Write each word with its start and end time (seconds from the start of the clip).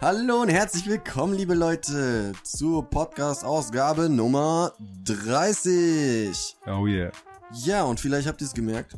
Hallo 0.00 0.40
und 0.40 0.48
herzlich 0.48 0.86
willkommen, 0.86 1.34
liebe 1.34 1.52
Leute, 1.52 2.32
zur 2.42 2.88
Podcast-Ausgabe 2.88 4.08
Nummer 4.08 4.72
30. 5.04 6.56
Oh 6.66 6.86
yeah. 6.86 7.12
Ja, 7.52 7.84
und 7.84 8.00
vielleicht 8.00 8.26
habt 8.26 8.40
ihr 8.40 8.46
es 8.46 8.54
gemerkt, 8.54 8.96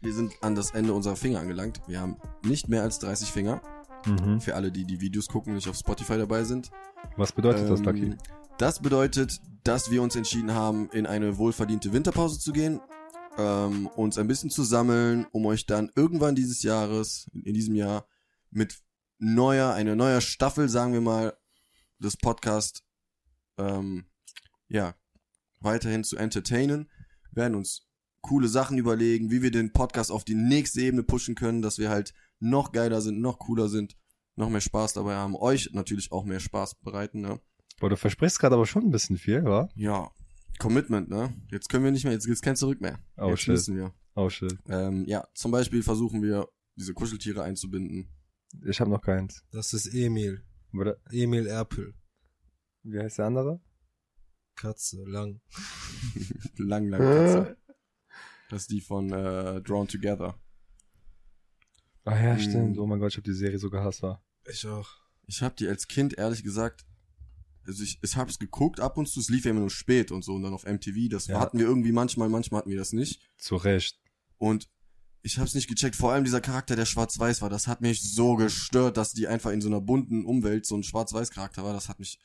wir 0.00 0.12
sind 0.12 0.32
an 0.40 0.56
das 0.56 0.72
Ende 0.72 0.94
unserer 0.94 1.14
Finger 1.14 1.38
angelangt. 1.38 1.80
Wir 1.86 2.00
haben 2.00 2.16
nicht 2.42 2.68
mehr 2.68 2.82
als 2.82 2.98
30 2.98 3.30
Finger. 3.30 3.62
Mhm. 4.04 4.40
Für 4.40 4.56
alle, 4.56 4.72
die 4.72 4.84
die 4.84 5.00
Videos 5.00 5.28
gucken, 5.28 5.54
nicht 5.54 5.68
auf 5.68 5.76
Spotify 5.76 6.18
dabei 6.18 6.42
sind. 6.42 6.72
Was 7.16 7.30
bedeutet 7.30 7.70
das, 7.70 7.78
Ähm, 7.78 7.86
Lucky? 7.86 8.16
Das 8.58 8.80
bedeutet, 8.80 9.40
dass 9.62 9.92
wir 9.92 10.02
uns 10.02 10.16
entschieden 10.16 10.54
haben, 10.54 10.90
in 10.90 11.06
eine 11.06 11.38
wohlverdiente 11.38 11.92
Winterpause 11.92 12.40
zu 12.40 12.52
gehen, 12.52 12.80
ähm, 13.38 13.86
uns 13.94 14.18
ein 14.18 14.26
bisschen 14.26 14.50
zu 14.50 14.64
sammeln, 14.64 15.24
um 15.30 15.46
euch 15.46 15.66
dann 15.66 15.92
irgendwann 15.94 16.34
dieses 16.34 16.64
Jahres, 16.64 17.30
in 17.32 17.54
diesem 17.54 17.76
Jahr, 17.76 18.06
mit 18.50 18.76
neuer, 19.22 19.72
eine 19.72 19.94
neue 19.94 20.20
Staffel, 20.20 20.68
sagen 20.68 20.92
wir 20.92 21.00
mal, 21.00 21.36
des 21.98 22.16
Podcast, 22.16 22.82
ähm, 23.56 24.06
ja, 24.68 24.94
weiterhin 25.60 26.02
zu 26.02 26.16
entertainen, 26.16 26.90
werden 27.30 27.54
uns 27.54 27.88
coole 28.20 28.48
Sachen 28.48 28.78
überlegen, 28.78 29.30
wie 29.30 29.42
wir 29.42 29.52
den 29.52 29.72
Podcast 29.72 30.10
auf 30.10 30.24
die 30.24 30.34
nächste 30.34 30.80
Ebene 30.80 31.04
pushen 31.04 31.36
können, 31.36 31.62
dass 31.62 31.78
wir 31.78 31.88
halt 31.88 32.12
noch 32.40 32.72
geiler 32.72 33.00
sind, 33.00 33.20
noch 33.20 33.38
cooler 33.38 33.68
sind, 33.68 33.96
noch 34.34 34.50
mehr 34.50 34.60
Spaß 34.60 34.94
dabei 34.94 35.14
haben, 35.14 35.36
euch 35.36 35.70
natürlich 35.72 36.10
auch 36.10 36.24
mehr 36.24 36.40
Spaß 36.40 36.80
bereiten, 36.80 37.20
ne? 37.20 37.40
Boah, 37.78 37.90
du 37.90 37.96
versprichst 37.96 38.40
gerade 38.40 38.56
aber 38.56 38.66
schon 38.66 38.84
ein 38.84 38.90
bisschen 38.90 39.18
viel, 39.18 39.44
wa? 39.44 39.68
Ja, 39.76 40.10
Commitment, 40.58 41.08
ne? 41.08 41.32
Jetzt 41.50 41.68
können 41.68 41.84
wir 41.84 41.92
nicht 41.92 42.04
mehr, 42.04 42.12
jetzt 42.12 42.26
gibt's 42.26 42.42
kein 42.42 42.56
Zurück 42.56 42.80
mehr. 42.80 42.98
Oh, 43.16 43.30
jetzt 43.30 43.42
shit. 43.42 43.50
müssen 43.50 43.76
wir. 43.76 43.94
Oh 44.14 44.28
shit. 44.28 44.56
Ähm, 44.68 45.04
ja, 45.06 45.26
zum 45.34 45.52
Beispiel 45.52 45.82
versuchen 45.82 46.22
wir, 46.22 46.48
diese 46.74 46.94
Kuscheltiere 46.94 47.42
einzubinden. 47.42 48.08
Ich 48.66 48.80
habe 48.80 48.90
noch 48.90 49.02
keins. 49.02 49.44
Das 49.50 49.72
ist 49.72 49.86
Emil. 49.94 50.44
Oder, 50.74 50.96
Emil 51.10 51.46
Erpel. 51.46 51.94
wie 52.82 52.98
heißt 52.98 53.18
der 53.18 53.26
andere? 53.26 53.60
Katze, 54.56 55.02
lang. 55.04 55.40
lang, 56.56 56.88
lang 56.88 57.00
Katze. 57.00 57.56
Das 58.50 58.62
ist 58.62 58.70
die 58.70 58.80
von 58.80 59.10
äh, 59.12 59.60
Drawn 59.62 59.88
Together. 59.88 60.38
Ah 62.04 62.20
ja, 62.22 62.34
Mhm. 62.34 62.38
stimmt. 62.40 62.78
Oh 62.78 62.86
mein 62.86 62.98
Gott, 63.00 63.12
ich 63.12 63.16
habe 63.16 63.24
die 63.30 63.34
Serie 63.36 63.58
so 63.58 63.70
gehasst, 63.70 64.02
war. 64.02 64.22
Ich 64.46 64.66
auch. 64.66 64.88
Ich 65.26 65.40
hab 65.42 65.56
die 65.56 65.68
als 65.68 65.86
Kind, 65.88 66.14
ehrlich 66.18 66.42
gesagt, 66.42 66.84
also 67.64 67.82
ich, 67.84 67.98
ich 68.02 68.16
hab's 68.16 68.38
geguckt 68.38 68.80
ab 68.80 68.96
und 68.98 69.08
zu, 69.08 69.20
es 69.20 69.28
lief 69.30 69.44
ja 69.44 69.52
immer 69.52 69.60
nur 69.60 69.70
spät 69.70 70.10
und 70.10 70.22
so 70.24 70.34
und 70.34 70.42
dann 70.42 70.52
auf 70.52 70.64
MTV, 70.66 71.08
das 71.10 71.28
Ja. 71.28 71.38
hatten 71.40 71.58
wir 71.58 71.66
irgendwie 71.66 71.92
manchmal, 71.92 72.28
manchmal 72.28 72.58
hatten 72.60 72.70
wir 72.70 72.76
das 72.78 72.92
nicht. 72.92 73.20
Zu 73.38 73.56
Recht. 73.56 74.00
Und 74.36 74.68
ich 75.22 75.38
hab's 75.38 75.54
nicht 75.54 75.68
gecheckt, 75.68 75.96
vor 75.96 76.12
allem 76.12 76.24
dieser 76.24 76.40
Charakter, 76.40 76.76
der 76.76 76.84
schwarz-weiß 76.84 77.42
war, 77.42 77.50
das 77.50 77.66
hat 77.66 77.80
mich 77.80 78.02
so 78.02 78.36
gestört, 78.36 78.96
dass 78.96 79.12
die 79.12 79.28
einfach 79.28 79.50
in 79.52 79.60
so 79.60 79.68
einer 79.68 79.80
bunten 79.80 80.24
Umwelt 80.24 80.66
so 80.66 80.76
ein 80.76 80.82
schwarz-weiß-Charakter 80.82 81.64
war, 81.64 81.72
das 81.72 81.88
hat 81.88 81.98
mich, 81.98 82.18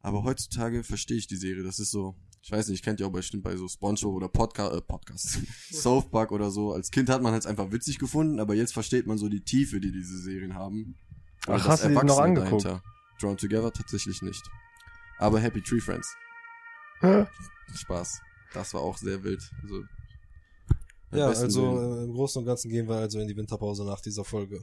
aber 0.00 0.22
heutzutage 0.22 0.84
verstehe 0.84 1.16
ich 1.16 1.26
die 1.26 1.36
Serie, 1.36 1.62
das 1.62 1.78
ist 1.78 1.90
so, 1.90 2.16
ich 2.42 2.50
weiß 2.50 2.68
nicht, 2.68 2.84
kennt 2.84 3.00
ihr 3.00 3.06
auch 3.06 3.12
bestimmt 3.12 3.42
bei 3.42 3.56
so 3.56 3.68
Spongebob 3.68 4.14
oder 4.14 4.28
Podcast, 4.28 4.74
äh, 4.74 4.80
Podcast, 4.80 5.40
South 5.72 6.10
Park 6.10 6.32
oder 6.32 6.50
so, 6.50 6.72
als 6.72 6.90
Kind 6.90 7.08
hat 7.08 7.22
man 7.22 7.34
es 7.34 7.46
einfach 7.46 7.72
witzig 7.72 7.98
gefunden, 7.98 8.40
aber 8.40 8.54
jetzt 8.54 8.72
versteht 8.72 9.06
man 9.06 9.18
so 9.18 9.28
die 9.28 9.42
Tiefe, 9.42 9.80
die 9.80 9.92
diese 9.92 10.18
Serien 10.18 10.54
haben. 10.54 10.96
Und 11.46 11.54
Ach, 11.54 11.58
das 11.58 11.68
hast 11.68 11.84
du 11.84 11.88
die 11.88 11.94
noch 11.94 12.18
angeguckt? 12.18 12.64
dahinter. 12.64 12.82
Drawn 13.20 13.36
Together 13.36 13.72
tatsächlich 13.72 14.22
nicht. 14.22 14.42
Aber 15.18 15.40
Happy 15.40 15.60
Tree 15.60 15.80
Friends. 15.80 16.14
Spaß. 17.74 18.20
Das 18.54 18.74
war 18.74 18.80
auch 18.80 18.96
sehr 18.96 19.22
wild. 19.24 19.42
Also, 19.62 19.82
Ja, 21.12 21.26
also 21.28 21.48
sehen. 21.48 21.98
äh, 22.00 22.04
im 22.04 22.12
Großen 22.12 22.40
und 22.40 22.46
Ganzen 22.46 22.70
gehen 22.70 22.88
wir 22.88 22.96
also 22.96 23.18
in 23.20 23.28
die 23.28 23.36
Winterpause 23.36 23.84
nach 23.84 24.00
dieser 24.00 24.24
Folge. 24.24 24.60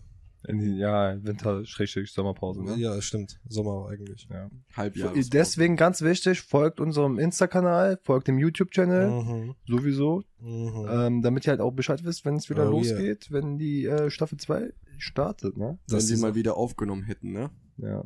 In 0.48 0.58
die, 0.58 0.78
ja, 0.78 1.22
Winter-Sommerpause, 1.22 2.64
ne? 2.64 2.76
Ja, 2.78 3.02
stimmt. 3.02 3.42
Sommer 3.50 3.90
eigentlich. 3.90 4.26
Ja. 4.32 4.50
Halbjahres. 4.74 5.30
Deswegen 5.30 5.76
ganz 5.76 6.02
wichtig, 6.02 6.42
folgt 6.42 6.80
unserem 6.80 7.20
Insta-Kanal, 7.20 8.00
folgt 8.04 8.30
dem 8.30 8.40
YouTube-Channel, 8.40 9.10
Mhm. 9.10 9.56
sowieso, 9.68 10.24
Mhm. 10.40 10.88
ähm, 10.90 11.22
damit 11.22 11.46
ihr 11.46 11.50
halt 11.52 11.60
auch 11.60 11.72
Bescheid 11.72 12.06
wisst, 12.06 12.24
wenn 12.24 12.36
es 12.36 12.50
wieder 12.50 12.68
Oh, 12.70 12.72
losgeht, 12.72 13.32
wenn 13.32 13.58
die 13.58 13.86
äh, 13.86 14.10
Staffel 14.10 14.38
2 14.38 14.72
startet, 14.98 15.58
ne? 15.58 15.78
wenn 15.88 15.96
Das 15.98 16.08
die 16.08 16.14
ist- 16.14 16.22
mal 16.22 16.36
wieder 16.36 16.56
aufgenommen 16.56 17.04
hätten, 17.04 17.34
ne? 17.34 17.50
Ja. 17.78 18.06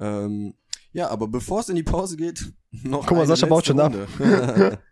Ähm, 0.00 0.52
ja, 0.92 1.08
aber 1.08 1.28
bevor 1.28 1.60
es 1.60 1.68
in 1.70 1.76
die 1.76 1.82
Pause 1.82 2.16
geht, 2.18 2.52
noch 2.84 3.06
Guck 3.06 3.12
mal, 3.12 3.18
eine 3.22 3.26
Sascha 3.28 3.46
baut 3.46 3.64
schon 3.66 3.80
ab. 3.80 3.94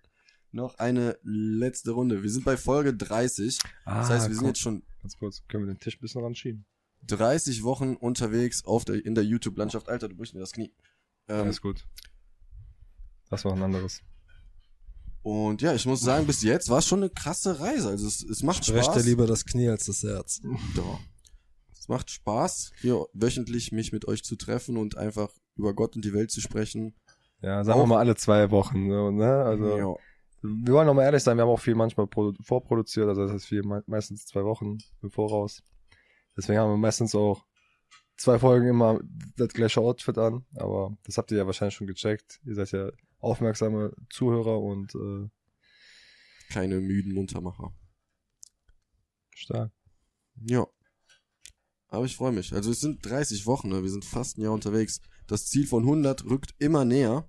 Noch 0.56 0.78
eine 0.78 1.18
letzte 1.22 1.90
Runde. 1.90 2.22
Wir 2.22 2.30
sind 2.30 2.46
bei 2.46 2.56
Folge 2.56 2.94
30. 2.94 3.58
Ah, 3.84 3.98
Das 4.00 4.08
heißt, 4.08 4.28
wir 4.28 4.34
sind 4.34 4.40
komm, 4.44 4.48
jetzt 4.48 4.60
schon 4.60 4.82
ganz 5.02 5.18
kurz, 5.18 5.42
können 5.48 5.66
wir 5.66 5.74
den 5.74 5.78
Tisch 5.78 5.96
ein 5.98 6.00
bisschen 6.00 6.22
ranschieben? 6.22 6.64
30 7.06 7.62
Wochen 7.62 7.94
unterwegs 7.94 8.64
auf 8.64 8.86
der, 8.86 9.04
in 9.04 9.14
der 9.14 9.22
YouTube-Landschaft. 9.24 9.90
Alter, 9.90 10.08
du 10.08 10.16
brichst 10.16 10.32
mir 10.32 10.40
das 10.40 10.52
Knie. 10.52 10.72
Ähm, 11.28 11.42
Alles 11.42 11.60
gut. 11.60 11.84
Das 13.28 13.44
war 13.44 13.52
ein 13.52 13.62
anderes. 13.62 14.00
und 15.22 15.60
ja, 15.60 15.74
ich 15.74 15.84
muss 15.84 16.00
sagen, 16.00 16.26
bis 16.26 16.42
jetzt 16.42 16.70
war 16.70 16.78
es 16.78 16.86
schon 16.86 17.00
eine 17.00 17.10
krasse 17.10 17.60
Reise. 17.60 17.88
Also 17.90 18.06
es, 18.06 18.22
es 18.22 18.42
macht 18.42 18.64
Sprecht 18.64 18.86
Spaß. 18.86 19.02
dir 19.02 19.08
lieber 19.10 19.26
das 19.26 19.44
Knie 19.44 19.68
als 19.68 19.84
das 19.84 20.02
Herz. 20.04 20.40
Doch. 20.74 21.00
Es 21.78 21.88
macht 21.88 22.10
Spaß, 22.10 22.72
hier 22.80 23.04
wöchentlich 23.12 23.72
mich 23.72 23.92
mit 23.92 24.08
euch 24.08 24.24
zu 24.24 24.36
treffen 24.36 24.78
und 24.78 24.96
einfach 24.96 25.28
über 25.56 25.74
Gott 25.74 25.96
und 25.96 26.04
die 26.04 26.14
Welt 26.14 26.30
zu 26.30 26.40
sprechen. 26.40 26.94
Ja, 27.42 27.62
sagen 27.62 27.78
wir 27.78 27.82
Auch- 27.82 27.86
mal 27.88 27.98
alle 27.98 28.16
zwei 28.16 28.50
Wochen, 28.50 28.88
so, 28.88 29.10
ne? 29.10 29.42
Also, 29.44 29.76
ja. 29.76 29.94
Wir 30.64 30.74
wollen 30.74 30.86
noch 30.86 30.94
mal 30.94 31.04
ehrlich 31.04 31.22
sein, 31.22 31.36
wir 31.36 31.42
haben 31.42 31.50
auch 31.50 31.60
viel 31.60 31.74
manchmal 31.74 32.06
produ- 32.06 32.42
vorproduziert, 32.42 33.08
also 33.08 33.22
das 33.22 33.32
heißt 33.32 33.46
viel, 33.46 33.62
me- 33.62 33.84
meistens 33.86 34.26
zwei 34.26 34.44
Wochen 34.44 34.78
im 35.02 35.10
Voraus. 35.10 35.62
Deswegen 36.36 36.58
haben 36.58 36.70
wir 36.72 36.76
meistens 36.76 37.14
auch 37.14 37.44
zwei 38.16 38.38
Folgen 38.38 38.68
immer 38.68 39.00
das 39.36 39.48
gleiche 39.48 39.80
Outfit 39.80 40.18
an, 40.18 40.44
aber 40.56 40.96
das 41.04 41.18
habt 41.18 41.30
ihr 41.30 41.38
ja 41.38 41.46
wahrscheinlich 41.46 41.74
schon 41.74 41.86
gecheckt. 41.86 42.40
Ihr 42.44 42.54
seid 42.54 42.72
ja 42.72 42.90
aufmerksame 43.18 43.92
Zuhörer 44.10 44.60
und 44.60 44.94
äh, 44.94 45.28
Keine 46.52 46.80
müden 46.80 47.12
Muntermacher. 47.14 47.72
stark. 49.34 49.72
Ja. 50.46 50.66
Aber 51.88 52.04
ich 52.04 52.16
freue 52.16 52.32
mich. 52.32 52.52
Also 52.52 52.70
es 52.70 52.80
sind 52.80 53.04
30 53.08 53.46
Wochen, 53.46 53.68
ne? 53.68 53.82
wir 53.82 53.90
sind 53.90 54.04
fast 54.04 54.38
ein 54.38 54.42
Jahr 54.42 54.52
unterwegs. 54.52 55.00
Das 55.26 55.46
Ziel 55.46 55.66
von 55.66 55.82
100 55.84 56.24
rückt 56.24 56.54
immer 56.58 56.84
näher. 56.84 57.28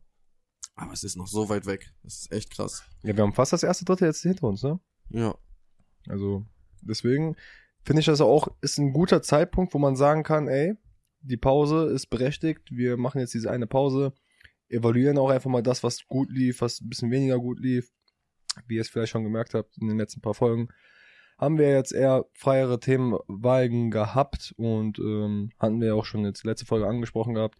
Aber 0.78 0.94
es 0.94 1.04
ist 1.04 1.18
noch 1.18 1.28
so 1.28 1.50
weit 1.50 1.66
weg. 1.66 1.92
Das 2.04 2.20
ist 2.20 2.32
echt 2.32 2.52
krass. 2.52 2.84
Ja, 3.04 3.16
wir 3.18 3.24
haben 3.24 3.34
fast 3.34 3.52
das 3.52 3.64
erste 3.64 3.84
Dritte 3.84 4.06
jetzt 4.06 4.22
hinter 4.22 4.48
uns, 4.48 4.62
ne? 4.62 4.80
Ja. 5.10 5.36
Also 6.08 6.46
deswegen 6.82 7.36
finde 7.84 8.02
ich 8.02 8.06
das 8.06 8.22
auch 8.22 8.48
ist 8.62 8.78
ein 8.78 8.94
guter 8.94 9.22
Zeitpunkt, 9.22 9.74
wo 9.74 9.80
man 9.80 9.96
sagen 9.96 10.24
kann, 10.24 10.48
ey, 10.48 10.76
die 11.22 11.36
Pause 11.36 11.88
ist 11.88 12.08
berechtigt. 12.08 12.70
Wir 12.72 12.96
machen 12.96 13.20
jetzt 13.20 13.34
diese 13.34 13.50
eine 13.50 13.66
Pause, 13.66 14.14
evaluieren 14.70 15.18
auch 15.18 15.32
einfach 15.32 15.50
mal 15.50 15.64
das, 15.64 15.84
was 15.84 16.06
gut 16.08 16.32
lief, 16.32 16.62
was 16.62 16.80
ein 16.80 16.90
bisschen 16.90 17.10
weniger 17.12 17.40
gut 17.40 17.60
lief. 17.60 17.92
Wie 18.68 18.76
ihr 18.76 18.82
es 18.82 18.90
vielleicht 18.90 19.12
schon 19.12 19.24
gemerkt 19.24 19.56
habt 19.56 19.78
in 19.80 19.88
den 19.88 19.98
letzten 19.98 20.22
paar 20.22 20.34
Folgen, 20.36 20.70
haben 21.40 21.58
wir 21.58 21.72
jetzt 21.72 21.92
eher 21.92 22.26
freiere 22.34 22.80
Themenwagen 22.80 23.92
gehabt 23.92 24.54
und 24.58 25.00
ähm, 25.00 25.52
hatten 25.60 25.82
wir 25.82 25.96
auch 25.96 26.06
schon 26.06 26.24
jetzt 26.26 26.44
letzte 26.44 26.66
Folge 26.66 26.88
angesprochen 26.88 27.36
gehabt, 27.36 27.60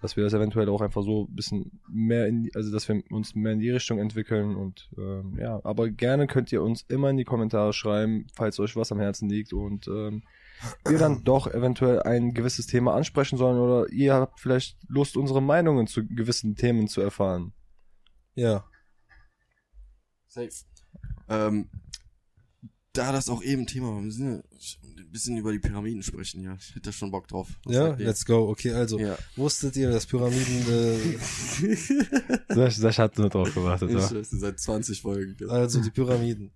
dass 0.00 0.16
wir 0.16 0.24
das 0.24 0.32
eventuell 0.32 0.68
auch 0.68 0.80
einfach 0.80 1.02
so 1.02 1.26
ein 1.30 1.34
bisschen 1.34 1.80
mehr 1.88 2.26
in, 2.26 2.42
die- 2.44 2.54
also 2.54 2.72
dass 2.72 2.88
wir 2.88 3.02
uns 3.10 3.34
mehr 3.34 3.52
in 3.52 3.58
die 3.60 3.70
Richtung 3.70 3.98
entwickeln 3.98 4.56
und 4.56 4.88
ähm, 4.96 5.36
ja, 5.38 5.60
aber 5.64 5.90
gerne 5.90 6.26
könnt 6.26 6.50
ihr 6.52 6.62
uns 6.62 6.82
immer 6.88 7.10
in 7.10 7.16
die 7.16 7.24
Kommentare 7.24 7.72
schreiben, 7.72 8.26
falls 8.34 8.58
euch 8.60 8.76
was 8.76 8.92
am 8.92 9.00
Herzen 9.00 9.28
liegt 9.28 9.52
und 9.52 9.86
ähm, 9.88 10.22
wir 10.86 10.98
dann 10.98 11.22
doch 11.24 11.46
eventuell 11.46 12.02
ein 12.02 12.32
gewisses 12.34 12.66
Thema 12.66 12.94
ansprechen 12.94 13.36
sollen 13.38 13.58
oder 13.58 13.90
ihr 13.92 14.14
habt 14.14 14.40
vielleicht 14.40 14.76
Lust, 14.88 15.16
unsere 15.16 15.42
Meinungen 15.42 15.86
zu 15.86 16.06
gewissen 16.06 16.56
Themen 16.56 16.88
zu 16.88 17.00
erfahren. 17.00 17.52
Ja. 18.34 18.64
Safe. 20.28 20.48
Ähm, 21.28 21.68
da 22.92 23.12
das 23.12 23.28
auch 23.28 23.42
eben 23.42 23.66
Thema 23.66 23.88
war, 23.88 23.96
wir 23.96 24.02
müssen 24.02 24.26
ja 24.26 24.36
ein 24.36 25.12
bisschen 25.12 25.36
über 25.36 25.52
die 25.52 25.58
Pyramiden 25.58 26.02
sprechen, 26.02 26.42
ja. 26.42 26.56
Ich 26.58 26.70
hätte 26.70 26.80
da 26.80 26.92
schon 26.92 27.10
Bock 27.10 27.28
drauf. 27.28 27.48
Was 27.64 27.74
Ja, 27.74 27.94
let's 27.94 28.24
go. 28.24 28.48
Okay, 28.48 28.72
also, 28.72 28.98
Ja. 28.98 29.16
wusstet 29.36 29.76
ihr, 29.76 29.90
dass 29.90 30.06
Pyramiden, 30.06 30.64
äh, 30.68 31.16
Sach 32.70 32.98
hat 32.98 33.18
nur 33.18 33.28
drauf 33.28 33.54
gewartet, 33.54 33.90
ja. 33.90 34.10
seit 34.22 34.58
20 34.58 35.00
Folgen. 35.00 35.36
also 35.48 35.80
die 35.80 35.90
Pyramiden. 35.90 36.52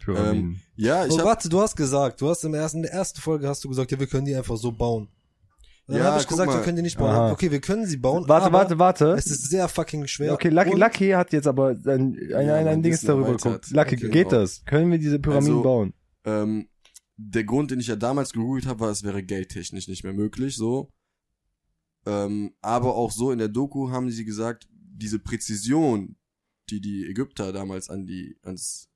Pyramiden. 0.00 0.60
Ja, 0.76 1.06
ich 1.06 1.12
oh, 1.12 1.18
hab, 1.18 1.24
warte, 1.24 1.48
du 1.48 1.60
hast 1.60 1.74
gesagt, 1.74 2.20
du 2.20 2.28
hast 2.28 2.44
im 2.44 2.54
ersten, 2.54 2.78
in 2.78 2.82
der 2.84 2.92
ersten 2.92 3.20
Folge 3.20 3.48
hast 3.48 3.64
du 3.64 3.68
gesagt, 3.68 3.90
ja, 3.90 3.98
wir 3.98 4.06
können 4.06 4.26
die 4.26 4.36
einfach 4.36 4.56
so 4.56 4.72
bauen. 4.72 5.08
Dann 5.88 5.98
Ja, 5.98 6.04
habe 6.04 6.20
ich 6.20 6.26
gesagt, 6.26 6.50
mal. 6.50 6.56
wir 6.58 6.64
können 6.64 6.76
die 6.76 6.82
nicht 6.82 6.98
bauen. 6.98 7.10
Aha. 7.10 7.30
Okay, 7.32 7.48
wir 7.50 7.60
können 7.60 7.86
sie 7.86 7.96
bauen. 7.96 8.24
warte, 8.28 8.46
aber 8.46 8.58
warte, 8.58 8.78
warte. 8.78 9.04
Es 9.12 9.26
ist 9.26 9.48
sehr 9.50 9.68
fucking 9.68 10.06
schwer. 10.08 10.32
okay, 10.32 10.48
Lucky, 10.48 10.70
Und- 10.72 10.80
Lucky 10.80 11.10
hat 11.10 11.32
jetzt 11.32 11.46
aber 11.46 11.68
ein, 11.68 11.86
ein, 11.88 12.28
Ja, 12.28 12.38
ein, 12.38 12.50
ein 12.50 12.64
mein 12.64 12.82
Dings 12.82 13.02
darüber 13.02 13.36
geguckt. 13.36 13.70
Lucky, 13.70 13.94
Okay, 13.94 14.08
geht 14.10 14.28
genau. 14.28 14.40
das? 14.40 14.64
Können 14.64 14.90
wir 14.90 14.98
diese 14.98 15.18
Pyramiden 15.20 15.52
Also- 15.58 15.62
bauen? 15.62 15.94
ähm, 16.24 16.68
der 17.18 17.44
Grund, 17.44 17.70
den 17.70 17.78
ich 17.80 17.86
ja 17.86 17.96
damals 17.96 18.32
gegoogelt 18.32 18.66
habe, 18.66 18.80
war, 18.80 18.90
es 18.90 19.02
wäre 19.04 19.22
geldtechnisch 19.22 19.86
nicht 19.88 20.02
mehr 20.04 20.12
möglich, 20.12 20.56
so. 20.56 20.90
Ähm, 22.04 22.52
aber 22.60 22.94
auch 22.94 23.10
so 23.10 23.30
in 23.30 23.38
der 23.38 23.48
Doku 23.48 23.90
haben 23.90 24.10
sie 24.10 24.24
gesagt, 24.24 24.66
diese 24.72 25.18
Präzision, 25.18 26.16
die 26.68 26.80
die 26.80 27.06
Ägypter 27.08 27.52
damals 27.52 27.88
an 27.90 28.06
die, 28.06 28.36
ans, 28.42 28.88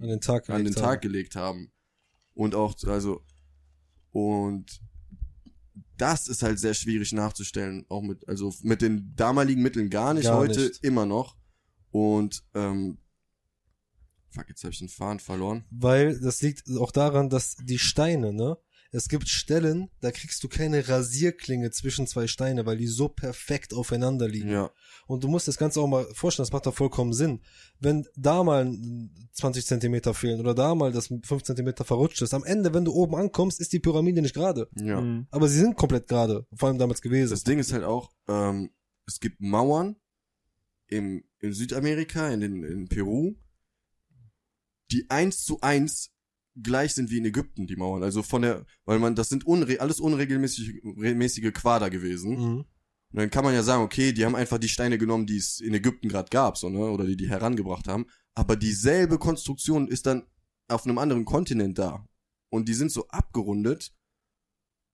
an 0.00 0.08
den 0.08 0.20
Tag 0.20 0.50
an 0.50 0.56
den 0.56 0.64
gelegt 0.64 0.78
Tag 0.78 0.86
haben. 0.96 1.00
gelegt 1.00 1.36
haben. 1.36 1.72
Und 2.34 2.54
auch, 2.54 2.74
also, 2.86 3.22
und 4.10 4.80
das 5.96 6.28
ist 6.28 6.42
halt 6.42 6.58
sehr 6.58 6.74
schwierig 6.74 7.12
nachzustellen, 7.12 7.84
auch 7.88 8.02
mit, 8.02 8.28
also 8.28 8.52
mit 8.62 8.82
den 8.82 9.14
damaligen 9.16 9.62
Mitteln 9.62 9.90
gar 9.90 10.14
nicht, 10.14 10.24
Gar 10.24 10.38
heute 10.38 10.60
nicht. 10.60 10.84
immer 10.84 11.06
noch. 11.06 11.36
Und 11.90 12.42
ähm, 12.54 12.98
fuck, 14.30 14.48
jetzt 14.48 14.64
habe 14.64 14.72
ich 14.72 14.78
den 14.80 14.88
Faden 14.88 15.20
verloren. 15.20 15.64
Weil 15.70 16.18
das 16.20 16.42
liegt 16.42 16.68
auch 16.76 16.90
daran, 16.90 17.30
dass 17.30 17.56
die 17.56 17.78
Steine, 17.78 18.32
ne? 18.32 18.58
Es 18.96 19.08
gibt 19.08 19.28
Stellen, 19.28 19.90
da 20.00 20.12
kriegst 20.12 20.44
du 20.44 20.48
keine 20.48 20.88
Rasierklinge 20.88 21.72
zwischen 21.72 22.06
zwei 22.06 22.28
Steine, 22.28 22.64
weil 22.64 22.76
die 22.76 22.86
so 22.86 23.08
perfekt 23.08 23.74
aufeinander 23.74 24.28
liegen. 24.28 24.48
Ja, 24.48 24.70
Und 25.08 25.24
du 25.24 25.28
musst 25.28 25.48
das 25.48 25.58
Ganze 25.58 25.80
auch 25.80 25.88
mal 25.88 26.06
vorstellen, 26.14 26.44
das 26.44 26.52
macht 26.52 26.66
doch 26.66 26.76
vollkommen 26.76 27.12
Sinn. 27.12 27.40
Wenn 27.80 28.06
da 28.14 28.44
mal 28.44 28.72
20 29.32 29.66
Zentimeter 29.66 30.14
fehlen 30.14 30.38
oder 30.38 30.54
da 30.54 30.76
mal 30.76 30.92
das 30.92 31.08
5 31.08 31.42
Zentimeter 31.42 31.84
verrutscht 31.84 32.22
ist, 32.22 32.34
am 32.34 32.44
Ende, 32.44 32.72
wenn 32.72 32.84
du 32.84 32.92
oben 32.92 33.16
ankommst, 33.16 33.60
ist 33.60 33.72
die 33.72 33.80
Pyramide 33.80 34.22
nicht 34.22 34.34
gerade. 34.34 34.68
ja. 34.76 35.00
Mhm. 35.00 35.26
Aber 35.32 35.48
sie 35.48 35.58
sind 35.58 35.76
komplett 35.76 36.06
gerade, 36.06 36.46
vor 36.54 36.68
allem 36.68 36.78
damals 36.78 37.02
gewesen. 37.02 37.30
Das 37.32 37.42
Ding 37.42 37.58
ist 37.58 37.72
halt 37.72 37.82
auch, 37.82 38.12
ähm, 38.28 38.70
es 39.08 39.18
gibt 39.18 39.40
Mauern 39.40 39.96
im, 40.86 41.24
in 41.40 41.52
Südamerika, 41.52 42.28
in, 42.28 42.40
den, 42.40 42.62
in 42.62 42.88
Peru, 42.88 43.34
die 44.92 45.10
eins 45.10 45.42
zu 45.42 45.60
eins 45.62 46.13
gleich 46.60 46.94
sind 46.94 47.10
wie 47.10 47.18
in 47.18 47.24
Ägypten, 47.24 47.66
die 47.66 47.76
Mauern. 47.76 48.02
Also 48.02 48.22
von 48.22 48.42
der, 48.42 48.64
weil 48.84 48.98
man, 48.98 49.14
das 49.14 49.28
sind 49.28 49.46
unre 49.46 49.80
alles 49.80 50.00
unregelmäßige 50.00 50.82
mäßige 50.82 51.52
Quader 51.52 51.90
gewesen. 51.90 52.30
Mhm. 52.30 52.64
Und 53.14 53.20
dann 53.20 53.30
kann 53.30 53.44
man 53.44 53.54
ja 53.54 53.62
sagen, 53.62 53.82
okay, 53.82 54.12
die 54.12 54.24
haben 54.24 54.34
einfach 54.34 54.58
die 54.58 54.68
Steine 54.68 54.98
genommen, 54.98 55.26
die 55.26 55.36
es 55.36 55.60
in 55.60 55.72
Ägypten 55.74 56.08
gerade 56.08 56.30
gab, 56.30 56.56
so, 56.56 56.68
ne? 56.68 56.90
Oder 56.90 57.04
die 57.06 57.16
die 57.16 57.28
herangebracht 57.28 57.86
haben. 57.86 58.06
Aber 58.34 58.56
dieselbe 58.56 59.18
Konstruktion 59.18 59.86
ist 59.88 60.06
dann 60.06 60.24
auf 60.68 60.84
einem 60.84 60.98
anderen 60.98 61.24
Kontinent 61.24 61.78
da. 61.78 62.08
Und 62.50 62.68
die 62.68 62.74
sind 62.74 62.90
so 62.90 63.06
abgerundet. 63.08 63.92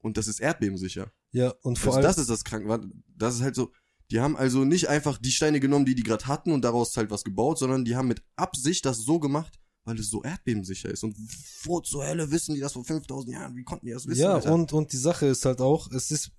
Und 0.02 0.16
das 0.16 0.28
ist 0.28 0.40
erdbebensicher. 0.40 1.12
Ja, 1.32 1.54
und 1.62 1.78
vor 1.78 1.94
Also 1.94 1.98
allem, 1.98 2.08
das 2.08 2.18
ist 2.18 2.30
das 2.30 2.44
krank. 2.44 2.92
Das 3.16 3.34
ist 3.36 3.42
halt 3.42 3.54
so. 3.54 3.72
Die 4.10 4.20
haben 4.20 4.36
also 4.36 4.64
nicht 4.64 4.88
einfach 4.88 5.18
die 5.18 5.30
Steine 5.30 5.60
genommen, 5.60 5.84
die 5.84 5.94
die 5.94 6.02
gerade 6.02 6.26
hatten 6.26 6.52
und 6.52 6.62
daraus 6.62 6.96
halt 6.96 7.10
was 7.10 7.22
gebaut, 7.22 7.58
sondern 7.58 7.84
die 7.84 7.96
haben 7.96 8.08
mit 8.08 8.22
Absicht 8.34 8.84
das 8.84 8.98
so 8.98 9.20
gemacht, 9.20 9.60
weil 9.84 9.98
es 9.98 10.10
so 10.10 10.22
erdbebensicher 10.22 10.90
ist. 10.90 11.04
Und 11.04 11.16
wo 11.64 11.80
zur 11.80 12.06
Hölle 12.06 12.30
wissen 12.30 12.54
die 12.54 12.60
das 12.60 12.72
vor 12.74 12.84
5000 12.84 13.34
Jahren? 13.34 13.56
Wie 13.56 13.64
konnten 13.64 13.86
die 13.86 13.92
das 13.92 14.06
wissen? 14.06 14.20
ja, 14.20 14.34
Alter? 14.34 14.52
und, 14.52 14.72
und 14.72 14.92
die 14.92 14.98
Sache 14.98 15.26
ist 15.26 15.44
halt 15.44 15.60
auch, 15.60 15.90
es 15.90 16.10
ist 16.10 16.32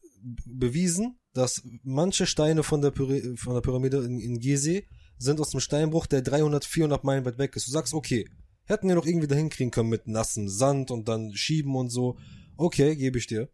bewiesen, 0.46 1.20
dass 1.34 1.64
manche 1.84 2.28
Steine 2.28 2.64
von 2.64 2.82
der, 2.82 2.92
Pyra 2.92 3.36
von 3.36 3.54
der 3.54 3.62
Pyramide 3.62 4.04
in, 4.04 4.20
in 4.20 4.40
Gizeh 4.40 4.88
sind 5.18 5.40
aus 5.40 5.52
dem 5.52 5.60
Steinbruch, 5.60 6.06
der 6.06 6.22
300, 6.22 6.66
400 6.66 7.04
Meilen 7.04 7.26
weit 7.26 7.38
weg 7.38 7.56
ist. 7.56 7.68
Du 7.68 7.72
sagst, 7.72 7.94
okay, 7.94 8.30
hätten 8.66 8.88
wir 8.88 8.96
noch 8.96 9.06
irgendwie 9.06 9.28
dahin 9.28 9.50
kriegen 9.50 9.72
können 9.72 9.90
mit 9.90 10.08
nassem 10.08 10.48
Sand 10.48 10.92
und 10.92 11.08
dann 11.08 11.34
schieben 11.36 11.76
und 11.76 11.90
so. 11.90 12.18
Okay, 12.58 12.96
gebe 12.96 13.18
ich 13.18 13.28
dir. 13.28 13.50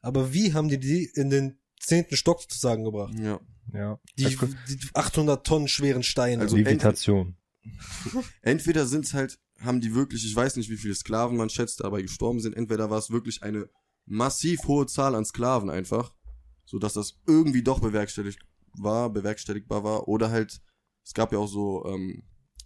Aber 0.00 0.32
wie 0.32 0.54
haben 0.54 0.68
die 0.68 0.78
die 0.78 1.10
in 1.14 1.30
den 1.30 1.58
zehnten 1.80 2.16
Stock 2.16 2.40
sozusagen 2.42 2.84
gebracht? 2.84 3.14
ja. 3.18 3.40
Ja. 3.74 4.00
Die, 4.18 4.24
Also, 4.24 4.46
die 4.46 4.78
800 4.94 5.46
Tonnen 5.46 5.68
schweren 5.68 6.02
Steine. 6.02 6.42
Also 6.42 6.56
Levitation. 6.56 7.36
Entweder 8.42 8.86
sind's 8.86 9.14
halt, 9.14 9.38
haben 9.60 9.80
die 9.80 9.94
wirklich, 9.94 10.24
ich 10.24 10.34
weiß 10.34 10.56
nicht, 10.56 10.70
wie 10.70 10.76
viele 10.76 10.94
Sklaven 10.94 11.36
man 11.36 11.50
schätzt, 11.50 11.80
dabei 11.80 12.02
gestorben 12.02 12.40
sind. 12.40 12.56
Entweder 12.56 12.90
war 12.90 12.98
es 12.98 13.10
wirklich 13.10 13.42
eine 13.42 13.68
massiv 14.06 14.60
hohe 14.66 14.86
Zahl 14.86 15.14
an 15.14 15.24
Sklaven 15.24 15.70
einfach, 15.70 16.14
so 16.64 16.78
dass 16.78 16.94
das 16.94 17.18
irgendwie 17.26 17.62
doch 17.62 17.80
bewerkstelligt 17.80 18.40
war, 18.74 19.10
bewerkstelligbar 19.10 19.84
war. 19.84 20.08
Oder 20.08 20.30
halt, 20.30 20.60
es 21.04 21.14
gab 21.14 21.32
ja 21.32 21.38
auch 21.38 21.48
so, 21.48 21.84
ähm, 21.86 22.22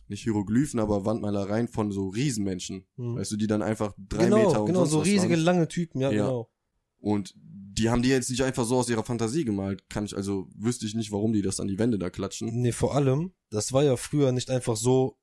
nicht 0.08 0.22
Hieroglyphen, 0.22 0.78
aber 0.78 1.04
Wandmalereien 1.04 1.68
von 1.68 1.90
so 1.90 2.08
Riesenmenschen. 2.08 2.86
Hm. 2.96 3.16
Weißt 3.16 3.32
du, 3.32 3.36
die 3.36 3.46
dann 3.46 3.62
einfach 3.62 3.94
drei 3.96 4.24
genau, 4.24 4.36
Meter 4.36 4.60
und 4.60 4.66
genau, 4.66 4.84
so 4.84 5.00
riesige, 5.00 5.34
waren. 5.34 5.40
lange 5.40 5.68
Typen, 5.68 6.00
ja, 6.00 6.10
Ja. 6.10 6.26
genau. 6.26 6.50
Und 6.98 7.34
die 7.74 7.90
haben 7.90 8.02
die 8.02 8.08
jetzt 8.08 8.30
nicht 8.30 8.42
einfach 8.42 8.64
so 8.64 8.76
aus 8.78 8.88
ihrer 8.90 9.04
Fantasie 9.04 9.44
gemalt. 9.44 9.88
Kann 9.88 10.04
ich, 10.04 10.16
also 10.16 10.48
wüsste 10.54 10.86
ich 10.86 10.94
nicht, 10.94 11.10
warum 11.12 11.32
die 11.32 11.42
das 11.42 11.60
an 11.60 11.68
die 11.68 11.78
Wände 11.78 11.98
da 11.98 12.10
klatschen. 12.10 12.60
Nee, 12.60 12.72
vor 12.72 12.94
allem, 12.94 13.32
das 13.50 13.72
war 13.72 13.82
ja 13.82 13.96
früher 13.96 14.32
nicht 14.32 14.50
einfach 14.50 14.76
so, 14.76 15.18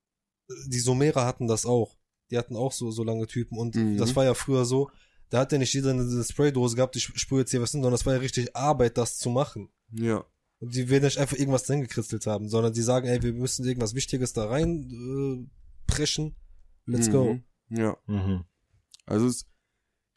die 0.68 0.80
Sumerer 0.80 1.26
hatten 1.26 1.48
das 1.48 1.66
auch. 1.66 1.98
Die 2.32 2.38
hatten 2.38 2.56
auch 2.56 2.72
so, 2.72 2.92
so 2.92 3.04
lange 3.04 3.28
Typen 3.28 3.58
und 3.58 3.76
Mhm. 3.76 3.98
das 3.98 4.16
war 4.16 4.24
ja 4.24 4.34
früher 4.34 4.66
so, 4.66 4.90
da 5.30 5.40
hat 5.40 5.52
ja 5.52 5.58
nicht 5.58 5.74
jeder 5.74 5.92
eine 5.92 6.24
Spraydose 6.24 6.76
gehabt, 6.76 6.96
ich 6.96 7.04
sprühe 7.16 7.42
jetzt 7.42 7.52
hier 7.52 7.62
was 7.62 7.72
hin, 7.72 7.82
sondern 7.82 7.98
das 7.98 8.06
war 8.06 8.14
ja 8.14 8.20
richtig 8.20 8.56
Arbeit, 8.56 8.98
das 8.98 9.18
zu 9.18 9.30
machen. 9.30 9.70
Ja. 9.92 10.26
Und 10.60 10.76
die 10.76 10.90
werden 10.90 11.06
nicht 11.06 11.18
einfach 11.18 11.38
irgendwas 11.38 11.64
drin 11.64 11.82
gekritzelt 11.82 12.26
haben, 12.26 12.50
sondern 12.50 12.74
die 12.74 12.82
sagen, 12.82 13.08
ey, 13.08 13.22
wir 13.22 13.34
müssen 13.34 13.66
irgendwas 13.66 13.94
Wichtiges 13.94 14.34
da 14.34 14.46
rein 14.46 14.90
äh, 14.92 15.92
preschen. 15.92 16.36
Let's 16.86 17.10
go. 17.12 17.34
Mhm. 17.34 17.44
Ja. 17.78 17.98
Mhm. 18.08 18.44
Also 19.06 19.28
es, 19.28 19.46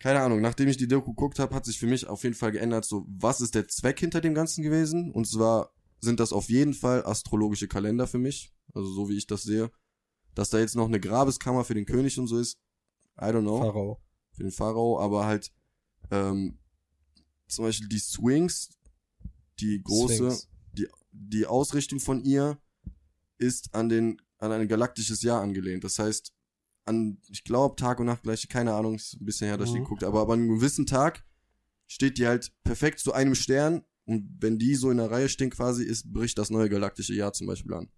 keine 0.02 0.20
Ahnung, 0.20 0.40
nachdem 0.40 0.68
ich 0.68 0.76
die 0.76 0.88
Doku 0.88 1.12
geguckt 1.12 1.38
habe, 1.38 1.54
hat 1.54 1.64
sich 1.64 1.78
für 1.78 1.86
mich 1.86 2.08
auf 2.08 2.24
jeden 2.24 2.34
Fall 2.34 2.50
geändert, 2.50 2.84
so 2.84 3.06
was 3.06 3.40
ist 3.40 3.54
der 3.54 3.68
Zweck 3.68 4.00
hinter 4.00 4.20
dem 4.20 4.34
Ganzen 4.34 4.64
gewesen? 4.64 5.12
Und 5.12 5.28
zwar 5.28 5.72
sind 6.00 6.18
das 6.18 6.32
auf 6.32 6.48
jeden 6.48 6.74
Fall 6.74 7.06
astrologische 7.06 7.68
Kalender 7.68 8.08
für 8.08 8.18
mich, 8.18 8.52
also 8.74 8.92
so 8.92 9.08
wie 9.08 9.16
ich 9.16 9.28
das 9.28 9.44
sehe. 9.44 9.70
Dass 10.34 10.50
da 10.50 10.58
jetzt 10.58 10.74
noch 10.74 10.88
eine 10.88 10.98
Grabeskammer 10.98 11.64
für 11.64 11.74
den 11.74 11.86
König 11.86 12.18
und 12.18 12.26
so 12.26 12.36
ist, 12.36 12.58
I 13.16 13.26
don't 13.26 13.42
know, 13.42 13.60
Pharao. 13.60 14.02
für 14.32 14.42
den 14.42 14.50
Pharao, 14.50 14.98
aber 14.98 15.24
halt 15.24 15.52
ähm, 16.10 16.58
zum 17.46 17.66
Beispiel 17.66 17.88
die 17.88 18.00
Swings, 18.00 18.70
die 19.60 19.80
große, 19.84 20.16
Sphinx. 20.32 20.48
die, 20.72 20.88
die 21.12 21.46
Ausrichtung 21.46 22.00
von 22.00 22.24
ihr 22.24 22.58
ist 23.38 23.72
an 23.72 23.88
den 23.88 24.20
an 24.38 24.50
ein 24.50 24.66
galaktisches 24.66 25.22
Jahr 25.22 25.40
angelehnt. 25.42 25.84
Das 25.84 26.00
heißt, 26.00 26.32
an, 26.84 27.18
ich 27.28 27.44
glaube, 27.44 27.76
Tag 27.76 28.00
und 28.00 28.06
Nacht 28.06 28.22
gleiche, 28.22 28.48
keine 28.48 28.74
Ahnung, 28.74 28.96
ist 28.96 29.20
ein 29.20 29.24
bisschen 29.24 29.46
her, 29.46 29.56
dass 29.56 29.68
ich 29.68 29.74
die 29.74 29.78
Mhm. 29.80 29.84
geguckt 29.84 30.02
habe, 30.02 30.18
aber 30.18 30.32
an 30.32 30.40
einem 30.40 30.48
gewissen 30.56 30.86
Tag 30.86 31.24
steht 31.86 32.18
die 32.18 32.26
halt 32.26 32.52
perfekt 32.64 32.98
zu 32.98 33.12
einem 33.12 33.34
Stern 33.34 33.84
und 34.04 34.36
wenn 34.40 34.58
die 34.58 34.74
so 34.74 34.90
in 34.90 34.96
der 34.96 35.10
Reihe 35.10 35.28
stehen 35.28 35.50
quasi, 35.50 35.84
ist, 35.84 36.12
bricht 36.12 36.38
das 36.38 36.50
neue 36.50 36.68
galaktische 36.68 37.14
Jahr 37.14 37.32
zum 37.32 37.46
Beispiel 37.46 37.74
an. 37.74 37.88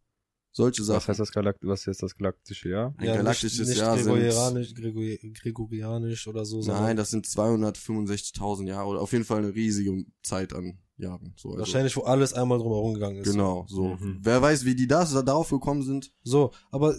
Solche 0.57 0.83
Was 0.83 0.87
Sachen. 0.87 1.09
heißt 1.09 1.21
das 1.21 1.33
Galakt 1.33 1.59
was 1.63 1.85
jetzt 1.85 2.01
das 2.03 2.15
galaktische 2.17 2.69
Jahr? 2.69 2.95
Ein 2.97 3.07
galaktisches 3.07 3.59
nicht, 3.59 3.69
nicht 3.71 3.79
Jahr 3.81 3.99
sind, 3.99 4.07
Gregorianisch, 4.07 4.75
Gregori 4.75 5.33
Gregorianisch 5.35 6.29
oder 6.29 6.45
so. 6.45 6.61
nein, 6.61 6.97
das 6.97 7.11
sind 7.11 7.27
265.000 7.27 8.69
Jahre 8.69 8.89
oder 8.89 9.01
auf 9.01 9.13
jeden 9.13 9.25
Fall 9.25 9.39
eine 9.39 9.53
riesige 9.53 10.07
Zeit 10.23 10.53
an 10.53 10.79
Jahren. 10.97 11.35
So, 11.37 11.49
also, 11.49 11.59
Wahrscheinlich, 11.59 11.97
wo 11.97 12.03
alles 12.03 12.35
einmal 12.35 12.59
drumherum 12.59 12.95
gegangen 12.95 13.17
ist. 13.17 13.33
Genau, 13.33 13.67
so. 13.69 13.97
Mhm. 13.97 14.21
Wer 14.23 14.41
weiß, 14.41 14.65
wie 14.65 14.77
die 14.77 14.87
das 14.87 15.13
da 15.13 15.23
darauf 15.23 15.51
gekommen 15.51 15.83
sind. 15.83 16.13
So, 16.23 16.53
aber 16.71 16.95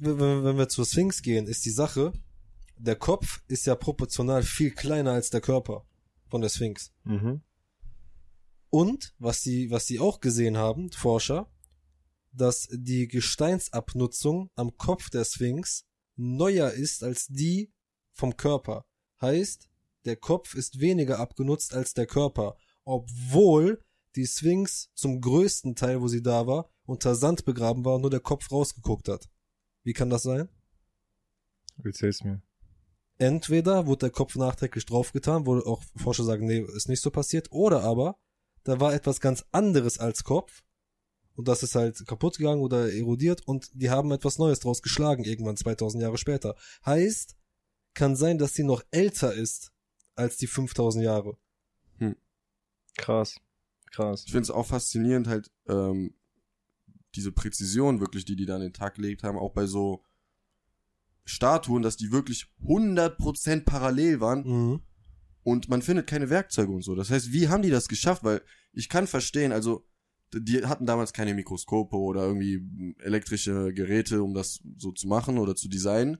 wenn, 0.00 0.18
wenn 0.20 0.44
wenn 0.44 0.58
wir 0.58 0.68
zur 0.68 0.84
Sphinx 0.84 1.22
gehen, 1.22 1.46
ist 1.46 1.64
die 1.64 1.70
Sache, 1.70 2.12
der 2.76 2.96
Kopf 2.96 3.42
ist 3.48 3.64
ja 3.64 3.74
proportional 3.74 4.42
viel 4.42 4.70
kleiner 4.70 5.12
als 5.12 5.30
der 5.30 5.40
Körper 5.40 5.86
von 6.28 6.42
der 6.42 6.50
Sphinx. 6.50 6.92
Mhm. 7.04 7.40
Und 8.68 9.14
was 9.18 9.40
sie, 9.40 9.70
was 9.70 9.86
sie 9.86 9.98
auch 9.98 10.20
gesehen 10.20 10.58
haben, 10.58 10.92
Forscher, 10.92 11.48
dass 12.32 12.68
die 12.70 13.08
Gesteinsabnutzung 13.08 14.50
am 14.54 14.76
Kopf 14.76 15.10
der 15.10 15.24
Sphinx 15.24 15.84
neuer 16.16 16.70
ist 16.70 17.02
als 17.02 17.26
die 17.26 17.72
vom 18.12 18.36
Körper. 18.36 18.84
Heißt, 19.20 19.68
der 20.04 20.16
Kopf 20.16 20.54
ist 20.54 20.80
weniger 20.80 21.18
abgenutzt 21.18 21.74
als 21.74 21.94
der 21.94 22.06
Körper, 22.06 22.56
obwohl 22.84 23.82
die 24.16 24.26
Sphinx 24.26 24.90
zum 24.94 25.20
größten 25.20 25.74
Teil, 25.74 26.00
wo 26.00 26.08
sie 26.08 26.22
da 26.22 26.46
war, 26.46 26.70
unter 26.84 27.14
Sand 27.14 27.44
begraben 27.44 27.84
war 27.84 27.96
und 27.96 28.02
nur 28.02 28.10
der 28.10 28.20
Kopf 28.20 28.50
rausgeguckt 28.50 29.08
hat. 29.08 29.28
Wie 29.84 29.92
kann 29.92 30.10
das 30.10 30.22
sein? 30.22 30.48
Erzähl's 31.84 32.24
mir. 32.24 32.42
Entweder 33.18 33.86
wurde 33.86 34.06
der 34.06 34.10
Kopf 34.10 34.36
nachträglich 34.36 34.86
draufgetan, 34.86 35.46
wo 35.46 35.58
auch 35.58 35.82
Forscher 35.96 36.24
sagen, 36.24 36.46
nee, 36.46 36.60
ist 36.60 36.88
nicht 36.88 37.02
so 37.02 37.10
passiert, 37.10 37.50
oder 37.50 37.82
aber 37.82 38.16
da 38.64 38.80
war 38.80 38.94
etwas 38.94 39.20
ganz 39.20 39.44
anderes 39.50 39.98
als 39.98 40.24
Kopf 40.24 40.62
und 41.38 41.46
das 41.46 41.62
ist 41.62 41.76
halt 41.76 42.04
kaputt 42.06 42.36
gegangen 42.38 42.60
oder 42.60 42.92
erodiert 42.92 43.46
und 43.46 43.70
die 43.72 43.90
haben 43.90 44.10
etwas 44.10 44.38
Neues 44.38 44.58
draus 44.58 44.82
geschlagen 44.82 45.22
irgendwann 45.22 45.56
2000 45.56 46.02
Jahre 46.02 46.18
später. 46.18 46.56
Heißt, 46.84 47.36
kann 47.94 48.16
sein, 48.16 48.38
dass 48.38 48.54
sie 48.54 48.64
noch 48.64 48.82
älter 48.90 49.32
ist 49.32 49.70
als 50.16 50.36
die 50.36 50.48
5000 50.48 51.04
Jahre. 51.04 51.38
Krass. 52.96 53.36
Krass. 53.92 54.24
Ich 54.26 54.32
finde 54.32 54.42
es 54.42 54.50
auch 54.50 54.66
faszinierend, 54.66 55.28
halt, 55.28 55.52
ähm, 55.68 56.14
diese 57.14 57.30
Präzision 57.30 58.00
wirklich, 58.00 58.24
die 58.24 58.34
die 58.34 58.44
da 58.44 58.56
an 58.56 58.60
den 58.60 58.72
Tag 58.72 58.96
gelegt 58.96 59.22
haben, 59.22 59.38
auch 59.38 59.52
bei 59.52 59.66
so 59.66 60.02
Statuen, 61.24 61.82
dass 61.82 61.96
die 61.96 62.10
wirklich 62.10 62.46
100% 62.60 63.64
parallel 63.64 64.18
waren 64.20 64.42
Mhm. 64.44 64.82
und 65.44 65.68
man 65.68 65.82
findet 65.82 66.08
keine 66.08 66.30
Werkzeuge 66.30 66.72
und 66.72 66.82
so. 66.82 66.96
Das 66.96 67.10
heißt, 67.10 67.32
wie 67.32 67.48
haben 67.48 67.62
die 67.62 67.70
das 67.70 67.86
geschafft? 67.86 68.24
Weil 68.24 68.42
ich 68.72 68.88
kann 68.88 69.06
verstehen, 69.06 69.52
also 69.52 69.87
die 70.34 70.64
hatten 70.66 70.86
damals 70.86 71.12
keine 71.12 71.34
Mikroskope 71.34 71.96
oder 71.96 72.22
irgendwie 72.26 72.94
elektrische 72.98 73.72
Geräte, 73.72 74.22
um 74.22 74.34
das 74.34 74.60
so 74.76 74.92
zu 74.92 75.08
machen 75.08 75.38
oder 75.38 75.56
zu 75.56 75.68
designen. 75.68 76.18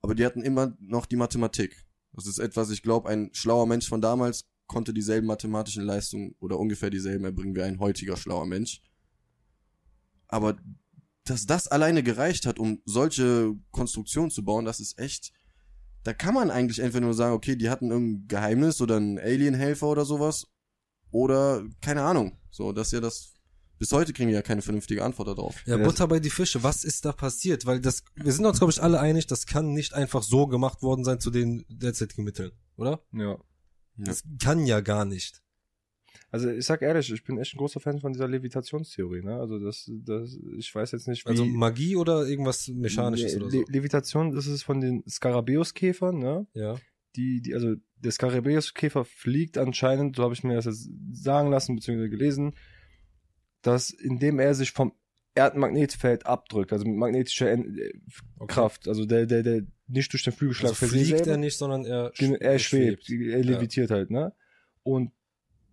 Aber 0.00 0.14
die 0.14 0.24
hatten 0.24 0.42
immer 0.42 0.76
noch 0.78 1.06
die 1.06 1.16
Mathematik. 1.16 1.86
Das 2.12 2.26
ist 2.26 2.38
etwas, 2.38 2.70
ich 2.70 2.82
glaube, 2.82 3.08
ein 3.08 3.30
schlauer 3.32 3.66
Mensch 3.66 3.88
von 3.88 4.00
damals 4.00 4.44
konnte 4.66 4.92
dieselben 4.92 5.26
mathematischen 5.26 5.84
Leistungen 5.84 6.34
oder 6.40 6.58
ungefähr 6.58 6.90
dieselben 6.90 7.24
erbringen 7.24 7.54
wie 7.54 7.62
ein 7.62 7.80
heutiger 7.80 8.16
schlauer 8.16 8.46
Mensch. 8.46 8.82
Aber 10.28 10.56
dass 11.24 11.46
das 11.46 11.68
alleine 11.68 12.02
gereicht 12.02 12.46
hat, 12.46 12.58
um 12.58 12.80
solche 12.84 13.54
Konstruktionen 13.70 14.30
zu 14.30 14.44
bauen, 14.44 14.64
das 14.64 14.80
ist 14.80 14.98
echt, 14.98 15.32
da 16.04 16.12
kann 16.12 16.34
man 16.34 16.50
eigentlich 16.50 16.78
entweder 16.78 17.04
nur 17.04 17.14
sagen, 17.14 17.34
okay, 17.34 17.56
die 17.56 17.68
hatten 17.68 17.90
irgendein 17.90 18.28
Geheimnis 18.28 18.80
oder 18.80 18.96
einen 18.96 19.18
Alien-Helfer 19.18 19.88
oder 19.88 20.04
sowas. 20.04 20.46
Oder, 21.10 21.64
keine 21.80 22.02
Ahnung. 22.02 22.38
So, 22.56 22.72
das 22.72 22.88
ist 22.88 22.92
ja 22.92 23.00
das. 23.00 23.34
Bis 23.78 23.92
heute 23.92 24.14
kriegen 24.14 24.28
wir 24.28 24.36
ja 24.36 24.42
keine 24.42 24.62
vernünftige 24.62 25.04
Antwort 25.04 25.28
darauf. 25.28 25.62
Ja, 25.66 25.76
Ja, 25.76 25.84
Butter 25.84 26.08
bei 26.08 26.20
die 26.20 26.30
Fische. 26.30 26.62
Was 26.62 26.84
ist 26.84 27.04
da 27.04 27.12
passiert? 27.12 27.66
Weil 27.66 27.80
das, 27.82 28.02
wir 28.14 28.32
sind 28.32 28.46
uns, 28.46 28.56
glaube 28.56 28.72
ich, 28.72 28.82
alle 28.82 28.98
einig, 28.98 29.26
das 29.26 29.44
kann 29.44 29.74
nicht 29.74 29.92
einfach 29.92 30.22
so 30.22 30.46
gemacht 30.46 30.80
worden 30.80 31.04
sein 31.04 31.20
zu 31.20 31.30
den 31.30 31.66
derzeitigen 31.68 32.24
Mitteln, 32.24 32.52
oder? 32.78 33.02
Ja. 33.12 33.36
Ja. 33.98 34.04
Das 34.04 34.22
kann 34.42 34.64
ja 34.64 34.80
gar 34.80 35.04
nicht. 35.04 35.42
Also 36.30 36.48
ich 36.48 36.64
sag 36.64 36.80
ehrlich, 36.80 37.12
ich 37.12 37.24
bin 37.24 37.36
echt 37.38 37.54
ein 37.54 37.58
großer 37.58 37.80
Fan 37.80 38.00
von 38.00 38.14
dieser 38.14 38.26
Levitationstheorie, 38.26 39.22
ne? 39.22 39.38
Also 39.38 39.58
das, 39.58 39.90
das, 40.04 40.38
ich 40.56 40.74
weiß 40.74 40.92
jetzt 40.92 41.08
nicht, 41.08 41.26
wie. 41.26 41.28
Also 41.28 41.44
Magie 41.44 41.96
oder 41.96 42.26
irgendwas 42.26 42.68
Mechanisches 42.68 43.34
Le 43.34 43.40
oder 43.42 43.50
so. 43.50 43.58
Le 43.58 43.64
Levitation, 43.68 44.32
das 44.34 44.46
ist 44.46 44.62
von 44.62 44.80
den 44.80 45.04
Skarabäuskäfern, 45.06 46.18
ne? 46.18 46.46
Ja. 46.54 46.76
Die, 47.16 47.40
die, 47.40 47.54
also 47.54 47.74
der 47.98 48.12
Skarabäuskäfer 48.12 49.04
fliegt 49.04 49.56
anscheinend, 49.58 50.16
so 50.16 50.22
habe 50.22 50.34
ich 50.34 50.44
mir 50.44 50.54
das 50.54 50.66
jetzt 50.66 50.90
sagen 51.12 51.50
lassen, 51.50 51.76
beziehungsweise 51.76 52.10
gelesen, 52.10 52.54
dass 53.62 53.90
indem 53.90 54.38
er 54.38 54.54
sich 54.54 54.70
vom 54.72 54.92
Erdmagnetfeld 55.34 56.24
abdrückt, 56.26 56.72
also 56.72 56.84
mit 56.86 56.96
magnetischer 56.96 57.50
En 57.50 57.78
äh, 57.78 57.92
Okay. 58.38 58.52
Kraft, 58.54 58.86
also 58.88 59.04
der, 59.06 59.26
der, 59.26 59.42
der 59.42 59.62
nicht 59.86 60.12
durch 60.12 60.22
den 60.24 60.32
Flügelschlag 60.32 60.70
Also 60.70 60.86
fliegt 60.86 61.08
selber- 61.18 61.30
er 61.30 61.36
nicht, 61.36 61.56
sondern 61.56 61.84
er, 61.84 62.12
er 62.40 62.58
schwebt, 62.58 63.08
er 63.10 63.42
levitiert 63.44 63.90
halt, 63.90 64.10
ne? 64.10 64.32
Und 64.82 65.12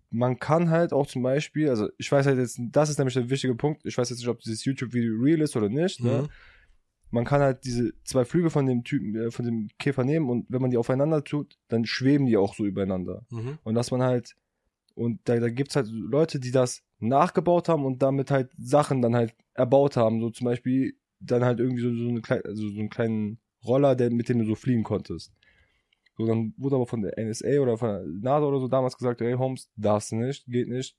man 0.10 0.38
kann 0.40 0.70
halt 0.70 0.94
auch 0.94 1.08
zum 1.08 1.24
Beispiel, 1.24 1.70
also 1.70 1.90
ich 1.98 2.12
weiß 2.12 2.26
halt 2.26 2.38
jetzt, 2.38 2.60
das 2.72 2.90
ist 2.90 2.98
nämlich 3.00 3.16
der 3.16 3.30
wichtige 3.30 3.56
Punkt, 3.56 3.86
ich 3.86 3.98
weiß 3.98 4.10
jetzt 4.10 4.20
nicht, 4.20 4.28
ob 4.28 4.40
dieses 4.40 4.64
YouTube-Video 4.64 5.14
real 5.20 5.42
ist 5.42 5.56
oder 5.56 5.70
nicht, 5.70 6.00
ne? 6.04 6.28
Man 7.14 7.26
kann 7.26 7.42
halt 7.42 7.64
diese 7.64 7.94
zwei 8.04 8.26
Flügel 8.26 8.50
von 8.50 8.66
dem 8.66 8.84
Typen, 8.84 9.16
äh, 9.16 9.30
von 9.30 9.46
dem 9.46 9.70
Käfer 9.78 10.04
nehmen 10.04 10.32
und 10.32 10.48
wenn 10.50 10.62
man 10.64 10.72
die 10.72 10.78
aufeinander 10.78 11.24
tut, 11.24 11.60
dann 11.68 11.86
schweben 11.86 12.26
die 12.26 12.38
auch 12.38 12.56
so 12.56 12.66
übereinander. 12.66 13.24
Mhm. 13.30 13.60
Und 13.64 13.76
dass 13.76 13.92
man 13.92 14.02
halt, 14.02 14.36
und 14.96 15.20
da, 15.26 15.40
da 15.40 15.50
gibt's 15.50 15.76
halt 15.76 15.88
Leute, 15.92 16.40
die 16.40 16.50
das 16.50 16.82
nachgebaut 16.98 17.70
haben 17.70 17.86
und 17.86 18.02
damit 18.02 18.32
halt 18.32 18.50
Sachen 18.58 19.04
dann 19.04 19.16
halt 19.16 19.36
erbaut 19.54 19.96
haben. 19.96 20.22
So 20.22 20.32
zum 20.32 20.46
Beispiel 20.46 20.96
dann 21.20 21.46
halt 21.46 21.60
irgendwie 21.60 21.84
so, 21.84 21.94
so, 21.94 22.10
eine 22.10 22.22
kleine, 22.22 22.46
also 22.46 22.68
so 22.68 22.80
einen 22.80 22.90
kleinen 22.90 23.38
Roller, 23.64 23.96
der, 23.96 24.10
mit 24.10 24.28
dem 24.28 24.40
du 24.40 24.46
so 24.46 24.56
fliegen 24.56 24.84
konntest. 24.84 25.32
So, 26.18 26.26
dann 26.26 26.56
wurde 26.58 26.78
aber 26.78 26.88
von 26.88 27.04
der 27.04 27.14
NSA 27.24 27.60
oder 27.60 27.78
von 27.78 27.90
der 27.90 28.06
NASA 28.08 28.46
oder 28.46 28.60
so 28.60 28.68
damals 28.68 28.98
gesagt, 28.98 29.22
hey 29.22 29.34
Holmes, 29.34 29.70
darfst 29.76 30.12
du 30.12 30.16
nicht, 30.16 30.46
geht 30.48 30.68
nicht, 30.68 30.98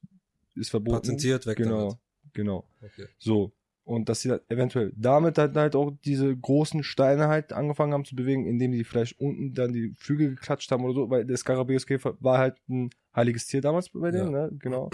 ist 0.54 0.70
verboten. 0.70 1.02
Patentiert, 1.02 1.44
weg 1.46 1.56
Genau, 1.56 1.78
damit. 1.78 1.98
genau. 2.34 2.68
Okay. 2.82 3.06
So. 3.18 3.52
Und 3.84 4.08
dass 4.08 4.22
sie 4.22 4.30
dann 4.30 4.40
eventuell 4.48 4.92
damit 4.96 5.36
halt, 5.36 5.54
halt 5.56 5.76
auch 5.76 5.92
diese 6.04 6.34
großen 6.34 6.82
Steine 6.82 7.28
halt 7.28 7.52
angefangen 7.52 7.92
haben 7.92 8.06
zu 8.06 8.16
bewegen, 8.16 8.46
indem 8.46 8.72
die 8.72 8.82
vielleicht 8.82 9.20
unten 9.20 9.52
dann 9.52 9.74
die 9.74 9.92
Flügel 9.98 10.30
geklatscht 10.30 10.70
haben 10.70 10.84
oder 10.84 10.94
so, 10.94 11.10
weil 11.10 11.26
der 11.26 11.36
Skarabäuskäfer 11.36 12.16
war 12.20 12.38
halt 12.38 12.56
ein 12.68 12.88
heiliges 13.14 13.46
Tier 13.46 13.60
damals 13.60 13.90
bei 13.90 14.10
denen, 14.10 14.30
ne? 14.30 14.50
Genau. 14.58 14.88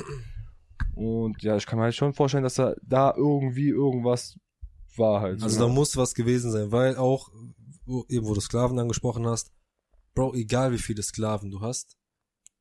Und 0.96 1.40
ja, 1.42 1.56
ich 1.56 1.66
kann 1.66 1.78
mir 1.78 1.84
halt 1.84 1.94
schon 1.94 2.14
vorstellen, 2.14 2.42
dass 2.42 2.54
da, 2.54 2.74
da 2.82 3.14
irgendwie 3.16 3.68
irgendwas 3.68 4.38
war 4.96 5.20
halt. 5.20 5.42
Also 5.42 5.56
so. 5.56 5.66
da 5.66 5.72
muss 5.72 5.96
was 5.96 6.14
gewesen 6.14 6.50
sein, 6.50 6.72
weil 6.72 6.96
auch, 6.96 7.30
eben 8.08 8.26
wo 8.26 8.34
du 8.34 8.40
Sklaven 8.40 8.78
angesprochen 8.78 9.24
hast, 9.26 9.52
Bro, 10.14 10.34
egal 10.34 10.72
wie 10.72 10.78
viele 10.78 11.02
Sklaven 11.02 11.50
du 11.50 11.60
hast, 11.60 11.96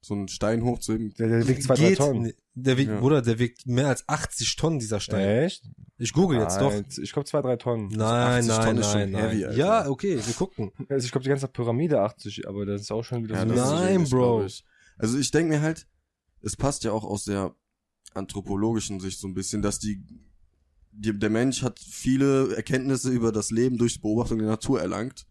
So 0.02 0.14
einen 0.14 0.28
Stein 0.30 0.64
hochzuheben. 0.64 1.14
der, 1.16 1.28
der 1.28 1.48
wiegt 1.48 1.64
zwei, 1.64 1.76
drei 1.76 1.94
Tonnen. 1.96 2.32
der 2.54 2.78
wiegt, 2.78 2.90
Ja. 2.90 3.00
Bruder, 3.00 3.22
der 3.22 3.38
wiegt 3.38 3.66
mehr 3.68 3.88
als 3.90 4.08
80 4.08 4.56
Tonnen, 4.56 4.80
dieser 4.80 5.00
Stein. 5.02 5.44
Echt? 5.44 5.70
Ich 5.98 6.14
google 6.14 6.40
jetzt 6.40 6.62
doch. 6.62 6.72
Nein, 6.72 6.86
Ich 7.02 7.12
glaube 7.12 7.28
zwei, 7.28 7.42
drei 7.42 7.58
Tonnen. 7.58 7.90
Nein, 7.90 8.46
80 8.46 8.48
nein, 8.50 8.66
Tonnen 8.66 8.78
ist 8.80 8.92
schon 8.92 9.00
nein, 9.02 9.12
nein. 9.12 9.22
heavy, 9.38 9.58
ja, 9.58 9.90
okay, 9.90 10.16
wir 10.26 10.34
gucken. 10.36 10.72
Also 10.90 11.06
ich 11.06 11.12
glaube 11.12 11.24
die 11.24 11.30
ganze 11.30 11.48
Pyramide 11.50 12.00
80, 12.02 12.48
aber 12.48 12.66
das 12.66 12.82
ist 12.82 12.92
auch 12.92 13.04
schon 13.04 13.24
wieder 13.24 13.36
Ja, 13.36 13.48
so. 13.48 13.54
ist 13.54 13.60
Nein, 13.60 14.04
Bro. 14.06 14.46
Ich. 14.46 14.64
Also 14.98 15.18
ich 15.18 15.32
denke 15.32 15.50
mir 15.56 15.62
halt, 15.62 15.86
es 16.42 16.56
passt 16.56 16.86
ja 16.86 16.94
auch 16.94 17.04
aus 17.04 17.26
der 17.26 17.54
anthropologischen 18.14 19.00
Sicht 19.02 19.20
so 19.20 19.28
ein 19.28 19.34
bisschen, 19.34 19.62
dass 19.62 19.80
die, 19.80 20.02
die 20.92 21.18
der 21.18 21.30
Mensch 21.30 21.62
hat 21.62 21.80
viele 21.80 22.56
Erkenntnisse 22.56 23.10
über 23.12 23.32
das 23.32 23.52
Leben 23.52 23.78
durch 23.78 23.94
die 23.96 24.00
Beobachtung 24.00 24.40
der 24.40 24.48
Natur 24.48 24.80
erlangt. 24.82 25.26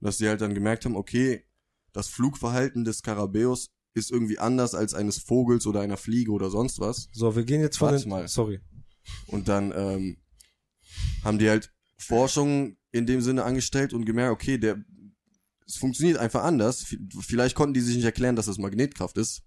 Dass 0.00 0.18
sie 0.18 0.28
halt 0.28 0.40
dann 0.40 0.54
gemerkt 0.54 0.84
haben, 0.84 0.96
okay, 0.96 1.44
das 1.92 2.08
Flugverhalten 2.08 2.84
des 2.84 2.98
Skarabäus 2.98 3.70
ist 3.94 4.10
irgendwie 4.10 4.38
anders 4.38 4.74
als 4.74 4.94
eines 4.94 5.18
Vogels 5.18 5.66
oder 5.66 5.80
einer 5.80 5.96
Fliege 5.96 6.32
oder 6.32 6.50
sonst 6.50 6.80
was. 6.80 7.08
So, 7.12 7.34
wir 7.34 7.44
gehen 7.44 7.60
jetzt 7.60 7.78
von 7.78 7.90
Warte 7.90 8.02
den, 8.02 8.10
mal. 8.10 8.28
sorry. 8.28 8.60
Und 9.26 9.48
dann 9.48 9.72
ähm, 9.74 10.16
haben 11.22 11.38
die 11.38 11.48
halt 11.48 11.72
Forschung 11.96 12.76
in 12.90 13.06
dem 13.06 13.20
Sinne 13.20 13.44
angestellt 13.44 13.92
und 13.92 14.04
gemerkt, 14.04 14.32
okay, 14.32 14.58
der 14.58 14.84
es 15.66 15.76
funktioniert 15.76 16.18
einfach 16.18 16.44
anders. 16.44 16.94
Vielleicht 17.20 17.54
konnten 17.54 17.74
die 17.74 17.80
sich 17.80 17.96
nicht 17.96 18.04
erklären, 18.04 18.36
dass 18.36 18.48
es 18.48 18.58
Magnetkraft 18.58 19.16
ist, 19.16 19.42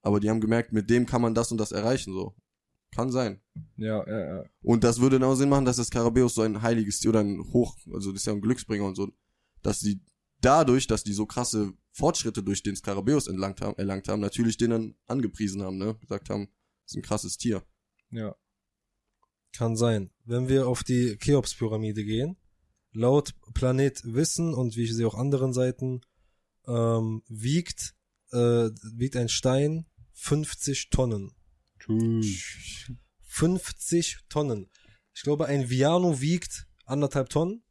aber 0.00 0.18
die 0.18 0.30
haben 0.30 0.40
gemerkt, 0.40 0.72
mit 0.72 0.88
dem 0.88 1.04
kann 1.04 1.20
man 1.20 1.34
das 1.34 1.52
und 1.52 1.58
das 1.58 1.72
erreichen. 1.72 2.12
So 2.14 2.34
kann 2.94 3.10
sein. 3.10 3.40
Ja, 3.76 4.06
ja, 4.06 4.36
ja. 4.36 4.44
Und 4.62 4.82
das 4.84 5.00
würde 5.00 5.24
auch 5.26 5.34
Sinn 5.34 5.48
machen, 5.50 5.64
dass 5.64 5.76
das 5.76 5.88
Skarabäus 5.88 6.34
so 6.34 6.42
ein 6.42 6.62
heiliges 6.62 7.00
Tier 7.00 7.10
oder 7.10 7.20
ein 7.20 7.40
Hoch, 7.52 7.76
also 7.92 8.12
das 8.12 8.22
ist 8.22 8.26
ja 8.26 8.32
ein 8.32 8.40
Glücksbringer 8.40 8.84
und 8.84 8.94
so, 8.94 9.08
dass 9.62 9.80
die 9.80 10.00
dadurch, 10.40 10.86
dass 10.86 11.04
die 11.04 11.12
so 11.12 11.26
krasse 11.26 11.74
Fortschritte 11.98 12.44
durch 12.44 12.62
den 12.62 12.76
Skarabäus 12.76 13.26
erlangt 13.26 13.60
haben, 13.60 13.76
erlangt 13.76 14.06
haben, 14.08 14.20
natürlich 14.20 14.56
den 14.56 14.70
dann 14.70 14.94
angepriesen 15.06 15.62
haben, 15.62 15.78
ne? 15.78 15.96
Gesagt 15.96 16.30
haben, 16.30 16.46
das 16.84 16.92
ist 16.92 16.96
ein 16.96 17.02
krasses 17.02 17.36
Tier. 17.36 17.64
Ja. 18.10 18.36
Kann 19.52 19.76
sein. 19.76 20.10
Wenn 20.24 20.48
wir 20.48 20.68
auf 20.68 20.84
die 20.84 21.16
Cheops-Pyramide 21.16 22.04
gehen, 22.04 22.36
laut 22.92 23.34
Planet 23.52 24.00
Wissen 24.04 24.54
und 24.54 24.76
wie 24.76 24.84
ich 24.84 24.94
sehe 24.94 25.08
auch 25.08 25.16
anderen 25.16 25.52
Seiten, 25.52 26.02
ähm, 26.68 27.22
wiegt, 27.28 27.96
äh, 28.30 28.70
wiegt 28.94 29.16
ein 29.16 29.28
Stein 29.28 29.86
50 30.12 30.90
Tonnen. 30.90 31.32
50 33.22 34.20
Tonnen. 34.28 34.70
Ich 35.14 35.22
glaube, 35.22 35.46
ein 35.46 35.68
Viano 35.68 36.20
wiegt 36.20 36.68
anderthalb 36.84 37.28
Tonnen. 37.28 37.64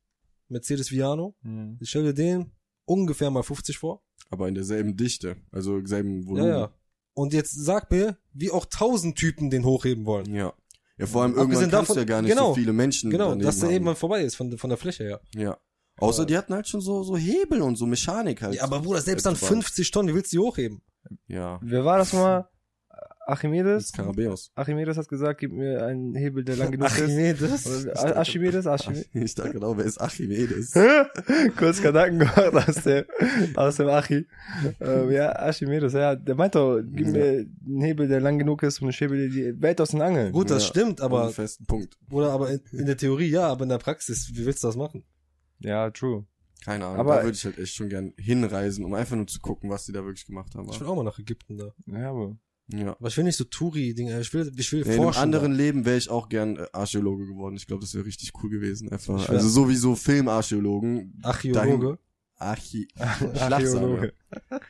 Mercedes 0.50 0.92
Viano. 0.92 1.38
Mhm. 1.44 1.78
Ich 1.80 1.90
stelle 1.90 2.14
dir 2.14 2.14
den 2.14 2.52
ungefähr 2.84 3.32
mal 3.32 3.44
50 3.44 3.78
vor. 3.78 4.04
Aber 4.30 4.48
in 4.48 4.56
derselben 4.56 4.98
Dichte, 4.98 5.38
also 5.52 5.84
selben 5.86 6.28
Volumen. 6.28 6.50
Ja, 6.50 6.58
ja. 6.60 6.72
Und 7.14 7.34
jetzt 7.34 7.54
sag 7.54 7.90
mir, 7.92 8.18
wie 8.34 8.52
auch 8.52 8.66
tausend 8.66 9.18
Typen 9.18 9.50
den 9.50 9.66
hochheben 9.66 10.06
wollen. 10.06 10.34
Ja. 10.34 10.54
Ja, 11.00 11.06
vor 11.06 11.22
allem 11.24 11.36
irgendwann 11.36 11.70
kannst 11.70 11.74
davon- 11.74 11.96
du 11.96 12.00
ja 12.02 12.06
gar 12.06 12.22
nicht 12.22 12.32
genau, 12.32 12.50
so 12.50 12.56
viele 12.56 12.74
Menschen 12.74 13.10
Genau, 13.12 13.36
dass 13.36 13.60
der 13.60 13.68
haben. 13.70 13.76
eben 13.76 13.86
mal 13.86 13.96
vorbei 13.96 14.24
ist 14.24 14.36
von, 14.36 14.58
von 14.58 14.70
der 14.70 14.78
Fläche 14.78 15.04
her. 15.04 15.22
Ja. 15.36 15.58
Außer 16.00 16.26
die 16.26 16.38
hatten 16.38 16.54
halt 16.54 16.68
schon 16.68 16.82
so, 16.82 17.02
so 17.04 17.18
Hebel 17.18 17.62
und 17.62 17.76
so 17.76 17.86
Mechanik 17.88 18.42
halt. 18.42 18.56
Ja, 18.56 18.64
aber 18.64 18.82
Bruder, 18.82 19.02
selbst 19.02 19.26
dann 19.26 19.34
Etwa. 19.36 19.48
50 19.48 19.90
Tonnen, 19.92 20.10
wie 20.10 20.16
willst 20.16 20.32
du 20.34 20.38
die 20.38 20.44
hochheben? 20.44 20.82
Ja. 21.28 21.60
Wer 21.64 21.86
war 21.86 21.98
das 21.98 22.14
nochmal? 22.14 22.48
Archimedes? 23.28 23.90
Skarabäus. 23.90 24.52
Archimedes 24.56 24.98
hat 24.98 25.08
gesagt, 25.10 25.40
gib 25.42 25.52
mir 25.52 25.84
einen 25.86 26.16
Hebel, 26.16 26.44
der 26.44 26.56
lang 26.56 26.72
genug 26.72 26.88
ist. 26.88 27.02
Archimedes? 27.02 27.68
Oder 27.86 28.00
Ar- 28.00 28.16
Archimedes? 28.18 28.66
Archimedes? 28.68 29.08
Ich 29.14 29.36
dachte 29.36 29.52
genau, 29.52 29.76
wer 29.78 29.86
ist 29.86 29.98
Archimedes? 30.00 30.74
Kurz 31.58 31.82
Gedanken 31.82 32.20
gemacht 32.20 32.56
aus 32.70 32.76
dem, 32.84 33.06
aus 33.56 33.76
dem 33.76 33.88
Archi. 33.90 34.26
Ähm, 34.80 35.12
ja, 35.12 35.36
Archimedes, 35.36 35.94
ja, 35.94 36.16
der 36.16 36.36
meint 36.36 36.56
doch, 36.56 36.80
gib 36.82 37.08
Ja. 37.08 37.12
mir 37.14 37.46
einen 37.66 37.82
Hebel, 37.82 38.08
der 38.08 38.22
lang 38.22 38.38
genug 38.40 38.64
ist 38.64 38.82
und 38.82 38.90
ich 38.90 39.00
hebe 39.02 39.18
dir 39.18 39.30
die 39.30 39.62
Welt 39.62 39.82
aus 39.82 39.90
den 39.90 40.02
Angeln. 40.02 40.32
Gut, 40.32 40.50
das 40.50 40.64
Ja, 40.64 40.70
stimmt, 40.70 41.02
Auf 41.02 41.12
einen 41.12 41.22
aber, 41.24 41.30
festen 41.32 41.66
Punkt. 41.66 41.98
Bruder, 42.08 42.32
aber 42.32 42.50
in, 42.52 42.62
in 42.72 42.86
der 42.86 42.98
Theorie 42.98 43.28
ja, 43.30 43.48
aber 43.48 43.64
in 43.64 43.70
der 43.70 43.78
Praxis, 43.78 44.32
wie 44.34 44.46
willst 44.46 44.64
du 44.64 44.68
das 44.68 44.76
machen? 44.78 45.04
Ja, 45.60 45.90
true. 45.92 46.26
Keine 46.66 46.86
Ahnung. 46.86 47.00
Aber- 47.00 47.18
da 47.18 47.24
würde 47.24 47.36
ich 47.36 47.46
halt 47.46 47.58
echt 47.60 47.76
schon 47.76 47.90
gern 47.90 48.14
hinreisen, 48.18 48.84
um 48.86 48.94
einfach 48.94 49.16
nur 49.16 49.28
zu 49.28 49.40
gucken, 49.40 49.70
was 49.70 49.86
die 49.86 49.92
da 49.92 50.04
wirklich 50.04 50.26
gemacht 50.26 50.56
haben. 50.56 50.68
Ich 50.72 50.80
will 50.80 50.88
auch 50.88 50.96
mal 50.96 51.04
nach 51.04 51.20
Ägypten 51.20 51.58
da. 51.58 51.74
Ja, 51.88 52.10
aber. 52.10 52.38
Ja. 52.70 52.96
Aber 52.98 53.08
ich 53.08 53.16
will 53.18 53.24
nicht 53.24 53.38
so 53.38 53.46
Touri-Dinge, 53.46 54.20
ich 54.20 54.34
will, 54.34 54.52
ich 54.58 54.72
will 54.74 54.80
Ja, 54.82 54.86
in 54.88 54.92
einem 54.94 55.04
forschen. 55.04 55.20
anderen 55.22 55.52
da. 55.52 55.58
Leben 55.58 55.86
wäre 55.86 55.98
ich 55.98 56.10
auch 56.10 56.28
gern 56.28 56.58
äh, 56.58 56.66
Archäologe 56.74 57.26
geworden. 57.26 57.56
Ich 57.56 57.66
glaube, 57.66 57.82
das 57.82 57.94
wäre 57.94 58.06
richtig 58.06 58.32
cool 58.44 58.50
gewesen. 58.50 58.90
Einfach. 58.90 59.30
Also 59.30 59.48
sowieso 59.48 59.96
Filmarchäologen. 59.96 61.20
Archäologe. 61.24 61.98
Archi 62.40 62.88
Archäologe. 62.96 64.14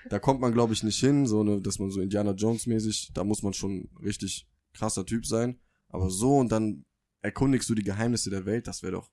Da 0.10 0.20
kommt 0.20 0.40
man, 0.40 0.54
glaube 0.54 0.74
ich, 0.74 0.84
nicht 0.84 1.00
hin, 1.00 1.26
so 1.26 1.44
ne, 1.44 1.60
dass 1.62 1.80
man 1.80 1.92
so 1.92 2.00
Indiana 2.00 2.32
Jones 2.32 2.66
mäßig, 2.66 3.12
da 3.14 3.24
muss 3.26 3.44
man 3.44 3.54
schon 3.54 3.90
richtig 4.02 4.48
krasser 4.74 5.06
Typ 5.06 5.26
sein. 5.26 5.60
Aber 5.90 6.10
so 6.10 6.38
und 6.38 6.50
dann 6.52 6.86
erkundigst 7.22 7.70
du 7.70 7.76
die 7.76 7.84
Geheimnisse 7.84 8.30
der 8.30 8.46
Welt, 8.46 8.68
das 8.68 8.84
wäre 8.84 8.94
doch 8.94 9.12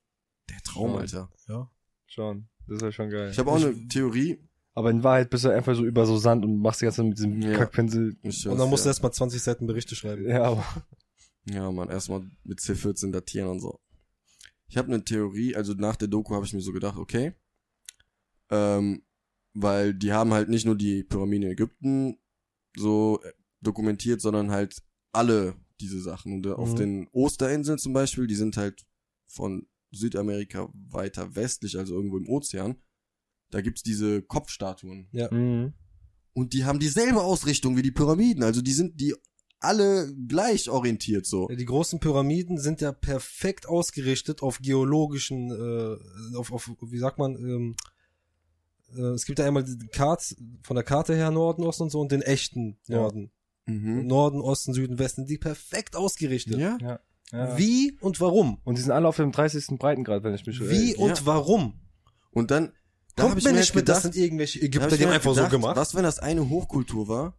der 0.49 0.61
Traum, 0.61 0.91
Schon. 0.91 0.99
Alter. 1.01 1.29
Ja. 1.49 1.71
Schon. 2.05 2.47
Das 2.67 2.77
ist 2.77 2.81
ja 2.83 2.91
schon 2.91 3.09
geil. 3.09 3.29
Ich 3.31 3.39
habe 3.39 3.51
auch 3.51 3.57
Ich- 3.57 3.65
eine 3.65 3.87
Theorie. 3.87 4.39
Aber 4.75 4.91
in 4.91 5.03
Wahrheit 5.03 5.29
bist 5.31 5.45
du 5.45 5.49
einfach 5.49 5.73
so 5.75 5.83
über 5.85 6.05
so 6.05 6.17
Sand 6.17 6.45
und 6.45 6.59
machst 6.59 6.81
die 6.81 6.85
ganze 6.85 6.97
Zeit 6.97 7.05
mit 7.07 7.17
diesem 7.17 7.41
Ja. 7.41 7.57
Kackpinsel. 7.57 8.15
Ich, 8.21 8.47
Und 8.47 8.57
dann 8.59 8.69
musst 8.69 8.83
du 8.85 8.87
ja, 8.87 8.91
erstmal 8.91 9.11
20 9.13 9.41
Seiten 9.41 9.65
Berichte 9.65 9.95
schreiben. 9.95 10.27
Ja, 10.29 10.43
aber. 10.43 10.65
ja, 11.49 11.71
man, 11.71 11.89
erstmal 11.89 12.21
mit 12.43 12.59
C14 12.59 13.11
datieren 13.11 13.47
und 13.49 13.59
so. 13.61 13.79
Ich 14.67 14.77
habe 14.77 14.89
eine 14.93 15.03
Theorie, 15.03 15.55
also 15.55 15.73
nach 15.73 15.95
der 15.95 16.07
Doku 16.07 16.35
habe 16.35 16.45
ich 16.45 16.53
mir 16.53 16.61
so 16.61 16.71
gedacht, 16.73 16.97
okay, 16.97 17.33
ähm, 18.51 19.03
weil 19.53 19.93
die 19.93 20.11
haben 20.11 20.33
halt 20.33 20.49
nicht 20.49 20.65
nur 20.65 20.75
die 20.75 21.03
Pyramiden 21.03 21.43
in 21.47 21.51
Ägypten 21.53 22.17
so 22.75 23.21
äh, 23.23 23.31
dokumentiert, 23.61 24.21
sondern 24.21 24.51
halt 24.51 24.81
alle 25.13 25.55
diese 25.79 26.01
Sachen. 26.01 26.33
Und 26.33 26.45
äh, 26.45 26.51
auf 26.51 26.71
Mhm. 26.73 26.75
den 26.75 27.07
Osterinseln 27.13 27.77
zum 27.77 27.93
Beispiel, 27.93 28.27
die 28.27 28.35
sind 28.35 28.57
halt 28.57 28.85
von 29.27 29.67
Südamerika 29.91 30.69
weiter 30.73 31.35
westlich, 31.35 31.77
also 31.77 31.95
irgendwo 31.95 32.17
im 32.17 32.27
Ozean. 32.27 32.75
Da 33.51 33.61
gibt's 33.61 33.83
diese 33.83 34.21
Kopfstatuen. 34.21 35.07
Ja. 35.11 35.31
Mhm. 35.33 35.73
Und 36.33 36.53
die 36.53 36.65
haben 36.65 36.79
dieselbe 36.79 37.21
Ausrichtung 37.21 37.77
wie 37.77 37.81
die 37.81 37.91
Pyramiden. 37.91 38.43
Also 38.43 38.61
die 38.61 38.73
sind 38.73 38.99
die 38.99 39.15
alle 39.61 40.13
gleich 40.27 40.69
orientiert 40.69 41.25
so. 41.25 41.47
Die 41.47 41.65
großen 41.65 41.99
Pyramiden 41.99 42.57
sind 42.59 42.81
ja 42.81 42.91
perfekt 42.91 43.67
ausgerichtet 43.67 44.43
auf 44.43 44.59
geologischen, 44.59 45.49
äh, 45.49 46.37
auf, 46.37 46.51
auf 46.51 46.69
wie 46.81 46.97
sagt 46.97 47.17
man, 47.17 47.35
ähm, 47.35 47.75
äh, 48.95 49.13
es 49.13 49.25
gibt 49.25 49.39
ja 49.39 49.45
einmal 49.45 49.63
die 49.63 49.87
Karte, 49.87 50.35
von 50.63 50.75
der 50.75 50.83
Karte 50.83 51.15
her 51.15 51.31
Norden, 51.31 51.63
Osten 51.63 51.83
und 51.83 51.89
so 51.89 51.99
und 51.99 52.11
den 52.11 52.21
echten 52.21 52.77
Ja. 52.87 52.97
Norden. 52.97 53.31
Mhm. 53.65 54.05
Norden, 54.05 54.41
Osten, 54.41 54.73
Süden, 54.73 54.99
Westen, 54.99 55.25
die 55.25 55.37
perfekt 55.39 55.95
ausgerichtet. 55.95 56.57
Ja. 56.57 56.77
Ja. 56.81 56.99
ja. 57.31 57.57
Wie 57.57 57.97
und 58.01 58.21
warum? 58.21 58.59
Und 58.63 58.77
die 58.77 58.81
sind 58.81 58.91
alle 58.91 59.07
auf 59.07 59.15
dem 59.15 59.31
30. 59.31 59.79
Breitengrad, 59.79 60.23
wenn 60.23 60.35
ich 60.35 60.45
mich 60.45 60.59
Wie 60.59 60.91
äh, 60.93 60.97
und 60.97 61.19
Ja. 61.19 61.25
warum? 61.25 61.79
Und 62.31 62.51
dann 62.51 62.73
da 63.15 63.23
hab 63.23 63.29
Kommt 63.29 63.39
ich 63.39 63.45
mir 63.45 63.51
nicht 63.53 63.69
halt 63.69 63.75
mit, 63.75 63.89
das 63.89 64.03
sind 64.03 64.15
irgendwelche 64.15 64.61
Ägypter, 64.61 64.89
die 64.97 65.03
haben 65.03 65.09
mir 65.09 65.15
einfach 65.15 65.33
gedacht, 65.33 65.51
so 65.51 65.57
gemacht. 65.57 65.75
Was, 65.77 65.95
wenn 65.95 66.03
das 66.03 66.19
eine 66.19 66.49
Hochkultur 66.49 67.07
war, 67.07 67.37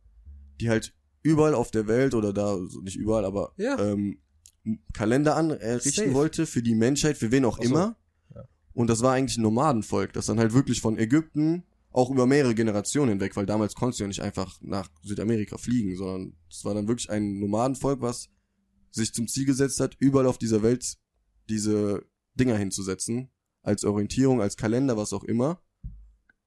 die 0.61 0.71
halt 0.71 0.95
überall 1.23 1.55
auf 1.55 1.71
der 1.71 1.87
Welt 1.87 2.15
oder 2.15 2.33
da, 2.33 2.57
so 2.69 2.81
nicht 2.81 2.97
überall, 2.97 3.25
aber 3.25 3.53
Ja. 3.59 3.79
ähm, 3.79 4.19
einen 4.65 4.83
Kalender 4.93 5.37
anrichten 5.37 5.91
Safe. 5.93 6.15
wollte 6.15 6.47
für 6.47 6.63
die 6.63 6.75
Menschheit, 6.75 7.17
für 7.19 7.31
wen 7.31 7.45
auch 7.45 7.59
so. 7.59 7.63
immer. 7.63 7.97
Ja. 8.35 8.45
Und 8.73 8.89
das 8.89 9.03
war 9.03 9.13
eigentlich 9.13 9.37
ein 9.39 9.43
Nomadenvolk, 9.43 10.13
das 10.13 10.27
dann 10.27 10.39
halt 10.39 10.55
wirklich 10.55 10.81
von 10.81 10.99
Ägypten 10.99 11.65
auch 11.93 12.11
über 12.11 12.27
mehrere 12.27 12.55
Generationen 12.55 13.11
hinweg, 13.11 13.37
weil 13.37 13.47
damals 13.47 13.75
konntest 13.75 14.01
du 14.01 14.05
ja 14.05 14.09
nicht 14.09 14.21
einfach 14.23 14.59
nach 14.61 14.91
Südamerika 15.03 15.57
fliegen, 15.57 15.97
sondern 15.97 16.37
es 16.51 16.65
war 16.65 16.75
dann 16.75 16.89
wirklich 16.89 17.09
ein 17.11 17.39
Nomadenvolk, 17.39 18.01
was 18.03 18.29
sich 18.91 19.15
zum 19.15 19.29
Ziel 19.29 19.47
gesetzt 19.47 19.81
hat, 19.81 19.97
überall 19.99 20.27
auf 20.27 20.39
dieser 20.39 20.63
Welt 20.63 20.97
diese 21.49 22.05
Dinger 22.35 22.57
hinzusetzen, 22.57 23.31
als 23.63 23.85
Orientierung, 23.85 24.43
als 24.43 24.57
Kalender, 24.57 24.97
was 24.97 25.13
auch 25.13 25.25
immer. 25.25 25.61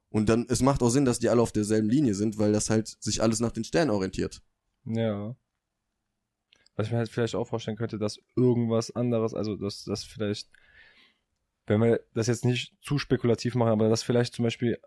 Und 0.10 0.30
dann, 0.30 0.46
es 0.50 0.62
macht 0.62 0.82
auch 0.82 0.90
Sinn, 0.90 1.06
dass 1.06 1.20
die 1.20 1.30
alle 1.30 1.42
auf 1.42 1.52
derselben 1.52 1.90
Linie 1.90 2.16
sind, 2.16 2.38
weil 2.40 2.52
das 2.52 2.70
halt 2.70 2.88
sich 2.88 3.22
alles 3.22 3.40
nach 3.40 3.52
den 3.52 3.64
Sternen 3.64 3.92
orientiert. 3.92 4.42
Ja. 4.86 5.36
Was 6.76 6.88
ich 6.88 6.92
mir 6.92 7.00
halt 7.00 7.10
vielleicht 7.10 7.36
auch 7.36 7.48
vorstellen 7.48 7.78
könnte, 7.78 8.00
dass 8.00 8.20
irgendwas 8.36 8.96
anderes, 8.96 9.34
also 9.34 9.56
dass 9.56 9.84
das 9.84 10.04
vielleicht, 10.04 10.50
wenn 11.68 11.82
wir 11.82 12.00
das 12.14 12.28
jetzt 12.28 12.46
nicht 12.46 12.74
zu 12.82 12.98
spekulativ 12.98 13.56
machen, 13.56 13.72
aber 13.72 13.90
dass 13.90 14.02
vielleicht 14.02 14.34
zum 14.34 14.44
Beispiel 14.44 14.80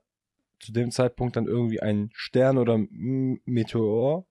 zu 0.59 0.73
dem 0.73 0.91
Zeitpunkt 0.91 1.37
dann 1.37 1.47
irgendwie 1.47 1.81
ein 1.81 2.11
Stern 2.15 2.59
oder 2.59 2.79
Meteor 2.79 4.27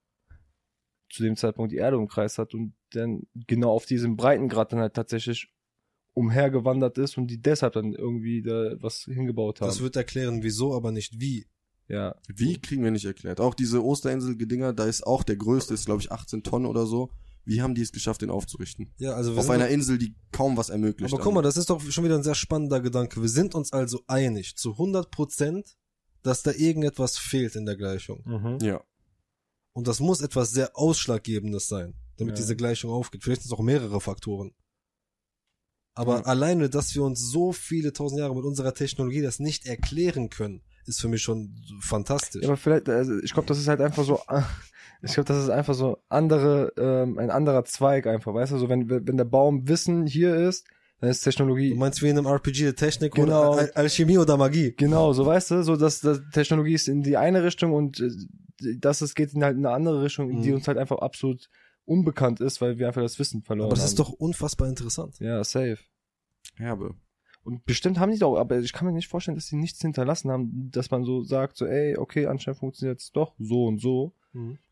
zu 1.09 1.23
dem 1.23 1.35
Zeitpunkt 1.35 1.71
die 1.71 1.77
Erde 1.77 1.97
umkreist 1.97 2.37
hat 2.37 2.53
und 2.53 2.73
dann 2.91 3.27
genau 3.47 3.71
auf 3.71 3.85
diesem 3.85 4.15
Breitengrad 4.15 4.71
dann 4.71 4.79
halt 4.79 4.93
tatsächlich 4.93 5.53
umhergewandert 6.13 6.97
ist 6.97 7.17
und 7.17 7.27
die 7.27 7.41
deshalb 7.41 7.73
dann 7.73 7.93
irgendwie 7.93 8.41
da 8.41 8.75
was 8.81 9.03
hingebaut 9.05 9.61
haben. 9.61 9.67
Das 9.67 9.81
wird 9.81 9.95
erklären, 9.95 10.43
wieso, 10.43 10.73
aber 10.75 10.91
nicht 10.91 11.19
wie. 11.19 11.45
ja. 11.87 12.15
Wie 12.27 12.59
kriegen 12.59 12.83
wir 12.83 12.91
nicht 12.91 13.05
erklärt. 13.05 13.39
Auch 13.39 13.53
diese 13.53 13.83
Osterinsel-Dinger, 13.83 14.73
da 14.73 14.85
ist 14.85 15.05
auch 15.07 15.23
der 15.23 15.37
größte, 15.37 15.73
ist 15.73 15.85
glaube 15.85 16.01
ich 16.01 16.11
18 16.11 16.43
Tonnen 16.43 16.65
oder 16.65 16.85
so. 16.85 17.09
Wie 17.43 17.61
haben 17.61 17.73
die 17.73 17.81
es 17.81 17.91
geschafft, 17.91 18.21
den 18.21 18.29
aufzurichten? 18.29 18.93
Ja, 18.99 19.13
also 19.13 19.31
wir 19.33 19.39
Auf 19.39 19.45
sind 19.45 19.55
einer 19.55 19.67
Insel, 19.69 19.97
die 19.97 20.13
kaum 20.31 20.57
was 20.57 20.69
ermöglicht. 20.69 21.11
aber 21.13 21.23
guck 21.23 21.33
mal, 21.33 21.41
das 21.41 21.57
ist 21.57 21.69
doch 21.71 21.81
schon 21.89 22.03
wieder 22.03 22.15
ein 22.15 22.23
sehr 22.23 22.35
spannender 22.35 22.81
Gedanke. 22.81 23.19
Wir 23.21 23.29
sind 23.29 23.55
uns 23.55 23.73
also 23.73 24.01
einig 24.07 24.55
zu 24.57 24.73
100 24.73 25.09
Prozent, 25.09 25.75
dass 26.21 26.43
da 26.43 26.51
irgendetwas 26.51 27.17
fehlt 27.17 27.55
in 27.55 27.65
der 27.65 27.75
Gleichung. 27.77 28.21
Mhm. 28.25 28.57
Ja. 28.61 28.83
Und 29.73 29.87
das 29.87 29.99
muss 30.01 30.21
etwas 30.21 30.51
sehr 30.51 30.77
Ausschlaggebendes 30.77 31.67
sein, 31.67 31.95
damit 32.17 32.35
Ja. 32.37 32.41
diese 32.43 32.55
Gleichung 32.55 32.91
aufgeht. 32.91 33.23
Vielleicht 33.23 33.41
sind 33.41 33.51
es 33.51 33.57
auch 33.57 33.63
mehrere 33.63 33.99
Faktoren. 34.01 34.51
Aber 35.93 36.17
Ja. 36.19 36.21
alleine, 36.23 36.69
dass 36.69 36.95
wir 36.95 37.03
uns 37.03 37.19
so 37.31 37.51
viele 37.51 37.91
tausend 37.93 38.19
Jahre 38.19 38.35
mit 38.35 38.45
unserer 38.45 38.73
Technologie 38.73 39.21
das 39.21 39.39
nicht 39.39 39.65
erklären 39.65 40.29
können, 40.29 40.61
ist 40.85 41.01
für 41.01 41.09
mich 41.09 41.21
schon 41.21 41.53
fantastisch. 41.81 42.41
Ja, 42.43 42.49
aber 42.49 42.57
vielleicht, 42.57 42.87
also 42.89 43.17
ich 43.19 43.33
glaube, 43.33 43.47
das 43.47 43.59
ist 43.59 43.67
halt 43.67 43.81
einfach 43.81 44.03
so, 44.03 44.19
ich 45.03 45.13
glaube, 45.13 45.27
das 45.27 45.43
ist 45.43 45.49
einfach 45.49 45.73
so 45.73 45.97
andere, 46.09 46.73
ähm, 46.77 47.17
ein 47.19 47.29
anderer 47.29 47.65
Zweig 47.65 48.07
einfach, 48.07 48.33
weißt 48.33 48.53
du, 48.53 48.57
so 48.57 48.69
wenn, 48.69 48.89
wenn 48.89 49.17
der 49.17 49.25
Baum 49.25 49.67
Wissen 49.67 50.05
hier 50.07 50.35
ist, 50.35 50.65
dann 51.01 51.09
ist 51.09 51.21
Technologie, 51.21 51.71
du 51.71 51.75
meinst 51.75 52.01
wie 52.01 52.09
in 52.09 52.17
einem 52.17 52.27
RPG 52.27 52.51
die 52.67 52.73
Technik 52.73 53.15
Genau. 53.15 53.53
oder 53.53 53.59
Al 53.59 53.71
Alchemie 53.73 54.17
oder 54.17 54.37
Magie? 54.37 54.73
genau, 54.77 55.13
so 55.13 55.25
weißt 55.25 55.51
du, 55.51 55.63
so 55.63 55.75
dass, 55.75 55.99
dass 55.99 56.21
Technologie 56.31 56.73
ist 56.75 56.87
in 56.87 57.01
die 57.03 57.17
eine 57.17 57.43
Richtung 57.43 57.73
und 57.73 57.99
äh, 57.99 58.75
das 58.77 59.01
es 59.01 59.15
geht 59.15 59.33
in 59.33 59.43
halt 59.43 59.57
in 59.57 59.65
eine 59.65 59.73
andere 59.75 60.03
Richtung, 60.03 60.29
die 60.41 60.49
Mhm. 60.49 60.55
uns 60.57 60.67
halt 60.67 60.77
einfach 60.77 60.99
absolut 60.99 61.49
unbekannt 61.91 62.39
ist, 62.41 62.61
weil 62.61 62.77
wir 62.77 62.87
einfach 62.87 63.01
das 63.01 63.19
Wissen 63.19 63.41
verloren 63.43 63.67
Aber 63.67 63.75
das 63.75 63.83
haben. 63.83 63.89
ist 63.89 63.99
doch 63.99 64.09
unfassbar 64.13 64.67
interessant. 64.69 65.19
ja, 65.19 65.43
safe. 65.43 65.77
Herbe. 66.55 66.95
Und 67.43 67.65
bestimmt 67.65 67.97
haben 67.99 68.11
die 68.11 68.19
doch, 68.19 68.37
aber 68.37 68.59
ich 68.59 68.71
kann 68.73 68.85
mir 68.87 68.93
nicht 68.93 69.07
vorstellen, 69.07 69.35
dass 69.35 69.47
sie 69.47 69.55
nichts 69.55 69.81
hinterlassen 69.81 70.29
haben, 70.31 70.69
dass 70.71 70.91
man 70.91 71.03
so 71.03 71.23
sagt, 71.23 71.57
so, 71.57 71.65
ey, 71.65 71.97
okay, 71.97 72.27
anscheinend 72.27 72.59
funktioniert 72.59 72.99
es 72.99 73.11
doch 73.11 73.35
so 73.39 73.65
und 73.65 73.79
so. 73.81 74.13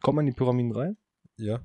Kommt 0.01 0.15
man 0.15 0.25
in 0.27 0.34
die 0.34 0.38
Pyramiden 0.38 0.71
rein? 0.71 0.95
Ja. 1.38 1.60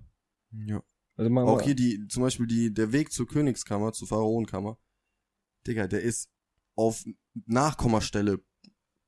Ja. 0.52 0.82
Also 1.16 1.30
man, 1.30 1.44
Auch 1.46 1.60
hier 1.62 1.74
die, 1.76 2.06
zum 2.08 2.22
Beispiel 2.22 2.46
die, 2.46 2.72
der 2.74 2.90
Weg 2.92 3.12
zur 3.12 3.26
Königskammer, 3.28 3.92
zur 3.92 4.08
Pharaonenkammer. 4.08 4.78
Digga, 5.66 5.86
der 5.86 6.00
ist 6.02 6.28
auf 6.74 7.04
Nachkommastelle 7.46 8.40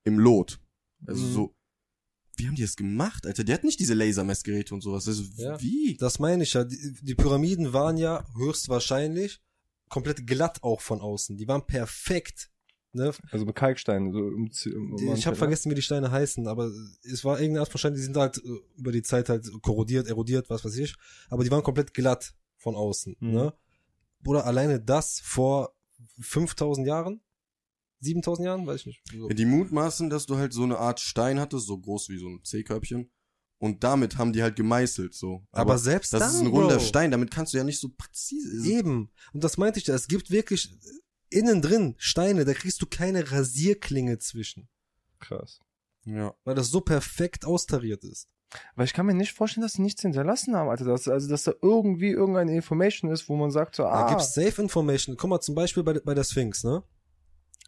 im 0.04 0.18
Lot. 0.18 0.60
Also 1.06 1.24
Mhm. 1.26 1.32
so, 1.32 1.55
wie 2.36 2.46
haben 2.46 2.54
die 2.54 2.62
das 2.62 2.76
gemacht, 2.76 3.26
Alter? 3.26 3.44
Die 3.44 3.52
hatten 3.52 3.66
nicht 3.66 3.80
diese 3.80 3.94
Lasermessgeräte 3.94 4.74
und 4.74 4.82
sowas. 4.82 5.08
Also, 5.08 5.24
Ja. 5.36 5.60
wie? 5.60 5.96
Das 5.98 6.18
meine 6.18 6.42
ich 6.42 6.52
ja. 6.52 6.64
Die, 6.64 6.94
die 7.02 7.14
Pyramiden 7.14 7.72
waren 7.72 7.96
ja 7.96 8.24
höchstwahrscheinlich 8.36 9.40
komplett 9.88 10.26
glatt 10.26 10.62
auch 10.62 10.80
von 10.80 11.00
außen. 11.00 11.36
Die 11.36 11.48
waren 11.48 11.66
perfekt. 11.66 12.50
Ne? 12.92 13.12
Also 13.30 13.44
mit 13.44 13.54
Kalkstein. 13.54 14.10
So 14.12 14.18
um, 14.20 14.50
um, 14.74 14.92
um 14.94 15.14
Ich 15.14 15.26
habe 15.26 15.36
vergessen, 15.36 15.70
wie 15.70 15.74
die 15.74 15.82
Steine 15.82 16.10
heißen, 16.10 16.46
aber 16.48 16.70
es 17.02 17.24
war 17.24 17.38
irgendeine 17.38 17.60
Art 17.60 17.68
von 17.68 17.78
Stein, 17.78 17.94
die 17.94 18.00
sind 18.00 18.16
halt 18.16 18.38
äh, 18.38 18.40
über 18.78 18.90
die 18.90 19.02
Zeit 19.02 19.28
halt 19.28 19.46
korrodiert, 19.62 20.06
erodiert, 20.06 20.48
was 20.48 20.64
weiß 20.64 20.76
ich. 20.78 20.94
Aber 21.28 21.44
die 21.44 21.50
waren 21.50 21.62
komplett 21.62 21.92
glatt 21.92 22.34
von 22.56 22.74
außen. 22.74 23.16
Mhm. 23.20 23.30
Ne? 23.32 23.54
Oder 24.24 24.46
alleine 24.46 24.80
das 24.80 25.20
vor 25.20 25.74
5000 26.20 26.86
Jahren? 26.86 27.20
7000 28.00 28.46
Jahren? 28.46 28.66
Weiß 28.66 28.80
ich 28.80 28.86
nicht. 28.86 29.02
So. 29.10 29.28
Ja, 29.28 29.34
die 29.34 29.44
mutmaßen, 29.44 30.10
dass 30.10 30.26
du 30.26 30.36
halt 30.36 30.52
so 30.52 30.62
eine 30.62 30.78
Art 30.78 31.00
Stein 31.00 31.40
hattest, 31.40 31.66
so 31.66 31.78
groß 31.78 32.08
wie 32.08 32.18
so 32.18 32.28
ein 32.28 32.44
C-Körbchen. 32.44 33.10
Und 33.58 33.84
damit 33.84 34.18
haben 34.18 34.32
die 34.32 34.42
halt 34.42 34.56
gemeißelt, 34.56 35.14
so. 35.14 35.46
Aber, 35.50 35.78
selbst 35.78 36.12
das 36.12 36.20
dann, 36.20 36.30
ist 36.30 36.40
ein 36.40 36.46
runder 36.48 36.76
Bro. 36.76 36.84
Stein, 36.84 37.10
damit 37.10 37.30
kannst 37.30 37.54
du 37.54 37.58
ja 37.58 37.64
nicht 37.64 37.80
so 37.80 37.88
präzise. 37.88 38.68
Eben. 38.68 39.10
Und 39.32 39.42
das 39.42 39.56
meinte 39.56 39.78
ich 39.78 39.86
ja. 39.86 39.94
Es 39.94 40.08
gibt 40.08 40.30
wirklich 40.30 40.76
innen 41.30 41.62
drin 41.62 41.94
Steine, 41.96 42.44
da 42.44 42.52
kriegst 42.52 42.82
du 42.82 42.86
keine 42.86 43.30
Rasierklinge 43.32 44.18
zwischen. 44.18 44.68
Krass. 45.20 45.60
Ja. 46.04 46.34
Weil 46.44 46.54
das 46.54 46.70
so 46.70 46.82
perfekt 46.82 47.46
austariert 47.46 48.04
ist. 48.04 48.28
Weil 48.74 48.84
ich 48.84 48.92
kann 48.92 49.06
mir 49.06 49.14
nicht 49.14 49.32
vorstellen, 49.32 49.62
dass 49.62 49.72
sie 49.72 49.82
nichts 49.82 50.02
hinterlassen 50.02 50.54
haben, 50.54 50.68
Alter. 50.68 50.84
Dass, 50.84 51.08
also, 51.08 51.28
dass 51.28 51.44
da 51.44 51.52
irgendwie 51.62 52.10
irgendeine 52.10 52.54
Information 52.54 53.10
ist, 53.10 53.28
wo 53.28 53.36
man 53.36 53.50
sagt 53.50 53.76
so, 53.76 53.82
Da 53.82 53.90
ah, 53.90 54.08
gibt's 54.08 54.34
Safe 54.34 54.62
Information. 54.62 55.16
Guck 55.16 55.30
mal, 55.30 55.40
zum 55.40 55.54
Beispiel 55.54 55.82
bei, 55.82 55.94
bei 55.94 56.14
der 56.14 56.24
Sphinx, 56.24 56.62
ne? 56.62 56.82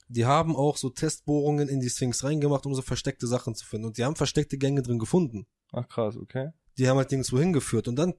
Die 0.08 0.24
haben 0.24 0.56
auch 0.56 0.76
so 0.76 0.88
Testbohrungen 0.88 1.68
in 1.68 1.80
die 1.80 1.90
Sphinx 1.90 2.24
reingemacht, 2.24 2.64
um 2.64 2.74
so 2.74 2.82
versteckte 2.82 3.26
Sachen 3.26 3.54
zu 3.54 3.66
finden. 3.66 3.86
Und 3.86 3.98
die 3.98 4.04
haben 4.04 4.16
versteckte 4.16 4.56
Gänge 4.56 4.82
drin 4.82 4.98
gefunden. 4.98 5.46
ach 5.72 5.86
krass, 5.86 6.16
okay. 6.16 6.50
Die 6.78 6.88
haben 6.88 6.96
halt 6.96 7.10
nirgendwo 7.10 7.38
hingeführt. 7.38 7.88
Und 7.88 7.96
dann, 7.96 8.14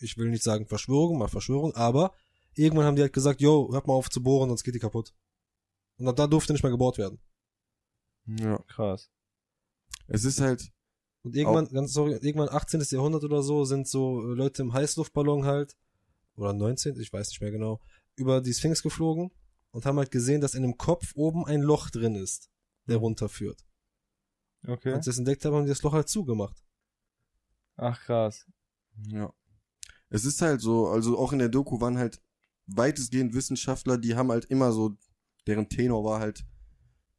ich 0.00 0.16
will 0.16 0.30
nicht 0.30 0.42
sagen 0.42 0.66
Verschwörung, 0.66 1.18
mal 1.18 1.28
Verschwörung, 1.28 1.74
aber 1.74 2.12
irgendwann 2.54 2.86
haben 2.86 2.96
die 2.96 3.02
halt 3.02 3.12
gesagt, 3.12 3.40
yo, 3.40 3.68
hört 3.72 3.86
mal 3.86 3.94
auf 3.94 4.10
zu 4.10 4.22
bohren, 4.22 4.48
sonst 4.48 4.64
geht 4.64 4.74
die 4.74 4.80
kaputt. 4.80 5.14
Und 5.98 6.08
ab 6.08 6.16
da 6.16 6.26
durfte 6.26 6.52
nicht 6.52 6.62
mehr 6.62 6.72
gebohrt 6.72 6.98
werden. 6.98 7.20
Ja. 8.26 8.58
Krass. 8.66 9.10
Es 10.08 10.24
ist 10.24 10.40
halt, 10.40 10.72
Und 11.22 11.36
irgendwann, 11.36 11.68
ganz 11.68 11.92
sorry, 11.92 12.12
irgendwann 12.12 12.48
18. 12.48 12.82
Jahrhundert 12.90 13.24
oder 13.24 13.42
so 13.42 13.64
sind 13.64 13.86
so 13.86 14.20
Leute 14.20 14.62
im 14.62 14.72
Heißluftballon 14.72 15.44
halt, 15.44 15.76
oder 16.36 16.52
19., 16.52 16.98
ich 16.98 17.12
weiß 17.12 17.28
nicht 17.28 17.40
mehr 17.40 17.50
genau, 17.50 17.80
über 18.16 18.40
die 18.40 18.54
Sphinx 18.54 18.82
geflogen 18.82 19.30
und 19.78 19.86
haben 19.86 19.98
halt 19.98 20.10
gesehen, 20.10 20.40
dass 20.40 20.54
in 20.54 20.62
dem 20.62 20.76
Kopf 20.76 21.12
oben 21.14 21.46
ein 21.46 21.60
Loch 21.60 21.88
drin 21.90 22.16
ist, 22.16 22.50
der 22.88 22.96
runterführt. 22.96 23.64
Okay. 24.66 24.92
Als 24.92 25.04
sie 25.04 25.10
das 25.10 25.18
entdeckt 25.18 25.44
haben, 25.44 25.54
haben 25.54 25.66
die 25.66 25.68
das 25.68 25.84
Loch 25.84 25.92
halt 25.92 26.08
zugemacht. 26.08 26.64
Ach 27.76 28.00
krass. 28.00 28.44
ja. 29.06 29.32
Es 30.10 30.24
ist 30.24 30.42
halt 30.42 30.60
so, 30.60 30.88
also 30.88 31.16
auch 31.16 31.32
in 31.32 31.38
der 31.38 31.48
Doku 31.48 31.80
waren 31.80 31.96
halt 31.96 32.20
weitestgehend 32.66 33.34
Wissenschaftler, 33.34 33.98
die 33.98 34.16
haben 34.16 34.32
halt 34.32 34.46
immer 34.46 34.72
so, 34.72 34.96
deren 35.46 35.68
Tenor 35.68 36.02
war 36.02 36.18
halt, 36.18 36.44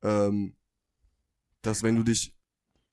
ähm, 0.02 0.58
dass 1.62 1.82
wenn 1.82 1.96
du 1.96 2.04
dich 2.04 2.36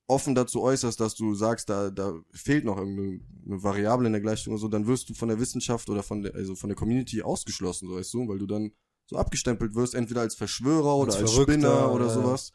offen 0.07 0.33
dazu 0.33 0.61
äußerst, 0.61 0.97
dass 0.97 1.15
du 1.15 1.35
sagst, 1.35 1.67
da, 1.67 1.89
da 1.89 2.13
fehlt 2.31 2.63
noch 2.63 2.77
irgendeine 2.77 3.19
eine 3.45 3.63
Variable 3.63 4.07
in 4.07 4.13
der 4.13 4.21
Gleichung 4.21 4.53
oder 4.53 4.61
so, 4.61 4.69
dann 4.69 4.87
wirst 4.87 5.09
du 5.09 5.13
von 5.13 5.27
der 5.27 5.41
Wissenschaft 5.41 5.89
oder 5.89 6.03
von 6.03 6.21
der, 6.21 6.35
also 6.35 6.55
von 6.55 6.69
der 6.69 6.77
Community 6.77 7.21
ausgeschlossen, 7.21 7.89
so 7.89 7.95
weißt 7.95 8.13
du, 8.13 8.29
weil 8.29 8.39
du 8.39 8.47
dann 8.47 8.71
so 9.07 9.17
abgestempelt 9.17 9.73
wirst, 9.73 9.95
entweder 9.95 10.21
als 10.21 10.35
Verschwörer 10.35 10.95
oder 10.97 11.13
Als 11.13 11.21
als, 11.21 11.31
Verrückter, 11.31 11.53
Spinner 11.53 11.91
oder 11.91 12.07
ja. 12.07 12.13
sowas. 12.13 12.51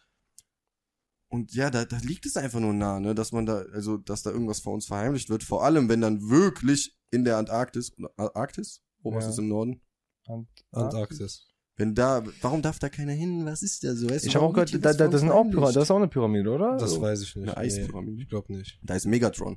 Und 1.28 1.54
ja, 1.54 1.70
da, 1.70 1.86
da 1.86 1.96
liegt 1.98 2.26
es 2.26 2.36
einfach 2.36 2.60
nur 2.60 2.74
nah, 2.74 3.00
ne, 3.00 3.14
dass 3.14 3.32
man 3.32 3.46
da, 3.46 3.62
also, 3.72 3.96
dass 3.96 4.22
da 4.22 4.30
irgendwas 4.30 4.60
vor 4.60 4.74
uns 4.74 4.86
verheimlicht 4.86 5.30
wird. 5.30 5.42
Vor 5.42 5.64
allem, 5.64 5.88
wenn 5.88 6.02
dann 6.02 6.28
wirklich 6.28 6.94
in 7.10 7.24
der 7.24 7.38
Antarktis, 7.38 7.92
Arktis? 8.16 8.82
Wo 9.00 9.14
was 9.14 9.24
Ja. 9.24 9.30
ist 9.30 9.38
im 9.38 9.48
Norden? 9.48 9.80
Und, 10.26 10.48
Antarktis. 10.72 11.48
Wenn 11.76 11.94
da, 11.94 12.22
warum 12.42 12.60
darf 12.60 12.78
da 12.78 12.90
keiner 12.90 13.12
hin? 13.12 13.46
Was 13.46 13.62
ist 13.62 13.82
da 13.82 13.94
so? 13.94 14.08
Weißt 14.10 14.26
Ich 14.26 14.36
habe 14.36 14.44
auch 14.44 14.52
gehört, 14.52 14.74
da, 14.74 14.92
da, 14.92 15.08
das, 15.08 15.20
sind 15.22 15.30
auch? 15.30 15.42
Pyramiden, 15.44 15.72
das 15.74 15.84
ist 15.84 15.90
auch 15.90 15.96
eine 15.96 16.08
Pyramide, 16.08 16.50
oder? 16.50 16.76
Das 16.76 16.92
So. 16.92 17.00
weiß 17.00 17.22
ich 17.22 17.34
nicht. 17.34 17.48
Eine 17.48 17.56
Eispyramide. 17.56 18.16
Nee, 18.16 18.22
ich 18.24 18.28
glaube 18.28 18.52
nicht. 18.52 18.78
Da 18.82 18.94
ist 18.94 19.06
Megatron. 19.06 19.56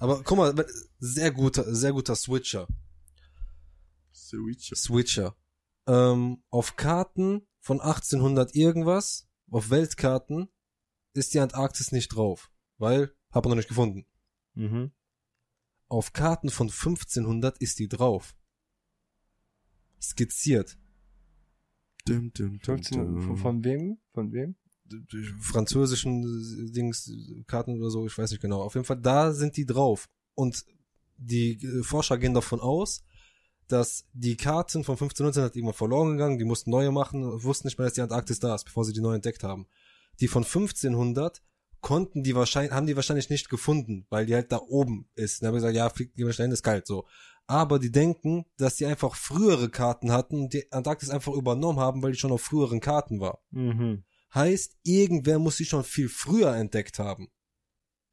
Aber 0.00 0.22
guck 0.24 0.36
mal, 0.36 0.66
sehr 0.98 1.30
guter, 1.30 1.72
sehr 1.72 1.92
guter 1.92 2.16
Switcher. 2.16 2.66
Switch. 4.12 4.72
Switcher. 4.74 5.36
Ähm, 5.86 6.42
auf 6.50 6.76
Karten 6.76 7.46
von 7.60 7.80
1800 7.80 8.54
irgendwas, 8.54 9.28
auf 9.50 9.70
Weltkarten, 9.70 10.48
ist 11.12 11.34
die 11.34 11.40
Antarktis 11.40 11.92
nicht 11.92 12.08
drauf. 12.08 12.50
Weil, 12.78 13.14
hab 13.30 13.44
man 13.44 13.50
noch 13.50 13.56
nicht 13.56 13.68
gefunden. 13.68 14.06
Mhm. 14.54 14.92
Auf 15.88 16.12
Karten 16.12 16.50
von 16.50 16.68
1500 16.68 17.58
ist 17.58 17.78
die 17.78 17.88
drauf. 17.88 18.36
Skizziert. 20.00 20.78
Dum, 22.06 22.32
dum, 22.32 22.58
dum, 22.58 22.76
15, 22.76 22.98
dum. 22.98 23.22
von, 23.22 23.36
von 23.36 23.64
wem? 23.64 23.98
Von 24.12 24.32
wem? 24.32 24.56
Französischen 25.40 26.72
Dings, 26.72 27.12
Karten 27.46 27.76
oder 27.80 27.90
so, 27.90 28.06
ich 28.06 28.16
weiß 28.16 28.30
nicht 28.30 28.40
genau. 28.40 28.62
Auf 28.62 28.74
jeden 28.74 28.86
Fall, 28.86 29.00
da 29.00 29.32
sind 29.32 29.56
die 29.56 29.66
drauf. 29.66 30.08
Und 30.34 30.64
die 31.16 31.52
äh, 31.64 31.82
Forscher 31.82 32.18
gehen 32.18 32.34
davon 32.34 32.60
aus, 32.60 33.04
dass 33.68 34.04
die 34.12 34.36
Karten 34.36 34.84
von 34.84 34.94
1519 34.94 35.42
hat 35.42 35.56
irgendwann 35.56 35.74
verloren 35.74 36.12
gegangen, 36.12 36.38
die 36.38 36.44
mussten 36.44 36.70
neue 36.70 36.92
machen, 36.92 37.42
wussten 37.42 37.66
nicht 37.66 37.78
mehr, 37.78 37.86
dass 37.86 37.94
die 37.94 38.02
Antarktis 38.02 38.40
da 38.40 38.54
ist, 38.54 38.64
bevor 38.64 38.84
sie 38.84 38.92
die 38.92 39.00
neu 39.00 39.14
entdeckt 39.14 39.42
haben. 39.42 39.66
Die 40.20 40.28
von 40.28 40.44
1500 40.44 41.42
konnten 41.80 42.22
die 42.22 42.34
wahrscheinlich, 42.34 42.72
haben 42.72 42.86
die 42.86 42.96
wahrscheinlich 42.96 43.30
nicht 43.30 43.48
gefunden, 43.48 44.06
weil 44.10 44.26
die 44.26 44.34
halt 44.34 44.50
da 44.50 44.58
oben 44.58 45.08
ist. 45.14 45.40
Dann 45.40 45.48
haben 45.48 45.54
gesagt, 45.54 45.74
ja, 45.74 45.88
fliegt 45.90 46.16
lieber 46.16 46.32
schnell 46.32 46.50
ist 46.50 46.62
kalt, 46.62 46.86
so. 46.86 47.06
Aber 47.46 47.78
die 47.78 47.92
denken, 47.92 48.44
dass 48.56 48.76
die 48.76 48.86
einfach 48.86 49.14
frühere 49.14 49.68
Karten 49.68 50.10
hatten 50.10 50.42
und 50.42 50.52
die 50.52 50.70
Antarktis 50.72 51.10
einfach 51.10 51.32
übernommen 51.32 51.78
haben, 51.78 52.02
weil 52.02 52.12
die 52.12 52.18
schon 52.18 52.32
auf 52.32 52.42
früheren 52.42 52.80
Karten 52.80 53.20
war. 53.20 53.40
Mhm. 53.50 54.04
Heißt, 54.34 54.76
irgendwer 54.82 55.38
muss 55.38 55.56
sie 55.56 55.64
schon 55.64 55.84
viel 55.84 56.08
früher 56.08 56.54
entdeckt 56.56 56.98
haben. 56.98 57.28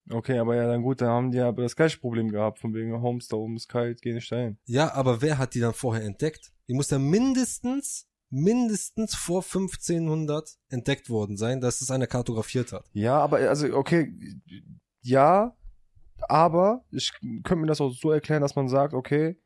Okay, 0.10 0.38
aber 0.38 0.56
ja, 0.56 0.68
dann 0.68 0.82
gut, 0.82 1.02
dann 1.02 1.10
haben 1.10 1.32
die 1.32 1.40
aber 1.40 1.64
das 1.64 1.76
gleiche 1.76 1.98
Problem 2.00 2.30
gehabt, 2.30 2.60
von 2.60 2.74
wegen 2.74 3.02
Homes, 3.02 3.28
da 3.28 3.38
oben 3.38 3.56
ist 3.56 3.70
kalt, 3.70 4.02
geh 4.02 4.14
nicht 4.14 4.32
dahin. 4.32 4.58
Ja, 4.66 4.94
aber 4.94 5.22
wer 5.22 5.38
hat 5.38 5.54
die 5.54 5.62
dann 5.62 5.74
vorher 5.74 6.04
entdeckt? 6.04 6.52
Die 6.68 6.74
muss 6.74 6.90
ja 6.90 7.00
mindestens, 7.00 8.08
mindestens 8.30 9.16
vor 9.16 9.44
1500 9.44 10.58
entdeckt 10.70 11.10
worden 11.10 11.38
sein, 11.38 11.62
dass 11.62 11.82
es 11.82 11.90
einer 11.90 12.08
kartografiert 12.08 12.74
hat. 12.74 12.86
Ja, 12.94 13.20
aber 13.20 13.38
also, 13.38 13.74
okay, 13.76 14.14
ja, 15.02 15.56
aber 16.28 16.84
ich 16.92 17.12
könnte 17.44 17.56
mir 17.56 17.68
das 17.68 17.82
auch 17.82 17.94
so 17.94 18.12
erklären, 18.12 18.42
dass 18.42 18.56
man 18.56 18.68
sagt, 18.68 18.94
okay, 18.94 19.38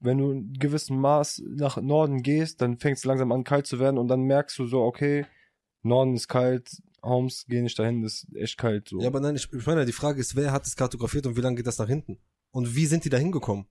wenn 0.00 0.18
du 0.18 0.30
in 0.30 0.52
gewissem 0.54 0.98
Maß 0.98 1.42
nach 1.56 1.80
Norden 1.80 2.22
gehst, 2.22 2.60
dann 2.60 2.78
fängt 2.78 2.98
es 2.98 3.04
langsam 3.04 3.32
an 3.32 3.44
kalt 3.44 3.66
zu 3.66 3.78
werden 3.78 3.98
und 3.98 4.08
dann 4.08 4.22
merkst 4.22 4.58
du 4.58 4.66
so, 4.66 4.82
okay, 4.82 5.26
Norden 5.82 6.14
ist 6.14 6.28
kalt, 6.28 6.82
Homes, 7.06 7.44
geh 7.48 7.62
nicht 7.62 7.78
dahin, 7.78 8.02
das 8.02 8.24
ist 8.24 8.36
echt 8.36 8.58
kalt. 8.58 8.88
So. 8.88 9.00
Ja, 9.00 9.08
aber 9.08 9.20
nein, 9.20 9.36
ich, 9.36 9.52
ich 9.52 9.66
meine, 9.66 9.84
die 9.86 9.92
Frage 9.92 10.20
ist, 10.20 10.36
wer 10.36 10.52
hat 10.52 10.66
es 10.66 10.76
kartografiert 10.76 11.26
und 11.26 11.36
wie 11.36 11.40
lange 11.40 11.56
geht 11.56 11.66
das 11.66 11.78
nach 11.78 11.88
hinten? 11.88 12.18
Und 12.50 12.74
wie 12.74 12.86
sind 12.86 13.04
die 13.04 13.10
da 13.10 13.16
hingekommen? 13.16 13.66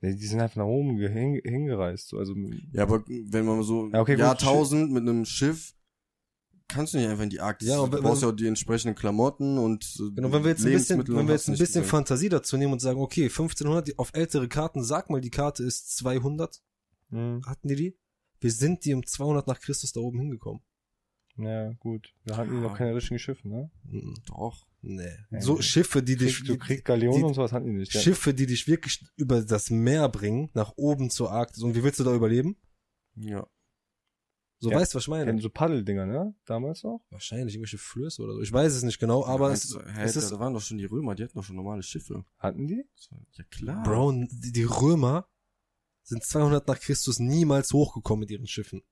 Nee, 0.00 0.14
die 0.14 0.26
sind 0.26 0.40
einfach 0.40 0.56
nach 0.56 0.66
oben 0.66 0.96
ge- 0.98 1.10
hin, 1.10 1.40
hingereist. 1.42 2.08
So. 2.08 2.18
Also, 2.18 2.34
Ja, 2.72 2.82
aber 2.82 3.04
wenn 3.06 3.44
man 3.46 3.62
so 3.62 3.88
Ja, 3.88 4.00
okay. 4.00 4.18
Jahrtausend 4.18 4.92
mit 4.92 5.02
einem 5.02 5.24
Schiff, 5.24 5.74
kannst 6.68 6.92
du 6.92 6.98
nicht 6.98 7.08
einfach 7.08 7.24
in 7.24 7.30
die 7.30 7.40
Arktis. 7.40 7.68
Ja, 7.68 7.78
und 7.80 7.92
du 7.94 8.02
brauchst 8.02 8.22
ja 8.22 8.28
auch 8.28 8.32
die 8.32 8.46
entsprechenden 8.46 8.94
Klamotten 8.94 9.56
und 9.56 9.94
Genau, 10.14 10.32
wenn 10.32 10.42
wir 10.44 10.50
jetzt 10.50 10.66
ein 10.66 10.72
bisschen, 10.72 10.98
Lebensmittel 10.98 11.16
wenn 11.16 11.26
wir 11.28 11.34
jetzt 11.34 11.48
ein 11.48 11.56
bisschen. 11.56 11.84
Fantasie 11.84 12.28
dazu 12.28 12.56
nehmen 12.58 12.74
und 12.74 12.80
sagen, 12.80 13.00
okay, 13.00 13.24
1500 13.30 13.88
die- 13.88 13.98
auf 13.98 14.10
ältere 14.14 14.48
Karten, 14.48 14.84
sag 14.84 15.08
mal, 15.08 15.20
die 15.20 15.30
Karte 15.30 15.62
ist 15.64 15.96
200, 15.96 16.60
hm, 17.10 17.40
hatten 17.46 17.68
die 17.68 17.76
die? 17.76 17.98
Wir 18.40 18.50
sind 18.52 18.84
die 18.84 18.92
um 18.92 19.04
200 19.06 19.46
nach 19.46 19.60
Christus 19.60 19.92
da 19.92 20.00
oben 20.00 20.18
hingekommen. 20.18 20.60
Ja, 21.38 21.72
gut. 21.74 22.14
Da 22.24 22.36
hatten 22.36 22.60
noch 22.60 22.76
keine 22.76 22.94
richtigen 22.94 23.18
Schiffe, 23.18 23.48
ne? 23.48 23.70
Doch. 24.26 24.66
Nee. 24.82 25.16
So. 25.40 25.60
Schiffe, 25.60 26.02
die 26.02 26.16
dich, 26.16 26.44
du 26.44 26.56
kriegst 26.58 26.84
Galeonen 26.84 27.24
und 27.24 27.34
sowas 27.34 27.52
hatten 27.52 27.66
die 27.66 27.72
nicht. 27.72 27.92
ja. 27.92 28.00
Schiffe, 28.00 28.32
die 28.34 28.46
dich 28.46 28.66
wirklich 28.68 29.04
über 29.16 29.42
das 29.42 29.70
Meer 29.70 30.08
bringen, 30.08 30.50
nach 30.54 30.72
oben 30.76 31.10
zur 31.10 31.32
Arktis. 31.32 31.62
Und 31.62 31.74
wie 31.74 31.82
willst 31.82 31.98
du 32.00 32.04
da 32.04 32.14
überleben? 32.14 32.56
Ja. 33.16 33.46
So 34.58 34.70
Ja. 34.70 34.76
weißt 34.78 34.94
du, 34.94 34.96
was 34.96 35.04
ich 35.04 35.08
meine? 35.08 35.38
So 35.40 35.50
Paddeldinger, 35.50 36.06
ne? 36.06 36.34
Damals 36.46 36.82
noch? 36.82 37.04
Wahrscheinlich 37.10 37.54
irgendwelche 37.54 37.78
Flöße 37.78 38.22
oder 38.22 38.34
so. 38.34 38.40
Ich 38.40 38.52
weiß 38.52 38.72
es 38.72 38.82
nicht 38.84 38.98
genau, 38.98 39.24
aber 39.26 39.48
ja, 39.48 39.54
es, 39.54 39.74
hä, 39.74 40.02
es 40.02 40.14
da, 40.14 40.20
ist, 40.20 40.32
da 40.32 40.38
waren 40.38 40.54
doch 40.54 40.62
schon 40.62 40.78
die 40.78 40.86
Römer, 40.86 41.14
die 41.14 41.24
hatten 41.24 41.34
doch 41.36 41.44
schon 41.44 41.56
normale 41.56 41.82
Schiffe. 41.82 42.24
Hatten 42.38 42.66
die? 42.66 42.84
Ja 43.32 43.44
klar. 43.50 43.82
Bro, 43.82 44.12
die, 44.30 44.52
die 44.52 44.64
Römer 44.64 45.28
sind 46.04 46.24
200 46.24 46.66
nach 46.68 46.78
Christus 46.80 47.18
niemals 47.18 47.72
hochgekommen 47.72 48.20
mit 48.20 48.30
ihren 48.30 48.46
Schiffen. 48.46 48.82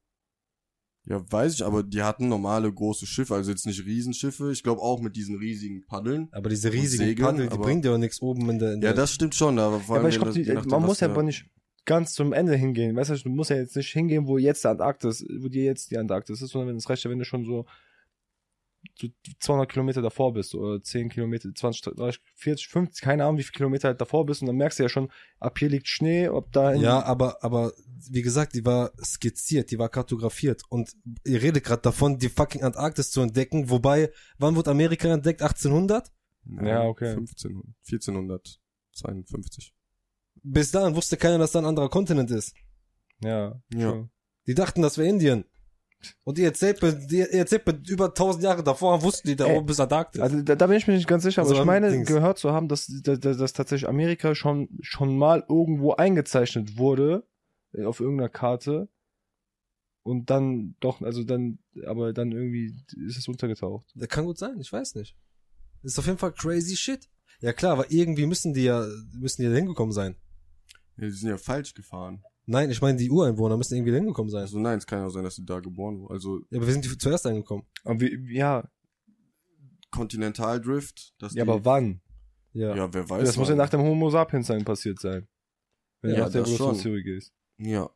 Ja, 1.07 1.23
weiß 1.31 1.55
ich, 1.55 1.65
aber 1.65 1.83
die 1.83 2.03
hatten 2.03 2.29
normale 2.29 2.73
große 2.73 3.07
Schiffe, 3.07 3.35
also 3.35 3.51
jetzt 3.51 3.67
nicht 3.67 3.85
Riesenschiffe. 3.85 4.51
Ich 4.53 4.63
glaube 4.63 4.81
auch 4.81 5.01
mit 5.01 5.17
diesen 5.17 5.37
riesigen 5.37 5.85
Paddeln. 5.85 6.29
Aber 6.33 6.49
diese 6.49 6.73
riesigen 6.73 7.05
Segeln, 7.05 7.27
Paddel, 7.27 7.49
die 7.49 7.59
bringen 7.59 7.83
dir 7.83 7.93
auch 7.93 7.99
nichts 7.99 8.23
oben 8.23 8.49
in 8.49 8.59
der, 8.59 8.73
in 8.73 8.81
Ja, 8.81 8.89
der 8.89 8.95
das 8.95 9.13
stimmt 9.13 9.35
schon, 9.35 9.59
aber 9.59 9.81
vor 9.81 9.97
Ja, 9.97 10.03
allem 10.03 10.21
aber 10.23 10.31
ich 10.31 10.37
je 10.47 10.55
nachdem, 10.55 10.71
man 10.71 10.83
muss 10.83 11.01
ja 11.01 11.11
aber 11.11 11.23
nicht 11.23 11.47
ganz 11.85 12.15
zum 12.15 12.33
Ende 12.33 12.57
hingehen. 12.57 12.97
Weißt 12.97 13.11
du, 13.11 13.17
du 13.17 13.29
musst 13.29 13.51
ja 13.51 13.57
jetzt 13.57 13.77
nicht 13.77 13.93
hingehen, 13.93 14.27
wo 14.27 14.39
jetzt 14.39 14.65
die 14.65 14.69
Antarktis, 14.69 15.25
wo 15.41 15.49
dir 15.49 15.65
jetzt 15.65 15.91
die 15.91 15.99
Antarktis 15.99 16.41
ist, 16.41 16.51
sondern 16.51 16.71
wenn 16.71 16.77
es 16.77 16.89
reicht 16.89 17.05
ja, 17.05 17.11
wenn 17.11 17.19
du 17.19 17.27
schon 17.27 17.45
so, 17.45 17.67
so 18.99 19.09
200 19.41 19.71
Kilometer 19.71 20.03
davor 20.03 20.33
bist 20.33 20.55
oder 20.55 20.83
10 20.83 21.09
Kilometer, 21.09 21.49
20, 21.55 21.95
30, 21.95 22.21
40, 22.35 22.69
50, 22.69 23.03
keine 23.03 23.25
Ahnung, 23.25 23.39
wie 23.39 23.43
viele 23.43 23.57
Kilometer 23.57 23.89
halt 23.89 24.01
davor 24.01 24.25
bist 24.27 24.43
und 24.43 24.47
dann 24.47 24.57
merkst 24.57 24.79
du 24.79 24.83
ja 24.85 24.89
schon, 24.89 25.11
ab 25.41 25.59
hier 25.59 25.69
liegt 25.69 25.89
Schnee, 25.89 26.29
ob 26.29 26.53
da 26.53 26.73
Ja, 26.75 27.03
aber, 27.03 27.43
aber, 27.43 27.73
wie 28.11 28.23
gesagt, 28.23 28.55
die 28.55 28.65
war 28.65 28.93
skizziert, 29.03 29.71
die 29.71 29.79
war 29.79 29.89
kartografiert. 29.89 30.63
Und 30.69 30.93
ihr 31.25 31.43
redet 31.43 31.65
gerade 31.65 31.83
davon, 31.83 32.19
die 32.19 32.29
fucking 32.29 32.63
Antarktis 32.63 33.11
zu 33.11 33.21
entdecken. 33.21 33.71
Wobei, 33.71 34.11
wann 34.39 34.57
wurde 34.57 34.71
Amerika 34.71 35.09
entdeckt? 35.13 35.43
1800? 35.43 36.13
Nein, 36.45 36.67
Ja, 36.67 36.83
okay. 36.85 37.11
1500, 37.11 38.61
1452. 38.95 39.75
Bis 40.43 40.71
dahin 40.71 40.95
wusste 40.95 41.17
keiner, 41.17 41.39
dass 41.39 41.53
da 41.53 41.61
ein 41.61 41.65
anderer 41.65 41.89
Kontinent 41.89 42.31
ist. 42.31 42.55
ja, 43.21 43.61
Ja. 43.73 43.91
schon. 43.91 44.11
Die 44.47 44.55
dachten, 44.55 44.83
das 44.83 44.99
wäre 44.99 45.09
Indien. 45.09 45.47
Und 46.25 46.39
ihr 46.39 46.47
erzählt 46.47 46.81
mir, 46.83 46.93
die- 46.93 47.21
erzählt 47.21 47.67
mir 47.67 47.81
über 47.89 48.15
1000 48.15 48.43
Jahre 48.45 48.63
davor, 48.65 49.03
wussten 49.03 49.29
die 49.29 49.37
da 49.37 49.47
oben 49.47 49.67
bis 49.67 49.81
Antarktis. 49.81 50.21
Also 50.21 50.43
da, 50.43 50.55
da 50.57 50.67
bin 50.67 50.77
ich 50.77 50.87
mir 50.87 50.95
nicht 50.95 51.09
ganz 51.09 51.23
sicher, 51.23 51.43
aber 51.43 51.51
Also 51.51 51.61
ich 51.63 51.67
meine 51.67 51.91
Dings. 51.91 52.09
gehört 52.09 52.39
zu 52.39 52.53
haben, 52.53 52.69
dass, 52.69 52.87
dass, 53.03 53.19
dass 53.21 53.53
tatsächlich 53.53 53.89
Amerika 53.89 54.35
schon, 54.35 54.69
schon 54.81 55.17
mal 55.19 55.45
irgendwo 55.49 55.93
eingezeichnet 55.95 56.77
wurde 56.79 57.27
äh, 57.73 57.85
auf 57.85 58.01
irgendeiner 58.01 58.29
Karte 58.29 58.89
und 60.03 60.29
dann 60.31 60.77
doch, 60.81 61.01
also 61.01 61.25
dann, 61.25 61.59
aber 61.87 62.13
dann 62.13 62.33
irgendwie 62.33 62.75
ist 63.07 63.17
es 63.17 63.29
untergetaucht. 63.29 63.87
Das 63.95 64.09
kann 64.09 64.25
gut 64.27 64.39
sein, 64.39 64.59
ich 64.61 64.73
weiß 64.73 64.95
nicht. 64.97 65.17
Das 65.83 65.93
ist 65.93 65.99
auf 65.99 66.07
jeden 66.07 66.19
Fall 66.19 66.33
crazy 66.33 66.77
shit. 66.77 67.09
Ja 67.41 67.53
klar, 67.53 67.73
aber 67.73 67.91
irgendwie 67.91 68.27
müssen 68.27 68.55
die 68.55 68.65
ja, 68.65 68.87
müssen 69.15 69.43
die 69.43 69.49
da 69.49 69.55
hingekommen 69.55 69.93
sein. 69.93 70.17
Ja, 70.97 71.07
die 71.07 71.11
sind 71.11 71.29
ja 71.31 71.37
falsch 71.39 71.75
gefahren. 71.75 72.23
Nein, 72.47 72.71
ich 72.71 72.83
meine, 72.83 72.99
die 72.99 73.11
Ureinwohner 73.11 73.57
müssen 73.57 73.75
irgendwie 73.75 73.93
da 73.93 73.99
hingekommen 73.99 74.31
sein. 74.31 74.43
Also 74.43 74.59
nein, 74.59 74.79
es 74.79 74.87
kann 74.87 74.99
ja 74.99 75.07
auch 75.07 75.11
sein, 75.11 75.25
dass 75.25 75.37
sie 75.37 75.45
da 75.45 75.61
geboren 75.61 76.01
wurden. 76.01 76.13
Also 76.13 76.41
Ja, 76.51 76.59
aber 76.59 76.67
wir 76.67 76.73
sind 76.73 76.85
die 76.85 76.99
zuerst 76.99 77.27
eingekommen. 77.27 77.65
Aber 77.85 78.01
wie, 78.01 78.35
ja, 78.35 78.69
Kontinentaldrift, 79.91 81.15
ja, 81.21 81.29
die, 81.29 81.41
aber 81.41 81.65
wann? 81.65 82.01
Ja. 82.53 82.75
ja, 82.75 82.93
wer 82.93 83.09
weiß. 83.09 83.25
das 83.25 83.37
muss 83.37 83.49
ja 83.49 83.53
wann. 83.53 83.59
nach 83.59 83.71
dem 83.71 83.81
Homo 83.81 84.11
sapiens 84.11 84.47
sein 84.47 84.65
passiert 84.65 85.01
sein. 85.01 85.27
Wenn 86.01 86.11
du 86.11 86.17
Ja, 86.17 86.25
nach 86.25 86.33
der. 86.33 86.43
Evolutionstheorie 86.43 87.03
gehst. 87.03 87.33
Ja, 87.59 87.91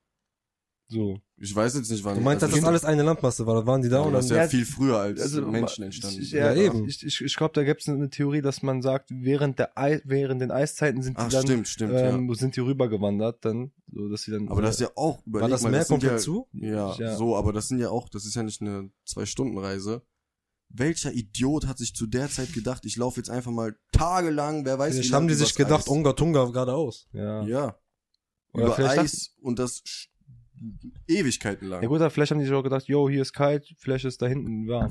so. 0.90 1.20
ich 1.36 1.54
weiß 1.54 1.74
jetzt 1.76 1.90
nicht, 1.90 2.02
wann. 2.02 2.16
Du 2.16 2.20
meinst, 2.22 2.42
dass 2.42 2.48
also 2.50 2.60
das 2.60 2.68
alles 2.68 2.84
eine 2.84 3.02
Landmasse 3.02 3.46
war, 3.46 3.66
waren 3.66 3.82
die 3.82 3.88
da 3.88 3.98
Ja, 4.00 4.02
und 4.06 4.12
das 4.14 4.24
ist 4.24 4.30
ja, 4.30 4.36
Ja, 4.38 4.48
viel 4.48 4.64
früher 4.64 4.96
als 4.98 5.20
Also, 5.20 5.42
Menschen 5.46 5.84
entstanden 5.84 6.20
ich- 6.22 6.30
sind. 6.30 6.38
Ja, 6.38 6.54
eben. 6.54 6.88
Ich, 6.88 7.04
ich, 7.04 7.20
ich 7.20 7.36
glaube, 7.36 7.52
da 7.54 7.62
gibt 7.64 7.82
es 7.82 7.88
eine 7.88 8.08
Theorie, 8.08 8.40
dass 8.42 8.62
man 8.62 8.80
sagt, 8.82 9.10
während 9.10 9.58
der 9.58 9.76
Ei, 9.78 10.00
während 10.04 10.40
den 10.40 10.50
Eiszeiten 10.50 11.02
sind 11.02 11.18
die 11.18 11.22
Ach, 11.22 11.28
dann 11.28 11.42
stimmt, 11.42 11.68
stimmt, 11.68 11.92
ähm, 11.94 12.34
sind 12.34 12.56
die 12.56 12.60
rübergewandert, 12.60 13.44
dann, 13.44 13.72
so 13.92 14.08
dass 14.08 14.22
sie 14.22 14.30
dann. 14.30 14.46
ja. 14.46 14.50
Aber 14.50 14.62
das 14.62 14.76
ist 14.76 14.80
ja 14.80 14.90
auch, 14.96 15.24
überleg 15.26 15.42
war 15.42 15.48
das 15.50 15.62
mal, 15.62 15.70
Meer 15.70 15.84
sind 15.84 15.88
komplett 15.94 16.12
ja, 16.12 16.18
zu? 16.18 16.48
Ja, 16.52 16.94
Ja. 16.98 17.16
so, 17.16 17.36
aber 17.36 17.52
das 17.52 17.68
sind 17.68 17.78
ja 17.80 17.90
auch, 17.90 18.08
das 18.08 18.24
ist 18.24 18.34
ja 18.34 18.42
nicht 18.42 18.60
eine 18.62 18.90
Zwei-Stunden-Reise. 19.04 20.02
Welcher 20.70 21.12
Idiot 21.12 21.66
hat 21.66 21.78
sich 21.78 21.94
zu 21.94 22.06
der 22.06 22.28
Zeit 22.28 22.52
gedacht, 22.52 22.84
ich 22.84 22.96
laufe 22.96 23.18
jetzt 23.20 23.30
einfach 23.30 23.50
mal 23.50 23.76
tagelang, 23.92 24.64
wer 24.66 24.78
weiß 24.78 24.94
Vielleicht 24.94 25.10
wie 25.10 25.14
haben 25.14 25.28
die 25.28 25.34
sich 25.34 25.54
gedacht, 25.54 25.84
Eis. 25.84 25.88
Unga 25.88 26.12
Tunga 26.12 26.44
geradeaus. 26.46 27.08
Ja. 27.12 27.42
Ja. 27.44 27.78
Oder 28.52 28.64
Über 28.76 28.78
Eis 28.90 29.34
und 29.40 29.58
das 29.58 29.82
Ewigkeiten 31.06 31.68
lang. 31.68 31.82
Ja 31.82 31.88
gut, 31.88 32.00
aber 32.00 32.10
vielleicht 32.10 32.30
haben 32.30 32.38
die 32.38 32.46
sich 32.46 32.54
auch 32.54 32.62
gedacht, 32.62 32.86
yo, 32.86 33.08
hier 33.08 33.22
ist 33.22 33.32
kalt, 33.32 33.74
vielleicht 33.78 34.04
ist 34.04 34.20
da 34.22 34.26
hinten 34.26 34.68
warm. 34.68 34.90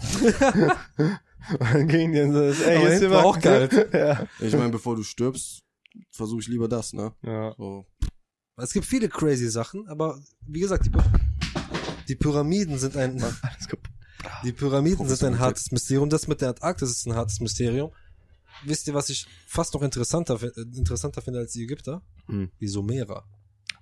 Und 0.97 1.59
dann 1.59 1.87
gingen 1.87 2.13
die 2.13 2.21
und 2.21 2.33
so, 2.33 2.63
ey, 2.63 2.77
Aber 2.77 2.87
hier 2.87 3.01
ist 3.01 3.09
warm. 3.09 3.25
auch 3.25 3.39
kalt. 3.39 3.89
ja. 3.93 4.27
Ich 4.39 4.53
meine, 4.53 4.69
bevor 4.69 4.95
du 4.95 5.03
stirbst, 5.03 5.63
versuche 6.11 6.41
ich 6.41 6.47
lieber 6.47 6.67
das, 6.67 6.93
ne? 6.93 7.13
ja. 7.23 7.53
So. 7.57 7.85
Es 8.57 8.73
gibt 8.73 8.85
viele 8.85 9.07
crazy 9.07 9.49
Sachen, 9.49 9.87
aber 9.87 10.19
wie 10.47 10.61
gesagt, 10.61 10.85
die, 10.85 10.91
die 12.07 12.15
Pyramiden 12.15 12.79
sind 12.79 12.97
ein, 12.97 13.23
die 14.43 14.51
Pyramiden 14.51 15.07
sind 15.07 15.23
ein 15.23 15.39
hartes 15.39 15.71
Mysterium. 15.71 16.09
Das 16.09 16.27
mit 16.27 16.41
der 16.41 16.49
Antarktis 16.49 16.89
ist 16.89 17.05
ein 17.05 17.13
hartes 17.13 17.39
Mysterium. 17.39 17.91
Wisst 18.65 18.87
ihr, 18.87 18.95
was 18.95 19.09
ich 19.09 19.27
fast 19.45 19.75
noch 19.75 19.83
interessanter, 19.83 20.41
äh, 20.41 20.61
interessanter 20.75 21.21
finde 21.21 21.39
als 21.39 21.53
die 21.53 21.63
Ägypter? 21.63 22.01
Hm. 22.25 22.49
Die 22.59 22.67
Sumerer. 22.67 23.25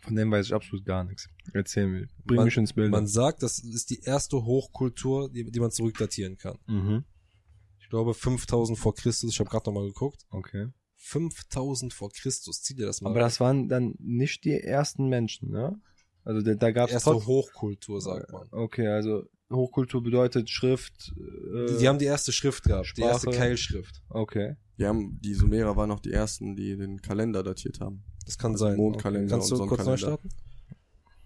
Von 0.06 0.15
dem 0.15 0.32
weiß 0.32 0.46
ich 0.48 0.54
absolut 0.54 0.86
gar 0.86 1.04
nichts. 1.04 1.28
Erzähl 1.54 1.88
mir. 1.88 2.08
Bring 2.26 2.38
Man- 2.38 2.46
mich 2.46 2.58
ins 2.58 2.74
Bild. 2.74 2.91
Man 2.91 3.08
sagt, 3.08 3.44
das 3.44 3.60
ist 3.60 3.89
die 3.89 4.02
erste 4.02 4.44
Hochkultur, 4.46 5.30
die, 5.32 5.50
die 5.52 5.60
man 5.60 5.72
zurückdatieren 5.72 6.38
kann. 6.38 6.58
mhm. 6.68 7.04
Ich 7.80 7.89
glaube 7.89 8.13
5000 8.15 8.78
vor 8.80 8.96
Christus, 8.96 9.32
ich 9.32 9.39
habe 9.39 9.50
gerade 9.50 9.70
nochmal 9.70 9.86
geguckt. 9.88 10.26
Okay. 10.32 10.70
5000 10.98 11.94
vor 11.94 12.10
Christus, 12.12 12.62
zieh 12.63 12.74
dir 12.76 12.86
das 12.88 13.02
mal 13.02 13.10
Aber 13.12 13.20
rein. 13.20 13.26
das 13.28 13.39
waren 13.39 13.68
dann 13.70 13.94
nicht 14.00 14.44
die 14.44 14.54
ersten 14.60 15.08
Menschen, 15.08 15.52
ne? 15.52 15.80
Also 16.24 16.41
da, 16.41 16.56
da 16.56 16.72
gab 16.72 16.88
es 16.88 16.94
erste 16.94 17.13
Hochkultur, 17.28 18.02
sagt 18.02 18.32
man. 18.32 18.48
Okay, 18.52 18.88
also 18.88 19.24
Hochkultur 19.52 20.02
bedeutet 20.02 20.50
Schrift. 20.50 21.13
Äh, 21.15 21.68
Die, 21.74 21.78
die 21.78 21.88
haben 21.88 22.00
die 22.00 22.06
erste 22.06 22.32
Schrift 22.32 22.63
gehabt, 22.63 22.94
die 22.98 23.02
erste 23.02 23.28
Sprache. 23.28 23.38
Keilschrift. 23.38 24.02
okay. 24.10 24.56
Die 24.80 24.86
haben, 24.86 25.20
die 25.22 25.34
Sumerer 25.36 25.78
waren 25.78 25.91
auch 25.91 26.00
die 26.02 26.12
ersten, 26.12 26.56
die 26.56 26.76
den 26.76 27.02
Kalender 27.02 27.44
datiert 27.44 27.80
haben. 27.80 28.04
Das 28.26 28.38
kann 28.38 28.58
sein. 28.58 28.76
Mondkalender 28.78 29.30
Kannst 29.30 29.52
du 29.52 29.66
kurz 29.66 29.86
neu 29.86 29.98
starten? 29.98 30.30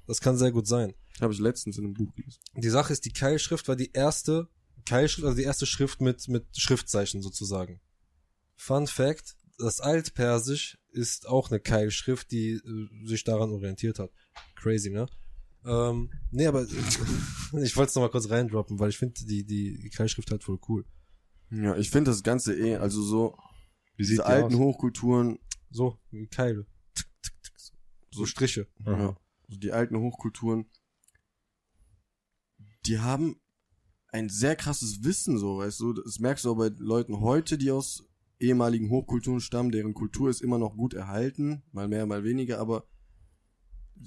Das 0.08 0.22
kann 0.22 0.38
sehr 0.38 0.52
gut 0.52 0.68
sein. 0.68 0.94
Habe 1.22 1.34
ich 1.34 1.40
letztens 1.40 1.78
in 1.78 1.86
einem 1.86 1.94
Buch 1.94 2.14
gelesen. 2.16 2.40
Die 2.56 2.70
Sache 2.70 2.94
ist, 2.94 3.06
die 3.06 3.12
Keilschrift 3.12 3.68
war 3.68 3.76
die 3.76 3.92
erste 3.94 4.48
Keilschrift, 4.86 5.26
also 5.26 5.38
die 5.38 5.44
erste 5.44 5.66
Schrift 5.66 6.02
mit, 6.02 6.28
mit 6.28 6.46
Schriftzeichen 6.58 7.22
sozusagen. 7.22 7.80
Fun 8.56 8.88
Fact, 8.88 9.36
das 9.58 9.80
Altpersisch 9.80 10.78
ist 10.92 11.28
auch 11.28 11.52
eine 11.52 11.60
Keilschrift, 11.60 12.32
die 12.32 12.54
äh, 12.54 13.08
sich 13.08 13.24
daran 13.24 13.52
orientiert 13.52 14.00
hat. 14.00 14.12
Crazy, 14.56 14.90
ne? 14.90 15.08
Ähm, 15.66 16.10
nee, 16.32 16.48
aber 16.48 16.64
ich 17.62 17.78
wollte 17.78 17.90
es 17.90 17.96
nochmal 17.96 18.10
kurz 18.10 18.30
reindroppen, 18.30 18.80
weil 18.80 18.90
ich 18.90 18.98
finde 18.98 19.24
die, 19.26 19.46
die 19.46 19.90
Keilschrift 19.90 20.32
halt 20.32 20.44
voll 20.44 20.60
cool. 20.68 20.86
Ja, 21.52 21.76
ich 21.76 21.90
finde 21.90 22.12
das 22.12 22.24
Ganze 22.24 22.56
eh, 22.56 22.76
also 22.76 23.02
so, 23.02 23.38
Wie 23.96 24.06
diese 24.06 24.26
alten 24.26 24.56
aus? 24.56 24.60
Hochkulturen, 24.60 25.40
So, 25.70 26.00
wie 26.12 26.28
Keile. 26.28 26.66
So. 28.12 28.26
Striche. 28.26 28.68
Ja. 28.86 29.18
Also 29.48 29.60
die 29.60 29.72
alten 29.72 29.98
Hochkulturen, 29.98 30.66
die 32.86 33.00
haben 33.00 33.40
ein 34.12 34.30
sehr 34.30 34.56
krasses 34.56 35.04
Wissen, 35.04 35.38
so, 35.38 35.60
weißt 35.60 35.80
du. 35.80 35.94
Das 35.94 36.20
merkst 36.20 36.46
du 36.46 36.52
auch 36.52 36.58
bei 36.58 36.72
Leuten 36.78 37.20
heute, 37.20 37.58
die 37.58 37.72
aus 37.72 38.06
ehemaligen 38.40 38.90
Hochkulturen 38.90 39.42
stammen, 39.42 39.72
deren 39.72 39.94
Kultur 39.94 40.30
ist 40.30 40.42
immer 40.42 40.58
noch 40.58 40.76
gut 40.76 40.94
erhalten, 40.94 41.62
mal 41.72 41.88
mehr, 41.88 42.06
mal 42.06 42.24
weniger, 42.24 42.60
aber 42.60 42.88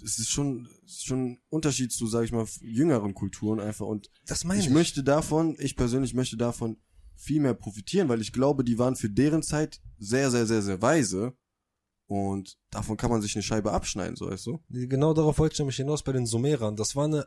es 0.02 0.18
ist 0.18 0.30
schon, 0.30 0.68
es 0.86 0.92
ist 0.92 1.06
schon 1.06 1.32
ein 1.32 1.38
Unterschied 1.50 1.92
zu, 1.92 2.06
sag 2.06 2.24
ich 2.24 2.32
mal, 2.32 2.46
jüngeren 2.62 3.14
Kulturen 3.14 3.60
einfach. 3.60 3.86
Und 3.86 4.10
Das 4.26 4.44
meine 4.44 4.60
ich 4.60 4.70
möchte 4.70 5.04
davon, 5.04 5.56
ich 5.58 5.76
persönlich 5.76 6.14
möchte 6.14 6.36
davon 6.36 6.78
viel 7.14 7.40
mehr 7.40 7.54
profitieren, 7.54 8.08
weil 8.08 8.20
ich 8.20 8.32
glaube, 8.32 8.64
die 8.64 8.78
waren 8.78 8.96
für 8.96 9.10
deren 9.10 9.42
Zeit 9.42 9.80
sehr, 9.98 10.30
sehr, 10.30 10.46
sehr, 10.46 10.62
sehr 10.62 10.80
weise. 10.80 11.36
Und 12.12 12.58
davon 12.70 12.98
kann 12.98 13.10
man 13.10 13.22
sich 13.22 13.34
eine 13.34 13.42
Scheibe 13.42 13.72
abschneiden, 13.72 14.16
so 14.16 14.28
weißt 14.28 14.44
du? 14.46 14.62
Genau 14.68 15.14
darauf 15.14 15.38
wollte 15.38 15.54
ich 15.54 15.58
nämlich 15.60 15.76
hinaus 15.76 16.02
bei 16.02 16.12
den 16.12 16.26
Sumerern. 16.26 16.76
Das 16.76 16.94
war 16.94 17.06
eine, 17.06 17.26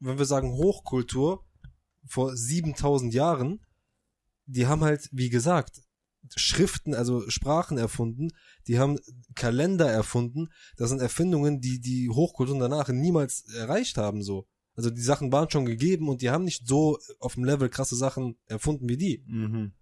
wenn 0.00 0.18
wir 0.18 0.24
sagen 0.24 0.54
Hochkultur 0.54 1.44
vor 2.04 2.36
7000 2.36 3.14
Jahren, 3.14 3.64
die 4.46 4.66
haben 4.66 4.82
halt, 4.82 5.08
wie 5.12 5.30
gesagt, 5.30 5.82
Schriften, 6.34 6.94
also 6.94 7.30
Sprachen 7.30 7.78
erfunden, 7.78 8.30
die 8.66 8.80
haben 8.80 8.98
Kalender 9.36 9.88
erfunden. 9.88 10.48
Das 10.76 10.90
sind 10.90 11.00
Erfindungen, 11.00 11.60
die 11.60 11.80
die 11.80 12.10
Hochkulturen 12.10 12.58
danach 12.58 12.88
niemals 12.88 13.44
erreicht 13.54 13.98
haben, 13.98 14.22
so. 14.22 14.48
Also 14.74 14.90
die 14.90 15.00
Sachen 15.02 15.30
waren 15.30 15.48
schon 15.48 15.64
gegeben 15.64 16.08
und 16.08 16.22
die 16.22 16.30
haben 16.30 16.42
nicht 16.42 16.66
so 16.66 16.98
auf 17.20 17.34
dem 17.34 17.44
Level 17.44 17.68
krasse 17.68 17.94
Sachen 17.94 18.36
erfunden 18.46 18.88
wie 18.88 18.96
die. 18.96 19.22
Mhm. 19.28 19.74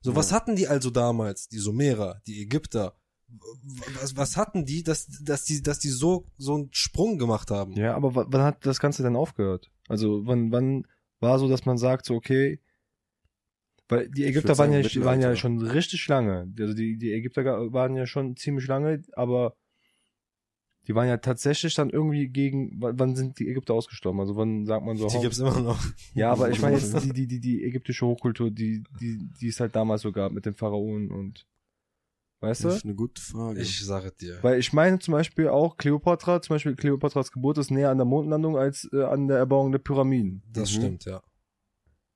So, 0.00 0.10
Ja. 0.10 0.16
was 0.16 0.32
hatten 0.32 0.56
die 0.56 0.66
also 0.66 0.90
damals? 0.90 1.46
Die 1.46 1.58
Sumerer, 1.58 2.20
die 2.26 2.42
Ägypter. 2.42 2.98
Was, 4.00 4.16
was 4.16 4.36
hatten 4.36 4.64
die, 4.64 4.82
dass, 4.82 5.06
dass 5.22 5.44
die, 5.44 5.62
dass 5.62 5.78
die 5.80 5.88
so, 5.88 6.26
so 6.38 6.54
einen 6.54 6.68
Sprung 6.72 7.18
gemacht 7.18 7.50
haben? 7.50 7.72
Ja, 7.72 7.94
aber 7.94 8.14
wa- 8.14 8.26
wann 8.28 8.42
hat 8.42 8.64
das 8.64 8.78
Ganze 8.80 9.02
denn 9.02 9.16
aufgehört? 9.16 9.70
Also 9.88 10.26
wann, 10.26 10.52
wann 10.52 10.86
war 11.20 11.38
so, 11.38 11.48
dass 11.48 11.64
man 11.66 11.76
sagt, 11.78 12.06
so 12.06 12.14
okay, 12.14 12.60
weil 13.88 14.08
die 14.08 14.24
Ägypter 14.24 14.58
waren 14.58 14.72
ja, 14.72 14.82
sagen, 14.82 15.04
waren 15.04 15.20
ja 15.20 15.36
schon 15.36 15.60
richtig 15.60 16.06
lange. 16.08 16.52
Also 16.58 16.74
die, 16.74 16.96
die 16.96 17.12
Ägypter 17.12 17.44
waren 17.72 17.94
ja 17.96 18.06
schon 18.06 18.36
ziemlich 18.36 18.66
lange, 18.66 19.02
aber 19.12 19.54
die 20.88 20.94
waren 20.94 21.08
ja 21.08 21.16
tatsächlich 21.16 21.74
dann 21.74 21.90
irgendwie 21.90 22.28
gegen, 22.28 22.80
wann 22.80 22.98
wann 22.98 23.16
sind 23.16 23.38
die 23.40 23.48
Ägypter 23.48 23.74
ausgestorben? 23.74 24.20
Also 24.20 24.36
wann 24.36 24.66
sagt 24.66 24.84
man 24.84 24.96
so, 24.96 25.08
Die 25.08 25.18
gibt's 25.18 25.38
immer 25.38 25.60
noch. 25.60 25.84
ja, 26.14 26.30
aber 26.30 26.50
ich 26.50 26.60
meine 26.62 26.76
jetzt 26.76 26.94
die, 27.04 27.12
die, 27.12 27.26
die, 27.26 27.40
die 27.40 27.64
ägyptische 27.64 28.06
Hochkultur, 28.06 28.50
die, 28.52 28.84
die, 29.00 29.18
die 29.40 29.48
es 29.48 29.58
halt 29.60 29.74
damals 29.74 30.02
so 30.02 30.12
gab 30.12 30.30
mit 30.32 30.46
den 30.46 30.54
Pharaonen 30.54 31.10
und, 31.10 31.44
weißt 32.40 32.64
Das 32.64 32.72
du? 32.72 32.76
ist 32.78 32.84
eine 32.84 32.94
gute 32.94 33.20
Frage. 33.20 33.60
Ich 33.60 33.84
sage 33.84 34.12
dir. 34.12 34.38
Weil 34.42 34.58
ich 34.58 34.72
meine 34.72 34.98
zum 34.98 35.12
Beispiel 35.12 35.48
auch 35.48 35.76
Kleopatra, 35.76 36.42
zum 36.42 36.54
Beispiel 36.54 36.76
Kleopatras 36.76 37.32
Geburt 37.32 37.58
ist 37.58 37.70
näher 37.70 37.90
an 37.90 37.98
der 37.98 38.04
Mondlandung 38.06 38.56
als 38.56 38.88
äh, 38.92 39.02
an 39.04 39.28
der 39.28 39.38
Erbauung 39.38 39.72
der 39.72 39.78
Pyramiden. 39.78 40.42
Das 40.52 40.70
Mhm. 40.72 40.76
stimmt, 40.76 41.04
ja. 41.06 41.22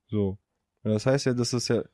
So. 0.08 0.38
Ja, 0.84 0.92
das 0.92 1.06
heißt 1.06 1.26
ja, 1.26 1.34
das 1.34 1.52
ist 1.52 1.68
ja, 1.68 1.84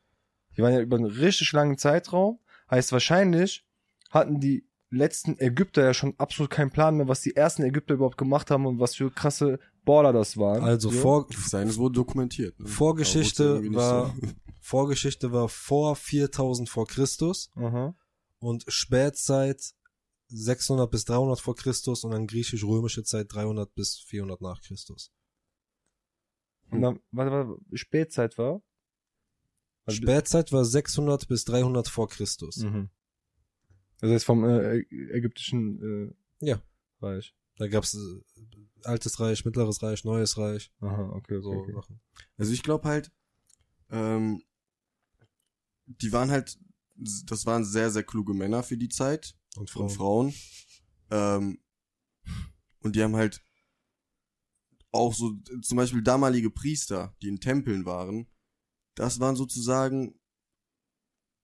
die 0.56 0.62
waren 0.62 0.72
ja 0.72 0.80
über 0.80 0.96
einen 0.96 1.06
richtig 1.06 1.52
langen 1.52 1.78
Zeitraum. 1.78 2.38
Heißt 2.70 2.92
wahrscheinlich 2.92 3.64
hatten 4.10 4.40
die 4.40 4.66
letzten 4.90 5.38
Ägypter 5.38 5.82
ja 5.84 5.94
schon 5.94 6.14
absolut 6.18 6.50
keinen 6.50 6.70
Plan 6.70 6.96
mehr, 6.96 7.08
was 7.08 7.20
die 7.20 7.34
ersten 7.36 7.62
Ägypter 7.64 7.94
überhaupt 7.94 8.16
gemacht 8.18 8.50
haben 8.50 8.66
und 8.66 8.78
was 8.78 8.94
für 8.94 9.10
krasse 9.10 9.58
Baller 9.84 10.12
das 10.12 10.36
waren. 10.36 10.62
Also 10.64 10.90
so. 10.90 10.98
vor, 11.00 11.26
Seines 11.36 11.76
wurde 11.76 11.94
dokumentiert. 11.96 12.58
Ne? 12.58 12.66
Vorgeschichte 12.66 13.62
war, 13.74 14.14
so- 14.20 14.28
Vorgeschichte 14.60 15.32
war 15.32 15.48
vor 15.48 15.94
4000 15.96 16.68
vor 16.68 16.86
Christus 16.86 17.50
Aha. 17.56 17.94
Und 18.38 18.64
Spätzeit 18.68 19.74
600 20.28 20.90
bis 20.90 21.04
300 21.04 21.40
vor 21.40 21.54
Christus 21.56 22.04
und 22.04 22.10
dann 22.10 22.26
griechisch-römische 22.26 23.04
Zeit 23.04 23.32
300 23.32 23.72
bis 23.74 23.98
400 24.00 24.40
nach 24.40 24.60
Christus. 24.60 25.12
Und 26.70 26.82
dann, 26.82 27.00
warte, 27.12 27.30
warte, 27.30 27.60
Spätzeit 27.76 28.36
war? 28.38 28.62
Also- 29.84 30.02
Spätzeit 30.02 30.50
war 30.52 30.64
600 30.64 31.28
bis 31.28 31.44
300 31.44 31.86
vor 31.88 32.08
Christus. 32.08 32.56
Mhm. 32.58 32.90
Also 34.00 34.12
jetzt 34.12 34.24
vom 34.24 34.44
äh, 34.44 34.78
ägyptischen 34.90 36.10
äh, 36.40 36.46
Ja. 36.46 36.60
Reich. 37.00 37.34
Da 37.58 37.68
gab's 37.68 37.94
äh, 37.94 38.20
altes 38.84 39.20
Reich, 39.20 39.44
mittleres 39.44 39.82
Reich, 39.82 40.04
neues 40.04 40.36
Reich, 40.36 40.72
Aha, 40.80 41.10
okay, 41.10 41.36
okay. 41.36 41.42
so 41.42 41.50
okay. 41.52 41.72
Sachen. 41.72 42.00
Also 42.36 42.52
ich 42.52 42.62
glaube 42.62 42.86
halt, 42.88 43.10
ähm, 43.90 44.42
die 45.86 46.12
waren 46.12 46.30
halt, 46.30 46.58
das 46.96 47.46
waren 47.46 47.64
sehr, 47.64 47.90
sehr 47.90 48.02
kluge 48.02 48.34
Männer 48.34 48.62
für 48.62 48.76
die 48.76 48.88
Zeit 48.88 49.36
Und 49.56 49.62
und 49.76 49.90
Frauen. 49.90 50.32
Frauen. 50.32 50.34
Ähm, 51.10 51.58
und 52.80 52.96
die 52.96 53.02
haben 53.02 53.16
halt 53.16 53.42
auch 54.92 55.14
so, 55.14 55.32
zum 55.62 55.76
Beispiel 55.76 56.02
damalige 56.02 56.50
Priester, 56.50 57.14
die 57.22 57.28
in 57.28 57.40
Tempeln 57.40 57.84
waren, 57.84 58.26
das 58.94 59.20
waren 59.20 59.36
sozusagen 59.36 60.18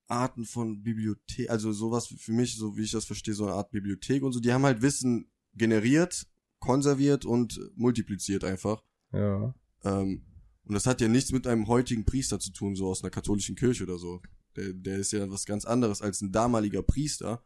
Arten 0.09 0.45
von 0.45 0.83
Bibliothek, 0.83 1.51
also 1.51 1.73
sowas 1.73 2.07
für 2.07 2.33
mich, 2.33 2.57
so 2.57 2.77
wie 2.77 2.83
ich 2.83 2.91
das 2.91 3.05
verstehe, 3.05 3.35
so 3.35 3.45
eine 3.45 3.55
Art 3.55 3.71
Bibliothek 3.71 4.23
und 4.23 4.33
so. 4.33 4.41
Die 4.41 4.53
haben 4.53 4.65
halt 4.65 4.83
Wissen 4.83 5.31
generiert, 5.55 6.27
konserviert 6.59 7.25
und 7.25 7.61
multipliziert 7.75 8.45
einfach. 8.45 8.83
Ja. 9.13 9.55
Ähm, 9.85 10.27
und 10.65 10.75
das 10.75 10.87
hat 10.87 11.01
ja 11.01 11.09
nichts 11.09 11.33
mit 11.33 11.47
einem 11.47 11.67
heutigen 11.67 12.05
Priester 12.05 12.39
zu 12.39 12.53
tun, 12.53 12.77
so 12.77 12.89
aus 12.89 13.03
einer 13.03 13.11
katholischen 13.11 13.57
Kirche 13.57 13.85
oder 13.85 13.99
so. 13.99 14.21
Der, 14.57 14.73
der 14.73 14.99
ist 14.99 15.13
ja 15.13 15.31
was 15.31 15.47
ganz 15.47 15.65
anderes 15.65 16.03
als 16.03 16.21
ein 16.21 16.33
damaliger 16.33 16.83
Priester. 16.83 17.45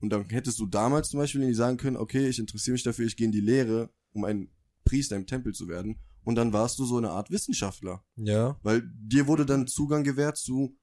Und 0.00 0.10
dann 0.10 0.28
hättest 0.30 0.58
du 0.58 0.66
damals 0.66 1.10
zum 1.10 1.20
Beispiel 1.20 1.46
nicht 1.46 1.56
sagen 1.56 1.76
können, 1.76 1.96
okay, 1.96 2.28
ich 2.28 2.38
interessiere 2.38 2.72
mich 2.72 2.82
dafür, 2.82 3.06
ich 3.06 3.16
gehe 3.16 3.26
in 3.26 3.32
die 3.32 3.40
Lehre, 3.40 3.90
um 4.12 4.24
ein 4.24 4.50
Priester 4.84 5.16
im 5.16 5.26
Tempel 5.26 5.54
zu 5.54 5.68
werden. 5.68 6.00
Und 6.24 6.34
dann 6.34 6.52
warst 6.52 6.78
du 6.78 6.84
so 6.84 6.96
eine 6.96 7.10
Art 7.10 7.30
Wissenschaftler. 7.30 8.04
Ja, 8.16 8.58
Weil 8.62 8.82
dir 8.94 9.26
wurde 9.26 9.46
dann 9.46 9.66
Zugang 9.66 10.04
gewährt 10.04 10.36
zu 10.36 10.76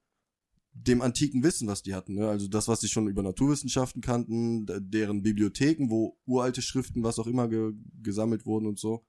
dem 0.74 1.02
antiken 1.02 1.44
Wissen, 1.44 1.68
was 1.68 1.84
die 1.84 1.94
hatten. 1.94 2.16
Ne? 2.16 2.30
Also 2.30 2.48
das, 2.48 2.68
was 2.68 2.82
sie 2.82 2.88
schon 2.88 3.08
über 3.08 3.24
Naturwissenschaften 3.24 4.02
kannten, 4.02 4.66
deren 4.68 5.22
Bibliotheken, 5.24 5.90
wo 5.90 6.18
uralte 6.26 6.62
Schriften, 6.62 7.04
was 7.04 7.20
auch 7.20 7.28
immer 7.28 7.48
ge 7.48 7.74
gesammelt 8.02 8.46
wurden 8.46 8.68
und 8.68 8.80
so. 8.80 9.06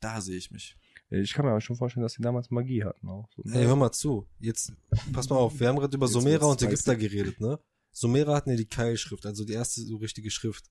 Da 0.00 0.20
sehe 0.20 0.36
ich 0.36 0.50
mich. 0.50 0.76
Ich 1.20 1.34
kann 1.34 1.44
mir 1.44 1.50
aber 1.50 1.60
schon 1.60 1.76
vorstellen, 1.76 2.02
dass 2.02 2.14
die 2.14 2.22
damals 2.22 2.50
Magie 2.50 2.84
hatten 2.84 3.06
auch. 3.08 3.28
So, 3.36 3.42
ne? 3.44 3.58
ey, 3.58 3.66
hör 3.66 3.76
mal 3.76 3.92
zu. 3.92 4.26
Jetzt, 4.40 4.72
pass 5.12 5.28
mal 5.28 5.36
auf, 5.36 5.60
wir 5.60 5.68
haben 5.68 5.76
gerade 5.76 5.94
über 5.94 6.06
Jetzt 6.06 6.14
Sumerer 6.14 6.48
und 6.48 6.62
Ägypter 6.62 6.96
geredet, 6.96 7.38
ne? 7.38 7.58
Sumerer 7.90 8.34
hatten 8.34 8.50
ja 8.50 8.56
die 8.56 8.66
Keilschrift, 8.66 9.26
also 9.26 9.44
die 9.44 9.52
erste 9.52 9.82
so 9.82 9.96
richtige 9.96 10.30
Schrift. 10.30 10.70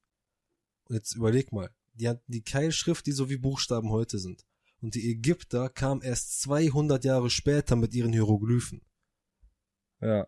Und 0.86 0.96
jetzt 0.96 1.16
überleg 1.16 1.52
mal, 1.52 1.70
die 1.94 2.10
hatten 2.10 2.24
die 2.32 2.42
Keilschrift, 2.42 3.06
die 3.06 3.12
so 3.12 3.30
wie 3.30 3.38
Buchstaben 3.38 3.92
heute 3.92 4.18
sind. 4.18 4.44
Und 4.82 4.96
die 4.96 5.12
Ägypter 5.12 5.70
kamen 5.70 6.02
erst 6.02 6.42
200 6.42 7.06
Jahre 7.06 7.30
später 7.30 7.76
mit 7.76 7.94
ihren 7.94 8.12
Hieroglyphen. 8.12 8.82
Ja. 10.02 10.28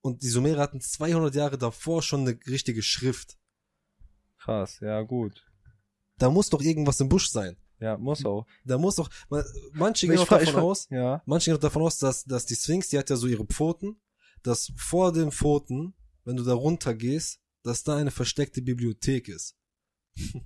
Und 0.00 0.22
die 0.22 0.28
Sumerer 0.28 0.62
hatten 0.62 0.80
200 0.80 1.34
Jahre 1.34 1.58
davor 1.58 2.02
schon 2.02 2.20
eine 2.20 2.38
richtige 2.46 2.82
Schrift. 2.82 3.36
Krass, 4.38 4.80
ja 4.80 5.02
gut. 5.02 5.46
Da 6.16 6.30
muss 6.30 6.48
doch 6.48 6.62
irgendwas 6.62 7.00
im 7.00 7.10
Busch 7.10 7.28
sein. 7.28 7.58
Ja, 7.80 7.96
muss 7.96 8.24
auch. 8.24 8.46
Da 8.64 8.76
muss 8.78 8.96
doch, 8.96 9.08
man- 9.28 9.44
manche 9.72 10.06
gehen 10.06 10.16
Ich 10.16 10.20
fra- 10.26 10.38
davon 10.38 10.54
ich 10.54 10.60
aus, 10.60 10.86
Ja. 10.90 11.22
manche 11.26 11.50
gehen 11.50 11.60
davon 11.60 11.82
aus, 11.82 11.98
dass, 11.98 12.24
dass 12.24 12.46
die 12.46 12.54
Sphinx, 12.56 12.88
die 12.88 12.98
hat 12.98 13.08
ja 13.10 13.16
so 13.16 13.26
ihre 13.26 13.46
Pfoten, 13.46 14.00
dass 14.42 14.72
vor 14.76 15.12
den 15.12 15.32
Pfoten, 15.32 15.94
wenn 16.24 16.36
du 16.36 16.42
da 16.44 16.52
runter 16.54 16.94
gehst, 16.94 17.40
dass 17.62 17.82
da 17.82 17.96
eine 17.96 18.10
versteckte 18.10 18.62
Bibliothek 18.62 19.28
ist. 19.28 19.56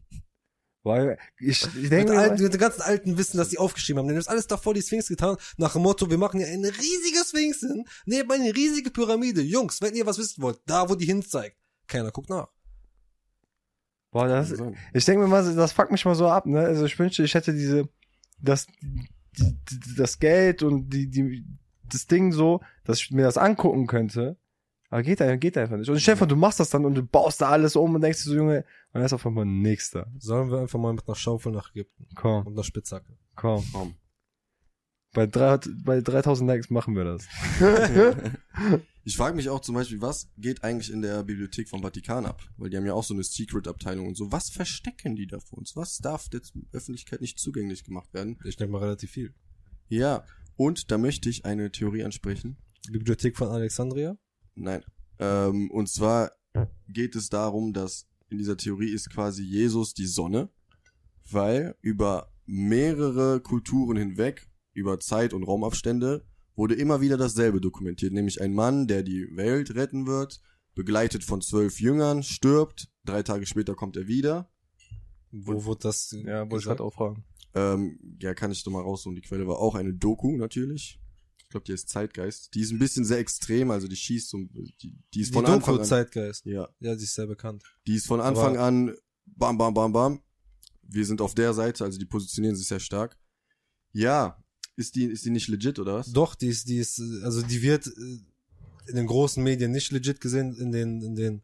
Weil 0.83 1.18
ich, 1.38 1.62
ich 1.64 1.75
Mit, 1.75 1.92
denke, 1.92 2.12
all, 2.18 2.35
mir, 2.35 2.42
mit 2.42 2.53
dem 2.53 2.61
ganzen 2.61 2.83
alten 2.83 3.16
Wissen, 3.16 3.38
das 3.38 3.49
sie 3.51 3.57
aufgeschrieben 3.59 3.99
haben. 4.01 4.07
Die 4.09 4.12
haben 4.12 4.18
das 4.20 4.29
alles 4.29 4.47
davor 4.47 4.75
die 4.75 4.83
Sphinx 4.83 5.09
getan, 5.09 5.37
nach 5.57 5.73
dem 5.73 5.81
Motto, 5.83 6.11
wir 6.11 6.18
machen 6.18 6.40
ja 6.40 6.47
eine 6.47 6.68
riesige 6.68 7.25
Sphinx 7.27 7.61
hin, 7.61 7.85
neben 8.05 8.31
eine 8.31 8.55
riesige 8.55 8.90
Pyramide. 8.90 9.40
Jungs, 9.40 9.81
wenn 9.81 9.94
ihr 9.94 10.05
was 10.05 10.18
wissen 10.18 10.42
wollt, 10.42 10.61
da 10.66 10.88
wo 10.90 10.94
die 10.94 11.07
hin 11.07 11.23
zeigt. 11.23 11.57
Keiner 11.87 12.12
guckt 12.12 12.29
nach. 12.29 12.49
Boah, 14.14 14.29
das, 14.29 14.53
Also, 14.53 14.72
ich 14.94 15.05
denke 15.05 15.22
mir 15.22 15.29
mal, 15.29 15.55
das 15.55 15.72
fuckt 15.72 15.90
mich 15.92 16.05
mal 16.05 16.14
so 16.14 16.29
ab, 16.29 16.46
ne? 16.46 16.61
Also 16.61 16.87
ich 16.87 16.98
wünschte, 16.98 17.22
ich 17.24 17.35
hätte 17.35 17.53
diese, 17.53 17.88
das, 18.40 18.66
das 19.96 20.18
Geld 20.18 20.62
und 20.62 20.88
die, 20.88 21.09
die, 21.11 21.44
das 21.90 22.07
Ding 22.07 22.33
so, 22.33 22.61
dass 22.85 23.00
ich 23.00 23.11
mir 23.11 23.22
das 23.24 23.37
angucken 23.37 23.87
könnte. 23.87 24.38
Aber 24.90 25.03
geht, 25.03 25.20
einfach- 25.20 25.40
geht 25.40 25.59
einfach 25.59 25.77
nicht. 25.77 25.90
Und 25.90 25.98
Stefan, 26.00 26.29
du 26.29 26.37
machst 26.37 26.61
das 26.61 26.70
dann 26.70 26.85
und 26.85 26.94
du 26.94 27.03
baust 27.03 27.40
da 27.40 27.48
alles 27.50 27.74
um 27.74 27.94
und 27.96 28.00
denkst 28.00 28.22
dir 28.22 28.31
so, 28.31 28.37
Junge, 28.37 28.59
und 28.59 28.64
dann 28.94 29.03
ist 29.03 29.12
auf 29.12 29.27
einmal 29.27 29.44
da. 29.92 30.07
Sollen 30.18 30.50
wir 30.50 30.61
einfach 30.61 30.79
mal 30.79 30.92
mit 30.92 31.07
einer 31.09 31.16
Schaufel 31.16 31.50
nach 31.53 31.70
Ägypten 31.70 32.07
Komm, 32.14 32.46
und 32.46 32.53
einer 32.55 32.62
Spitzhacke. 32.64 33.16
komm. 33.35 33.64
komm. 33.72 33.94
Bei, 35.12 35.27
drei, 35.27 35.59
bei 35.85 36.00
3000 36.00 36.48
Likes 36.48 36.70
machen 36.70 36.94
wir 36.94 37.05
das. 37.05 37.27
Ich 39.05 39.17
frage 39.17 39.37
mich 39.37 39.51
auch 39.51 39.61
zum 39.61 39.75
Beispiel, 39.75 40.01
was 40.01 40.31
geht 40.38 40.64
eigentlich 40.64 40.90
in 40.90 41.03
der 41.03 41.23
Bibliothek 41.25 41.69
vom 41.69 41.83
Vatikan 41.83 42.25
ab? 42.25 42.43
Weil 42.57 42.71
die 42.71 42.77
haben 42.77 42.87
ja 42.87 42.95
auch 42.95 43.05
so 43.05 43.12
eine 43.12 43.23
Secret-Abteilung 43.23 44.07
und 44.07 44.17
so. 44.17 44.33
Was 44.33 44.49
verstecken 44.49 45.17
die 45.17 45.27
da 45.27 45.40
für 45.40 45.57
uns? 45.57 45.77
Was 45.77 45.99
darf 45.99 46.29
der 46.29 46.40
Öffentlichkeit 46.73 47.21
nicht 47.21 47.38
zugänglich 47.38 47.85
gemacht 47.85 48.14
werden? 48.14 48.38
Ich 48.45 48.57
denke 48.57 48.73
mal 48.73 48.79
relativ 48.79 49.11
viel. 49.11 49.35
Ja, 49.88 50.25
und 50.57 50.90
da 50.90 50.99
möchte 50.99 51.29
ich 51.29 51.45
eine 51.45 51.71
Theorie 51.71 52.05
ansprechen. 52.05 52.57
Bibliothek 52.90 53.37
von 53.37 53.49
Alexandria? 53.49 54.17
Nein. 54.55 54.83
Ähm, 55.19 55.71
und 55.71 55.88
zwar 55.88 56.33
geht 56.88 57.17
es 57.17 57.29
darum, 57.29 57.73
dass 57.73 58.07
in 58.31 58.38
dieser 58.38 58.57
Theorie 58.57 58.90
ist 58.90 59.11
quasi 59.11 59.43
Jesus 59.43 59.95
die 59.95 60.07
Sonne, 60.07 60.51
weil 61.31 61.77
über 61.81 62.33
mehrere 62.47 63.40
Kulturen 63.40 63.97
hinweg, 63.97 64.49
über 64.73 65.01
Zeit- 65.01 65.33
und 65.33 65.45
Raumabstände, 65.45 66.25
wurde 66.57 66.75
immer 66.75 67.01
wieder 67.01 67.17
dasselbe 67.17 67.61
dokumentiert, 67.61 68.12
nämlich 68.12 68.40
ein 68.40 68.55
Mann, 68.55 68.87
der 68.87 69.03
die 69.03 69.27
Welt 69.37 69.75
retten 69.75 70.07
wird, 70.07 70.40
begleitet 70.75 71.25
von 71.25 71.40
zwölf 71.40 71.81
Jüngern, 71.81 72.23
stirbt, 72.23 72.88
drei 73.05 73.23
Tage 73.23 73.47
später 73.47 73.75
kommt 73.75 73.97
er 73.97 74.07
wieder. 74.07 74.51
Wo 75.33 75.64
wurde 75.64 75.81
das? 75.83 76.11
Ja, 76.25 76.43
wollte 76.51 76.57
ich 76.59 76.64
gerade 76.64 76.83
auch 76.83 76.95
fragen. 76.95 77.25
Ähm, 77.55 77.99
ja, 78.21 78.35
kann 78.35 78.51
ich 78.53 78.62
doch 78.64 78.73
mal 78.73 78.83
raussuchen. 78.83 79.14
Die 79.17 79.23
Quelle 79.23 79.47
war 79.47 79.59
auch 79.59 79.75
eine 79.75 79.93
Doku, 79.95 80.37
natürlich. 80.37 81.01
Ich 81.43 81.49
glaube, 81.51 81.64
die 81.67 81.73
ist 81.73 81.88
Zeitgeist. 81.88 82.55
Die 82.55 82.61
ist 82.61 82.73
ein 82.73 82.79
bisschen 82.79 83.05
sehr 83.05 83.19
extrem, 83.19 83.71
also 83.71 83.87
die 83.87 83.97
schießt 83.97 84.29
so, 84.31 84.38
die, 84.38 84.97
die 85.12 85.21
ist 85.21 85.31
Die 85.31 85.35
von 85.35 85.45
Anfang 85.47 85.75
Doku 85.75 85.83
an. 85.83 85.85
Zeitgeist. 85.85 86.47
Ja, 86.47 86.69
Ja, 86.81 86.95
die 86.97 87.03
ist 87.05 87.14
sehr 87.14 87.27
bekannt. 87.29 87.62
Die 87.87 87.95
ist 87.97 88.07
von 88.07 88.21
Anfang 88.21 88.57
Aber- 88.57 88.67
an 88.67 88.95
bam, 89.27 89.59
bam, 89.59 89.75
bam, 89.75 89.93
bam. 89.93 90.21
Wir 90.83 91.07
sind 91.07 91.21
auf 91.21 91.35
der 91.35 91.55
Seite, 91.55 91.85
also 91.85 91.99
die 91.99 92.07
positionieren 92.07 92.57
sich 92.57 92.67
sehr 92.67 92.81
stark. 92.81 93.17
Ja, 93.93 94.43
ist 94.77 94.95
die, 94.95 95.05
ist 95.05 95.25
die 95.25 95.31
nicht 95.31 95.49
legit 95.49 95.79
oder 95.79 95.95
was? 95.95 96.13
Doch, 96.13 96.35
die 96.35 96.49
ist, 96.49 96.69
die 96.69 96.79
ist, 96.79 96.99
äh, 96.99 97.25
also 97.25 97.43
die 97.43 97.63
wird 97.63 97.87
äh, 97.87 97.91
in 98.87 98.97
den 98.97 99.07
großen 99.07 99.43
Medien 99.43 99.71
nicht 99.73 99.91
legit 99.93 100.21
gesehen, 100.21 100.57
in 100.57 100.73
den, 100.73 101.01
in 101.03 101.15
den 101.15 101.43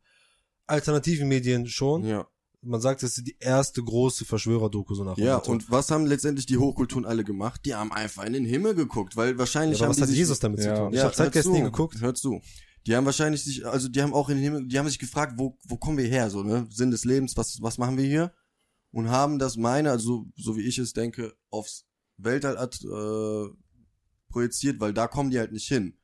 alternativen 0.67 1.29
Medien 1.29 1.67
schon. 1.67 2.05
Ja. 2.05 2.27
Man 2.63 2.81
sagt, 2.81 3.03
das 3.03 3.17
ist 3.17 3.27
die 3.27 3.37
erste 3.41 3.83
große 3.83 4.27
Verschwörer-Doku 4.27 4.95
so 4.95 5.03
nach 5.03 5.17
Ja, 5.17 5.37
und 5.37 5.71
was 5.71 5.91
haben 5.91 6.05
letztendlich 6.05 6.45
die 6.45 6.59
Hochkulturen 6.59 7.07
alle 7.07 7.25
gemacht? 7.25 7.63
Die 7.65 7.75
haben 7.75 7.91
einfach 7.91 8.25
in 8.25 8.35
den 8.35 8.45
Himmel 8.45 8.75
geguckt, 8.75 9.17
weil 9.17 9.39
wahrscheinlich 9.39 9.79
ja, 9.79 9.87
aber 9.87 9.87
haben 9.87 9.91
was 9.93 9.97
die 9.97 10.03
hat 10.03 10.09
sich, 10.11 10.19
Jesus 10.19 10.41
damit 10.41 10.61
Ja. 10.61 10.75
zu 10.75 10.83
tun? 10.83 10.93
Ich 10.93 10.99
ja, 10.99 11.05
habe 11.19 11.31
zu, 11.43 11.53
nie 11.53 11.63
geguckt. 11.63 12.01
Hör 12.01 12.15
zu. 12.15 12.43
Die 12.87 12.95
haben 12.95 13.07
wahrscheinlich 13.07 13.45
sich, 13.45 13.67
also 13.67 13.89
die 13.89 14.03
haben 14.03 14.13
auch 14.13 14.29
in 14.29 14.37
den 14.37 14.45
Himmel, 14.45 14.67
die 14.67 14.79
haben 14.79 14.89
sich 14.89 14.99
gefragt, 14.99 15.35
wo, 15.37 15.59
wo 15.67 15.77
kommen 15.77 15.97
wir 15.97 16.07
her, 16.07 16.29
so, 16.31 16.43
ne? 16.43 16.67
Sinn 16.71 16.91
des 16.91 17.05
Lebens, 17.05 17.37
was, 17.37 17.63
was 17.63 17.79
machen 17.79 17.97
wir 17.97 18.05
hier? 18.05 18.33
Und 18.91 19.09
haben 19.09 19.39
das 19.39 19.57
meine, 19.57 19.91
also 19.91 20.27
so 20.37 20.57
wie 20.57 20.63
ich 20.63 20.79
es 20.79 20.93
denke, 20.93 21.35
aufs 21.51 21.87
Weltall 22.25 22.57
äh, 22.57 23.55
projiziert, 24.29 24.81
weil 24.81 24.93
da 24.93 25.07
kommen 25.07 25.31
die 25.31 25.39
halt 25.39 25.53
nicht 25.53 25.69
hin. 25.69 25.99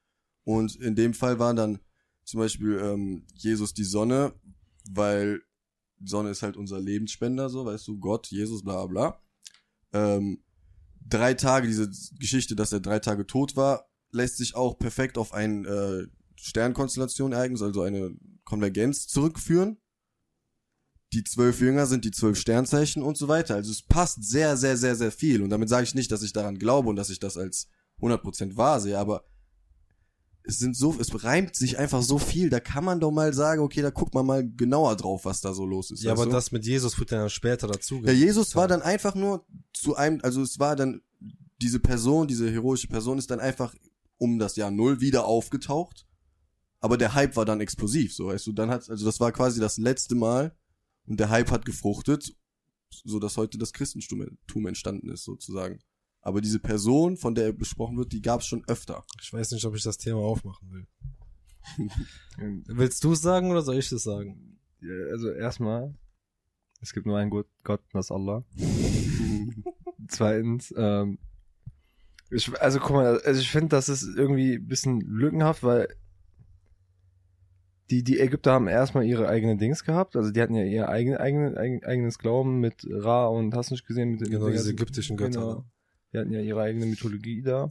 Und 0.44 0.76
in 0.76 0.94
dem 0.94 1.14
Fall 1.14 1.38
war 1.38 1.54
dann 1.54 1.80
zum 2.24 2.40
Beispiel 2.40 2.78
ähm, 2.78 3.26
Jesus 3.34 3.74
die 3.74 3.84
Sonne, 3.84 4.34
weil 4.90 5.42
die 5.98 6.08
Sonne 6.08 6.30
ist 6.30 6.42
halt 6.42 6.56
unser 6.56 6.80
Lebensspender, 6.80 7.48
so, 7.48 7.64
weißt 7.64 7.88
du, 7.88 7.98
Gott, 7.98 8.26
Jesus, 8.28 8.62
bla 8.62 8.86
bla. 8.86 9.20
Ähm, 9.92 10.42
drei 11.00 11.34
Tage, 11.34 11.68
diese 11.68 11.90
Geschichte, 12.18 12.54
dass 12.56 12.72
er 12.72 12.80
drei 12.80 12.98
Tage 12.98 13.26
tot 13.26 13.56
war, 13.56 13.88
lässt 14.10 14.36
sich 14.36 14.54
auch 14.54 14.78
perfekt 14.78 15.18
auf 15.18 15.32
ein 15.32 15.64
äh, 15.64 16.06
Sternkonstellation 16.36 17.32
ereignis, 17.32 17.62
also 17.62 17.82
eine 17.82 18.14
Konvergenz 18.44 19.08
zurückführen. 19.08 19.78
Die 21.12 21.24
zwölf 21.24 21.60
Jünger 21.60 21.86
sind 21.86 22.04
die 22.04 22.10
zwölf 22.10 22.38
Sternzeichen 22.38 23.02
und 23.02 23.16
so 23.16 23.28
weiter. 23.28 23.54
Also 23.54 23.70
es 23.70 23.82
passt 23.82 24.24
sehr, 24.28 24.56
sehr, 24.56 24.76
sehr, 24.76 24.96
sehr 24.96 25.12
viel. 25.12 25.42
Und 25.42 25.50
damit 25.50 25.68
sage 25.68 25.84
ich 25.84 25.94
nicht, 25.94 26.10
dass 26.10 26.22
ich 26.22 26.32
daran 26.32 26.58
glaube 26.58 26.88
und 26.88 26.96
dass 26.96 27.10
ich 27.10 27.20
das 27.20 27.36
als 27.36 27.68
100% 28.00 28.56
wahr 28.56 28.80
sehe, 28.80 28.98
aber 28.98 29.24
es 30.48 30.58
sind 30.58 30.76
so, 30.76 30.94
es 31.00 31.24
reimt 31.24 31.56
sich 31.56 31.78
einfach 31.78 32.02
so 32.02 32.18
viel, 32.18 32.50
da 32.50 32.60
kann 32.60 32.84
man 32.84 33.00
doch 33.00 33.10
mal 33.10 33.32
sagen, 33.32 33.62
okay, 33.62 33.82
da 33.82 33.90
guckt 33.90 34.14
man 34.14 34.24
mal 34.24 34.48
genauer 34.48 34.96
drauf, 34.96 35.24
was 35.24 35.40
da 35.40 35.52
so 35.52 35.66
los 35.66 35.90
ist. 35.90 36.04
Ja, 36.04 36.12
aber 36.12 36.26
du? 36.26 36.30
das 36.30 36.52
mit 36.52 36.64
Jesus 36.64 36.98
wird 36.98 37.10
dann 37.10 37.28
später 37.30 37.66
dazu. 37.66 38.00
Ja, 38.04 38.12
Jesus 38.12 38.54
war 38.54 38.68
dann 38.68 38.82
einfach 38.82 39.14
nur 39.14 39.44
zu 39.72 39.96
einem, 39.96 40.20
also 40.22 40.42
es 40.42 40.58
war 40.58 40.76
dann, 40.76 41.02
diese 41.60 41.80
Person, 41.80 42.28
diese 42.28 42.50
heroische 42.50 42.86
Person 42.86 43.18
ist 43.18 43.30
dann 43.30 43.40
einfach 43.40 43.74
um 44.18 44.38
das 44.38 44.56
Jahr 44.56 44.70
Null 44.70 45.00
wieder 45.00 45.24
aufgetaucht. 45.26 46.06
Aber 46.80 46.96
der 46.96 47.14
Hype 47.14 47.34
war 47.36 47.44
dann 47.44 47.60
explosiv, 47.60 48.14
so 48.14 48.26
weißt 48.26 48.46
du. 48.46 48.52
Dann 48.52 48.70
hat, 48.70 48.88
also 48.88 49.04
das 49.04 49.18
war 49.18 49.32
quasi 49.32 49.58
das 49.58 49.78
letzte 49.78 50.14
Mal 50.14 50.54
und 51.06 51.20
der 51.20 51.30
Hype 51.30 51.50
hat 51.50 51.64
gefruchtet, 51.64 52.34
so 52.90 53.18
dass 53.18 53.36
heute 53.36 53.58
das 53.58 53.72
Christentum 53.72 54.66
entstanden 54.66 55.10
ist, 55.10 55.24
sozusagen. 55.24 55.80
Aber 56.20 56.40
diese 56.40 56.58
Person, 56.58 57.16
von 57.16 57.34
der 57.34 57.52
besprochen 57.52 57.96
wird, 57.96 58.12
die 58.12 58.22
gab 58.22 58.40
es 58.40 58.46
schon 58.46 58.64
öfter. 58.66 59.04
Ich 59.22 59.32
weiß 59.32 59.52
nicht, 59.52 59.64
ob 59.64 59.76
ich 59.76 59.82
das 59.82 59.98
Thema 59.98 60.18
aufmachen 60.18 60.70
will. 60.70 60.86
Willst 62.66 63.04
du 63.04 63.12
es 63.12 63.22
sagen 63.22 63.50
oder 63.50 63.62
soll 63.62 63.76
ich 63.76 63.90
es 63.92 64.02
sagen? 64.02 64.58
Ja, 64.80 64.92
Also 65.12 65.30
erstmal, 65.30 65.94
es 66.80 66.92
gibt 66.92 67.06
nur 67.06 67.18
einen 67.18 67.30
Gott, 67.30 67.80
das 67.92 68.06
ist 68.06 68.10
Allah. 68.10 68.44
Zweitens, 70.08 70.74
ähm, 70.76 71.18
ich, 72.30 72.52
also 72.60 72.80
guck 72.80 72.90
mal, 72.90 73.20
also 73.20 73.40
ich 73.40 73.50
finde, 73.50 73.68
das 73.68 73.88
ist 73.88 74.02
irgendwie 74.02 74.56
ein 74.56 74.66
bisschen 74.66 75.00
lückenhaft, 75.00 75.62
weil 75.62 75.88
die, 77.90 78.02
die 78.02 78.18
Ägypter 78.18 78.52
haben 78.52 78.68
erstmal 78.68 79.04
ihre 79.04 79.28
eigenen 79.28 79.58
Dings 79.58 79.84
gehabt, 79.84 80.16
also 80.16 80.30
die 80.30 80.40
hatten 80.40 80.54
ja 80.54 80.64
ihr 80.64 80.88
eigene, 80.88 81.20
eigene, 81.20 81.56
eigen, 81.56 81.84
eigenes 81.84 82.18
Glauben 82.18 82.58
mit 82.60 82.86
Ra 82.90 83.26
und 83.26 83.54
hast 83.54 83.70
nicht 83.70 83.86
gesehen 83.86 84.10
mit 84.12 84.20
den 84.22 84.30
Genau, 84.30 84.48
diese 84.50 84.70
ägyptischen 84.70 85.16
Götter, 85.16 85.40
Genau. 85.40 85.54
ne? 85.54 85.64
Die 86.12 86.18
hatten 86.18 86.32
ja 86.32 86.40
ihre 86.40 86.62
eigene 86.62 86.86
Mythologie 86.86 87.42
da. 87.42 87.68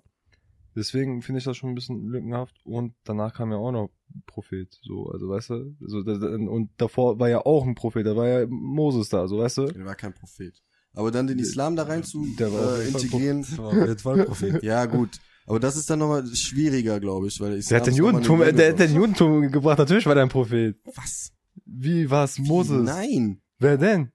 Deswegen 0.76 1.22
finde 1.22 1.40
ich 1.40 1.46
das 1.46 1.56
schon 1.56 1.70
ein 1.70 1.76
bisschen 1.76 2.06
lückenhaft 2.08 2.56
und 2.66 2.94
danach 3.06 3.34
kam 3.34 3.52
ja 3.52 3.58
auch 3.58 3.72
noch 3.72 3.90
ein 4.14 4.24
Prophet, 4.26 4.78
so, 4.84 5.06
also 5.10 5.30
weißt 5.30 5.50
du, 5.52 5.76
also, 5.82 6.00
und 6.00 6.70
davor 6.78 7.18
war 7.18 7.30
ja 7.30 7.46
auch 7.46 7.66
ein 7.66 7.76
Prophet, 7.76 8.06
da 8.06 8.16
war 8.16 8.28
ja 8.28 8.46
Moses 8.48 9.08
da, 9.10 9.28
so 9.28 9.38
weißt 9.40 9.58
du. 9.60 9.66
Der 9.68 9.86
war 9.86 9.96
kein 9.96 10.14
Prophet. 10.14 10.62
Aber 10.94 11.12
dann 11.12 11.28
den 11.28 11.40
Islam 11.40 11.76
da 11.78 11.84
rein 11.84 12.04
zu 12.04 12.26
Der 12.40 12.48
äh, 12.48 12.88
integrieren, 12.90 13.42
Das 13.42 14.04
war 14.06 14.16
ein 14.18 14.26
Prophet. 14.26 14.64
ja 14.64 14.86
gut. 14.86 15.20
Aber 15.46 15.60
das 15.60 15.76
ist 15.78 15.90
dann 15.90 16.00
nochmal 16.00 16.26
schwieriger, 16.36 17.00
glaube 17.00 17.28
ich, 17.28 17.40
weil 17.40 17.52
der 17.52 17.62
Der 17.62 17.78
hat 17.80 17.88
den 17.88 17.96
Judentum, 17.96 18.42
äh, 18.42 18.52
der 18.52 18.70
hat 18.70 18.78
Bibel- 18.78 18.88
den 18.88 18.96
Judentum 18.96 19.52
gebracht, 19.52 19.78
natürlich 19.78 20.06
war 20.06 20.16
der 20.16 20.24
ein 20.24 20.30
Prophet. 20.30 20.76
Was? 20.96 21.32
Wie 21.66 22.10
war's 22.10 22.40
Moses? 22.40 22.84
Nein. 22.84 23.42
Wer 23.60 23.78
denn? 23.78 24.12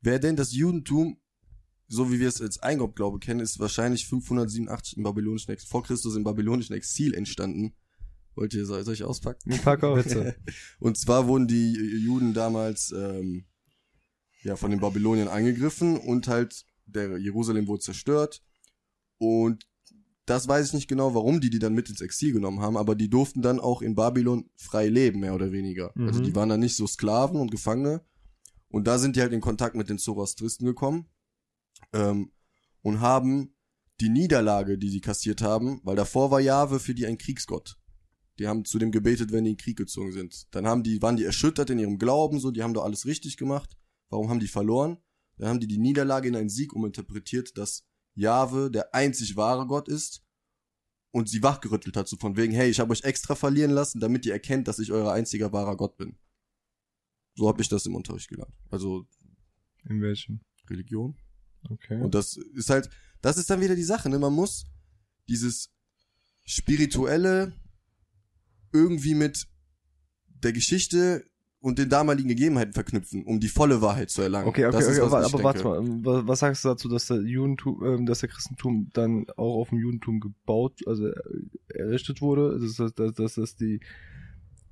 Wer 0.00 0.18
denn 0.18 0.34
das 0.36 0.52
Judentum, 0.52 1.18
so 1.88 2.10
wie 2.10 2.18
wir 2.20 2.28
es 2.28 2.40
als 2.40 2.58
Eingaubglaube 2.58 3.18
kennen, 3.18 3.40
ist 3.40 3.58
wahrscheinlich 3.60 4.06
587 4.06 4.96
im 4.96 5.02
babylonischen 5.02 5.52
Exil, 5.52 5.68
vor 5.68 5.82
Christus 5.84 6.16
im 6.16 6.24
babylonischen 6.24 6.74
Exil 6.74 7.14
entstanden. 7.14 7.74
Wollt 8.34 8.54
ihr, 8.54 8.64
soll 8.64 8.82
soll 8.82 8.94
ich 8.94 9.04
auspacken? 9.04 9.50
Pack 9.62 9.84
aus. 9.84 10.04
Bitte. 10.04 10.36
Und 10.80 10.96
zwar 10.96 11.28
wurden 11.28 11.46
die 11.48 11.72
Juden 11.74 12.32
damals 12.32 12.90
ähm, 12.96 13.44
ja 14.42 14.56
von 14.56 14.70
den 14.70 14.80
Babyloniern 14.80 15.28
angegriffen 15.28 15.98
und 15.98 16.28
halt 16.28 16.64
der 16.86 17.18
Jerusalem 17.18 17.66
wurde 17.68 17.82
zerstört 17.82 18.42
und 19.18 19.66
das 20.26 20.46
weiß 20.46 20.68
ich 20.68 20.72
nicht 20.72 20.88
genau, 20.88 21.14
warum 21.14 21.40
die 21.40 21.50
die 21.50 21.58
dann 21.58 21.74
mit 21.74 21.88
ins 21.88 22.00
Exil 22.00 22.32
genommen 22.32 22.60
haben, 22.60 22.76
aber 22.76 22.94
die 22.94 23.10
durften 23.10 23.42
dann 23.42 23.58
auch 23.58 23.82
in 23.82 23.94
Babylon 23.94 24.48
frei 24.56 24.88
leben, 24.88 25.20
mehr 25.20 25.34
oder 25.34 25.52
weniger. 25.52 25.92
Mhm. 25.94 26.06
Also 26.06 26.20
die 26.20 26.34
waren 26.34 26.48
dann 26.48 26.60
nicht 26.60 26.76
so 26.76 26.86
Sklaven 26.86 27.40
und 27.40 27.50
Gefangene 27.50 28.04
und 28.68 28.86
da 28.86 28.98
sind 28.98 29.16
die 29.16 29.20
halt 29.20 29.32
in 29.32 29.40
Kontakt 29.40 29.74
mit 29.74 29.90
den 29.90 29.98
Zoroastristen 29.98 30.66
gekommen 30.66 31.06
ähm, 31.92 32.32
und 32.82 33.00
haben 33.00 33.54
die 34.00 34.08
Niederlage, 34.08 34.78
die 34.78 34.90
sie 34.90 35.00
kassiert 35.00 35.42
haben, 35.42 35.80
weil 35.84 35.96
davor 35.96 36.30
war 36.30 36.40
Jahwe 36.40 36.80
für 36.80 36.94
die 36.94 37.06
ein 37.06 37.18
Kriegsgott. 37.18 37.78
Die 38.38 38.48
haben 38.48 38.64
zu 38.64 38.78
dem 38.78 38.90
gebetet, 38.90 39.30
wenn 39.30 39.44
die 39.44 39.50
in 39.50 39.56
den 39.56 39.62
Krieg 39.62 39.76
gezogen 39.76 40.12
sind. 40.12 40.46
Dann 40.54 40.66
haben 40.66 40.82
die, 40.82 41.02
waren 41.02 41.16
die 41.16 41.24
erschüttert 41.24 41.70
in 41.70 41.78
ihrem 41.78 41.98
Glauben, 41.98 42.40
so, 42.40 42.50
die 42.50 42.62
haben 42.62 42.74
doch 42.74 42.84
alles 42.84 43.06
richtig 43.06 43.36
gemacht. 43.36 43.76
Warum 44.08 44.30
haben 44.30 44.40
die 44.40 44.48
verloren? 44.48 44.98
Dann 45.36 45.48
haben 45.48 45.60
die 45.60 45.66
die 45.66 45.78
Niederlage 45.78 46.28
in 46.28 46.36
einen 46.36 46.48
Sieg 46.48 46.72
uminterpretiert, 46.72 47.56
dass 47.58 47.84
Jahwe 48.14 48.70
der 48.70 48.94
einzig 48.94 49.36
wahre 49.36 49.66
Gott 49.66 49.88
ist 49.88 50.24
und 51.10 51.28
sie 51.28 51.42
wachgerüttelt 51.42 51.96
hat, 51.96 52.08
so 52.08 52.16
von 52.16 52.36
wegen, 52.36 52.52
hey, 52.52 52.70
ich 52.70 52.80
habe 52.80 52.92
euch 52.92 53.04
extra 53.04 53.34
verlieren 53.34 53.70
lassen, 53.70 54.00
damit 54.00 54.26
ihr 54.26 54.32
erkennt, 54.32 54.68
dass 54.68 54.78
ich 54.78 54.92
euer 54.92 55.12
einziger 55.12 55.52
wahrer 55.52 55.76
Gott 55.76 55.96
bin. 55.96 56.18
So 57.34 57.48
habe 57.48 57.62
ich 57.62 57.68
das 57.68 57.86
im 57.86 57.94
Unterricht 57.94 58.28
gelernt. 58.28 58.54
Also 58.70 59.06
In 59.88 60.00
welchem? 60.00 60.40
Religion. 60.68 61.16
Okay. 61.68 62.00
Und 62.00 62.14
das 62.14 62.36
ist 62.36 62.70
halt, 62.70 62.90
das 63.20 63.36
ist 63.36 63.50
dann 63.50 63.60
wieder 63.60 63.76
die 63.76 63.82
Sache, 63.82 64.08
ne? 64.08 64.18
Man 64.18 64.32
muss 64.32 64.64
dieses 65.28 65.70
spirituelle 66.44 67.54
irgendwie 68.72 69.14
mit 69.14 69.48
der 70.26 70.52
Geschichte 70.52 71.30
und 71.62 71.78
den 71.78 71.88
damaligen 71.88 72.28
Gegebenheiten 72.28 72.72
verknüpfen, 72.74 73.24
um 73.24 73.40
die 73.40 73.48
volle 73.48 73.80
Wahrheit 73.80 74.10
zu 74.10 74.20
erlangen. 74.20 74.48
Okay, 74.48 74.66
okay, 74.66 74.72
Das 74.76 74.84
okay 74.86 74.94
ist, 74.96 75.00
was 75.02 75.12
aber, 75.12 75.26
aber 75.26 75.44
warte 75.44 75.64
mal, 75.64 76.04
wa- 76.04 76.22
was 76.26 76.40
sagst 76.40 76.64
du 76.64 76.68
dazu, 76.68 76.88
dass 76.88 77.06
der 77.06 77.22
Judentum, 77.22 77.82
ähm, 77.84 78.04
dass 78.06 78.20
der 78.20 78.28
Christentum 78.28 78.90
dann 78.92 79.26
auch 79.36 79.60
auf 79.60 79.68
dem 79.70 79.78
Judentum 79.78 80.20
gebaut, 80.20 80.80
also 80.86 81.06
äh, 81.06 81.14
errichtet 81.68 82.20
wurde, 82.20 82.58
dass, 82.60 82.74
dass, 82.76 82.92
dass, 82.94 83.14
dass, 83.14 83.34
dass 83.36 83.56
die 83.56 83.80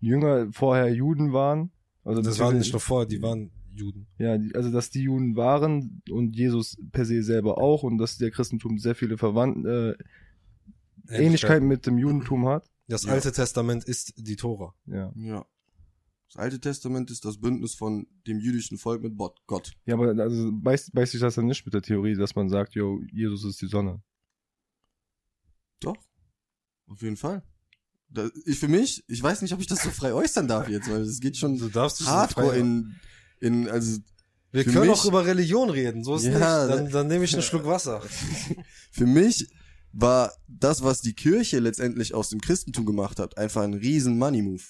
Jünger 0.00 0.48
vorher 0.52 0.92
Juden 0.92 1.32
waren? 1.32 1.70
Also 2.04 2.22
Das 2.22 2.38
waren 2.38 2.58
nicht 2.58 2.72
nur 2.72 2.80
vorher, 2.80 3.06
die 3.06 3.22
waren 3.22 3.50
Juden. 3.72 4.06
Ja, 4.18 4.36
die, 4.36 4.54
also 4.54 4.70
dass 4.72 4.90
die 4.90 5.02
Juden 5.02 5.36
waren 5.36 6.02
und 6.10 6.34
Jesus 6.34 6.76
per 6.92 7.04
se 7.04 7.22
selber 7.22 7.58
auch 7.58 7.82
und 7.84 7.98
dass 7.98 8.18
der 8.18 8.30
Christentum 8.30 8.78
sehr 8.78 8.94
viele 8.94 9.16
Verwandten, 9.16 9.64
äh, 9.66 9.94
Ähnlichkeiten 11.08 11.66
mit 11.66 11.86
dem 11.86 11.98
Judentum 11.98 12.46
hat. 12.48 12.68
Das 12.88 13.04
Ja. 13.04 13.12
Alte 13.12 13.32
Testament 13.32 13.84
ist 13.84 14.14
die 14.16 14.36
Tora. 14.36 14.74
Ja. 14.86 15.12
Ja. 15.16 15.44
Das 16.32 16.36
Alte 16.40 16.60
Testament 16.60 17.10
ist 17.10 17.24
das 17.24 17.38
Bündnis 17.40 17.74
von 17.74 18.06
dem 18.26 18.38
jüdischen 18.38 18.78
Volk 18.78 19.02
mit 19.02 19.14
Gott. 19.46 19.72
Ja, 19.84 19.94
aber 19.94 20.16
also 20.22 20.50
beißt, 20.52 20.92
beißt 20.92 21.12
sich 21.12 21.20
das 21.20 21.34
dann 21.34 21.46
nicht 21.46 21.64
mit 21.64 21.74
der 21.74 21.82
Theorie, 21.82 22.14
dass 22.14 22.36
man 22.36 22.48
sagt, 22.48 22.74
yo, 22.76 23.00
Jesus 23.12 23.44
ist 23.44 23.60
die 23.60 23.66
Sonne. 23.66 24.00
Doch. 25.80 25.96
Auf 26.86 27.02
jeden 27.02 27.16
Fall. 27.16 27.42
Da, 28.08 28.28
ich 28.44 28.58
für 28.58 28.68
mich, 28.68 29.04
ich 29.08 29.22
weiß 29.22 29.42
nicht, 29.42 29.52
ob 29.54 29.60
ich 29.60 29.66
das 29.66 29.82
so 29.82 29.90
frei 29.90 30.12
äußern 30.12 30.46
darf 30.48 30.68
jetzt, 30.68 30.90
weil 30.90 31.00
es 31.02 31.20
geht 31.20 31.36
schon 31.36 31.58
Du 31.58 31.68
darfst 31.68 32.04
hardcore 32.06 32.48
frei- 32.50 32.58
in, 32.58 32.94
in, 33.40 33.68
also 33.68 34.00
Wir 34.52 34.64
können 34.64 34.80
mich- 34.82 34.90
auch 34.90 35.04
über 35.06 35.24
Religion 35.26 35.70
reden, 35.70 36.02
so 36.04 36.16
ist 36.16 36.24
Ja, 36.24 36.30
nicht. 36.30 36.40
da- 36.42 36.66
Dann, 36.68 36.90
dann 36.90 37.06
nehme 37.08 37.24
ich 37.24 37.32
einen 37.34 37.42
Schluck 37.42 37.64
Wasser. 37.66 38.02
für 38.92 39.06
mich 39.06 39.48
war 39.92 40.32
das, 40.48 40.82
was 40.82 41.00
die 41.02 41.14
Kirche 41.14 41.58
letztendlich 41.60 42.14
aus 42.14 42.30
dem 42.30 42.40
Christentum 42.40 42.84
gemacht 42.86 43.18
hat, 43.18 43.36
einfach 43.38 43.62
ein 43.62 43.74
riesen 43.74 44.18
Money-Move. 44.18 44.62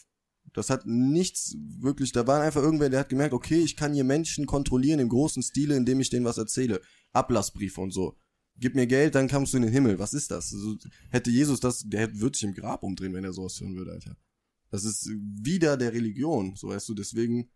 Das 0.52 0.70
hat 0.70 0.86
nichts 0.86 1.56
wirklich, 1.78 2.12
da 2.12 2.26
war 2.26 2.40
einfach 2.40 2.62
irgendwer, 2.62 2.90
der 2.90 3.00
hat 3.00 3.08
gemerkt, 3.08 3.34
okay, 3.34 3.58
ich 3.58 3.76
kann 3.76 3.94
hier 3.94 4.04
Menschen 4.04 4.46
kontrollieren 4.46 5.00
im 5.00 5.08
großen 5.08 5.42
Stile, 5.42 5.76
indem 5.76 6.00
ich 6.00 6.10
denen 6.10 6.24
was 6.24 6.38
erzähle. 6.38 6.80
Ablassbriefe 7.12 7.80
und 7.80 7.92
so. 7.92 8.16
Gib 8.56 8.74
mir 8.74 8.86
Geld, 8.86 9.14
dann 9.14 9.28
kommst 9.28 9.52
du 9.52 9.56
in 9.56 9.62
den 9.62 9.72
Himmel. 9.72 9.98
Was 9.98 10.12
ist 10.12 10.30
das? 10.30 10.52
Also, 10.52 10.76
hätte 11.08 11.30
Jesus 11.30 11.60
das, 11.60 11.84
der 11.86 12.14
würde 12.20 12.36
sich 12.36 12.46
im 12.46 12.54
Grab 12.54 12.82
umdrehen, 12.82 13.14
wenn 13.14 13.24
er 13.24 13.32
sowas 13.32 13.60
hören 13.60 13.76
würde, 13.76 13.92
Alter. 13.92 14.16
Das 14.70 14.84
ist 14.84 15.08
wieder 15.08 15.76
der 15.76 15.92
Religion, 15.92 16.54
so 16.56 16.68
weißt 16.68 16.88
du, 16.88 16.94
deswegen, 16.94 17.50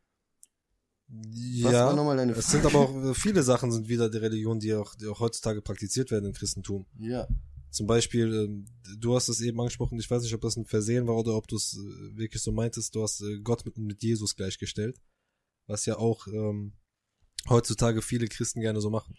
was 1.09 1.65
war 1.65 1.73
Ja, 1.73 1.93
nochmal 1.95 2.17
deine 2.17 2.33
es 2.33 2.51
sind 2.51 2.65
aber 2.65 2.79
auch 2.79 3.15
viele 3.15 3.43
Sachen 3.43 3.71
sind 3.71 3.89
wieder 3.89 4.09
der 4.09 4.23
Religion, 4.23 4.59
die 4.59 4.75
auch, 4.75 4.95
die 4.95 5.07
auch 5.07 5.21
heutzutage 5.21 5.63
praktiziert 5.63 6.11
werden 6.11 6.27
im 6.27 6.33
Christentum. 6.33 6.87
Ja. 6.99 7.29
Zum 7.75 7.87
Beispiel, 7.89 8.33
ähm, 8.33 8.67
du 8.99 9.17
hast 9.17 9.29
es 9.29 9.41
eben 9.41 9.59
angesprochen, 9.61 9.99
ich 9.99 10.09
weiß 10.11 10.23
nicht, 10.23 10.33
ob 10.35 10.41
das 10.41 10.57
ein 10.57 10.65
Versehen 10.65 11.07
war 11.09 11.17
oder 11.17 11.35
ob 11.35 11.49
du 11.49 11.57
es 11.57 11.75
äh, 11.77 12.17
wirklich 12.17 12.41
so 12.43 12.53
meintest, 12.53 12.95
du 12.95 13.03
hast 13.03 13.21
äh, 13.21 13.41
Gott 13.41 13.65
mit, 13.67 13.77
mit 13.79 14.03
Jesus 14.03 14.37
gleichgestellt. 14.37 15.01
Was 15.67 15.85
ja 15.87 15.97
auch 15.99 16.27
ähm, 16.29 16.75
heutzutage 17.49 18.01
viele 18.01 18.29
Christen 18.29 18.61
gerne 18.61 18.81
so 18.81 18.91
machen. 18.91 19.17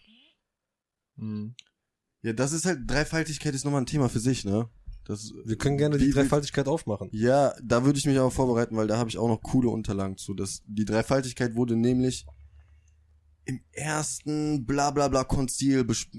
Ja, 2.22 2.32
das 2.32 2.52
ist 2.52 2.64
halt, 2.66 2.80
Dreifaltigkeit 2.90 3.54
ist 3.54 3.64
nochmal 3.64 3.82
ein 3.82 3.86
Thema 3.86 4.08
für 4.08 4.20
sich, 4.20 4.44
ne? 4.44 4.68
Das, 5.04 5.32
Wir 5.44 5.56
können 5.56 5.78
gerne 5.78 5.98
die 5.98 6.06
wie- 6.08 6.12
Dreifaltigkeit 6.12 6.66
aufmachen. 6.66 7.08
Ja, 7.12 7.54
da 7.62 7.84
würde 7.84 7.98
ich 7.98 8.06
mich 8.06 8.18
aber 8.18 8.30
vorbereiten, 8.30 8.76
weil 8.76 8.86
da 8.88 8.98
habe 8.98 9.08
ich 9.08 9.18
auch 9.18 9.28
noch 9.28 9.40
coole 9.42 9.68
Unterlagen 9.68 10.16
zu. 10.16 10.34
Das, 10.34 10.62
die 10.66 10.84
Dreifaltigkeit 10.84 11.54
wurde 11.54 11.76
nämlich 11.76 12.26
im 13.44 13.60
ersten 13.70 14.66
Blablabla 14.66 15.24
Konzil 15.24 15.82
besp- 15.82 16.16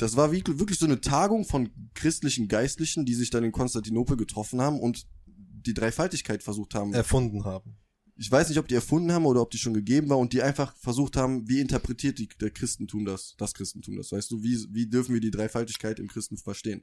das 0.00 0.16
war 0.16 0.32
wie, 0.32 0.42
wirklich 0.46 0.78
so 0.78 0.86
eine 0.86 1.00
Tagung 1.00 1.44
von 1.44 1.70
christlichen 1.94 2.48
Geistlichen, 2.48 3.04
die 3.04 3.14
sich 3.14 3.30
dann 3.30 3.44
in 3.44 3.52
Konstantinopel 3.52 4.16
getroffen 4.16 4.60
haben 4.60 4.80
und 4.80 5.06
die 5.26 5.74
Dreifaltigkeit 5.74 6.42
versucht 6.42 6.74
haben. 6.74 6.94
Erfunden 6.94 7.44
haben. 7.44 7.76
ich 8.16 8.30
weiß 8.30 8.48
nicht, 8.48 8.58
ob 8.58 8.66
die 8.68 8.74
erfunden 8.74 9.12
haben 9.12 9.26
oder 9.26 9.40
ob 9.42 9.50
die 9.50 9.58
schon 9.58 9.74
gegeben 9.74 10.08
war 10.08 10.18
und 10.18 10.32
die 10.32 10.42
einfach 10.42 10.74
versucht 10.76 11.16
haben, 11.16 11.48
wie 11.48 11.60
interpretiert 11.60 12.18
die, 12.18 12.28
der 12.40 12.50
Christentum 12.50 13.04
das, 13.04 13.34
das 13.38 13.52
Christentum 13.54 13.96
das, 13.96 14.10
weißt 14.12 14.30
du, 14.30 14.42
wie, 14.42 14.58
wie 14.70 14.86
dürfen 14.88 15.12
wir 15.14 15.20
die 15.20 15.30
Dreifaltigkeit 15.30 15.98
im 15.98 16.08
Christentum 16.08 16.42
verstehen? 16.44 16.82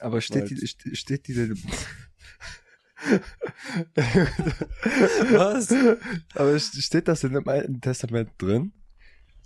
Aber 0.00 0.20
steht 0.20 0.42
Weil- 0.42 0.48
die, 0.48 0.66
st- 0.66 0.94
steht 0.96 1.26
die 1.28 1.34
denn, 1.34 1.56
Was? 5.30 5.70
aber 6.34 6.50
st- 6.56 6.80
steht 6.82 7.08
das 7.08 7.20
denn 7.20 7.34
im 7.34 7.46
Alten 7.48 7.80
Testament 7.80 8.30
drin? 8.38 8.72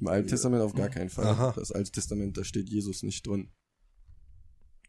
Im 0.03 0.09
Alten 0.09 0.27
Testament 0.27 0.61
auf 0.65 0.75
gar 0.75 0.89
keinen 0.89 1.11
Fall. 1.11 1.27
Aha. 1.27 1.53
Das 1.55 1.71
Alte 1.71 1.93
Testament, 1.93 2.37
da 2.37 2.43
steht 2.43 2.69
Jesus 2.69 3.05
nicht 3.05 3.25
drin. 3.25 3.53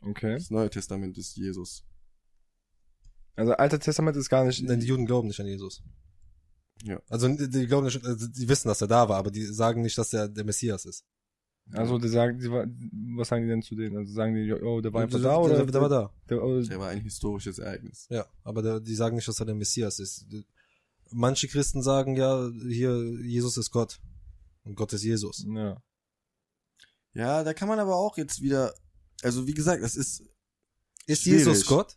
Okay. 0.01 0.33
Das 0.33 0.49
Neue 0.49 0.71
Testament 0.71 1.19
ist 1.19 1.37
Jesus. 1.37 1.85
Also 3.35 3.53
Alter 3.53 3.79
Testament 3.79 4.17
ist 4.17 4.27
gar 4.27 4.43
nicht, 4.43 4.67
Denn 4.67 4.79
die 4.79 4.87
Juden 4.87 5.05
glauben 5.05 5.27
nicht 5.27 5.39
an 5.39 5.45
Jesus. 5.45 5.83
Ja. 6.83 6.99
Also 7.09 7.27
die 7.27 7.67
glauben 7.67 7.85
nicht, 7.85 8.03
also 8.03 8.27
die 8.27 8.49
wissen, 8.49 8.69
dass 8.69 8.81
er 8.81 8.87
da 8.87 9.07
war, 9.07 9.17
aber 9.17 9.29
die 9.29 9.45
sagen 9.45 9.83
nicht, 9.83 9.95
dass 9.99 10.11
er 10.13 10.27
der 10.27 10.45
Messias 10.45 10.85
ist. 10.85 11.05
also 11.71 11.99
die 11.99 12.07
sagen, 12.07 12.39
die, 12.39 12.49
was 12.49 13.27
sagen 13.27 13.43
die 13.43 13.49
denn 13.49 13.61
zu 13.61 13.75
denen? 13.75 13.95
Also 13.95 14.13
sagen 14.13 14.33
die, 14.33 14.51
oh, 14.51 14.81
der 14.81 14.93
war 14.93 15.03
einfach 15.03 15.19
der, 15.19 15.29
da 15.29 15.37
oder? 15.37 15.57
Der, 15.57 15.65
der 15.67 15.81
war 15.81 15.89
da. 15.89 16.11
Der, 16.27 16.43
oder 16.43 16.63
Der 16.63 16.79
war 16.79 16.89
ein 16.89 17.01
historisches 17.01 17.59
Ereignis. 17.59 18.07
Ja, 18.09 18.25
aber 18.43 18.63
der, 18.63 18.79
die 18.79 18.95
sagen 18.95 19.15
nicht, 19.15 19.27
dass 19.27 19.39
er 19.39 19.45
der 19.45 19.53
Messias 19.53 19.99
ist. 19.99 20.25
Manche 21.11 21.47
Christen 21.47 21.83
sagen 21.83 22.15
ja, 22.15 22.49
hier, 22.67 22.97
Jesus 23.21 23.57
ist 23.57 23.69
Gott. 23.69 24.01
Und 24.63 24.75
Gott 24.75 24.93
ist 24.93 25.03
Jesus. 25.03 25.45
ja. 25.47 25.81
Ja, 27.15 27.43
da 27.43 27.53
kann 27.53 27.67
man 27.67 27.77
aber 27.79 27.95
auch 27.95 28.17
jetzt 28.17 28.41
wieder, 28.41 28.73
also 29.21 29.45
wie 29.45 29.53
gesagt, 29.53 29.83
das 29.83 29.95
ist, 29.95 30.23
Ist 31.05 31.21
Schwierig. 31.23 31.39
Jesus 31.45 31.65
Gott? 31.67 31.95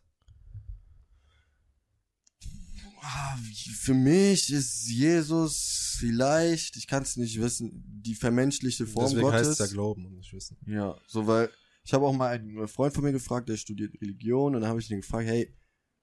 ah, 3.00 3.38
für 3.80 3.94
mich 3.94 4.52
ist 4.52 4.86
Jesus 4.88 5.96
vielleicht, 5.98 6.76
ich 6.76 6.86
kann 6.86 7.02
es 7.02 7.16
nicht 7.16 7.40
wissen, 7.40 7.82
die 7.86 8.14
vermenschliche 8.14 8.86
Form 8.86 9.06
Deswegen 9.06 9.22
Gottes. 9.22 9.48
heißt 9.48 9.50
es 9.52 9.58
ja 9.58 9.72
Glauben 9.72 10.04
und 10.06 10.16
nicht 10.16 10.32
Wissen. 10.32 10.58
Ja, 10.66 10.98
so 11.06 11.26
weil 11.26 11.50
ich 11.84 11.94
habe 11.94 12.04
auch 12.04 12.12
mal 12.12 12.28
einen 12.32 12.66
Freund 12.68 12.92
von 12.94 13.04
mir 13.04 13.12
gefragt, 13.12 13.48
der 13.48 13.56
studiert 13.56 13.94
Religion 14.00 14.54
und 14.54 14.60
dann 14.60 14.68
habe 14.68 14.80
ich 14.80 14.90
ihn 14.90 15.00
gefragt, 15.00 15.26
hey, 15.28 15.54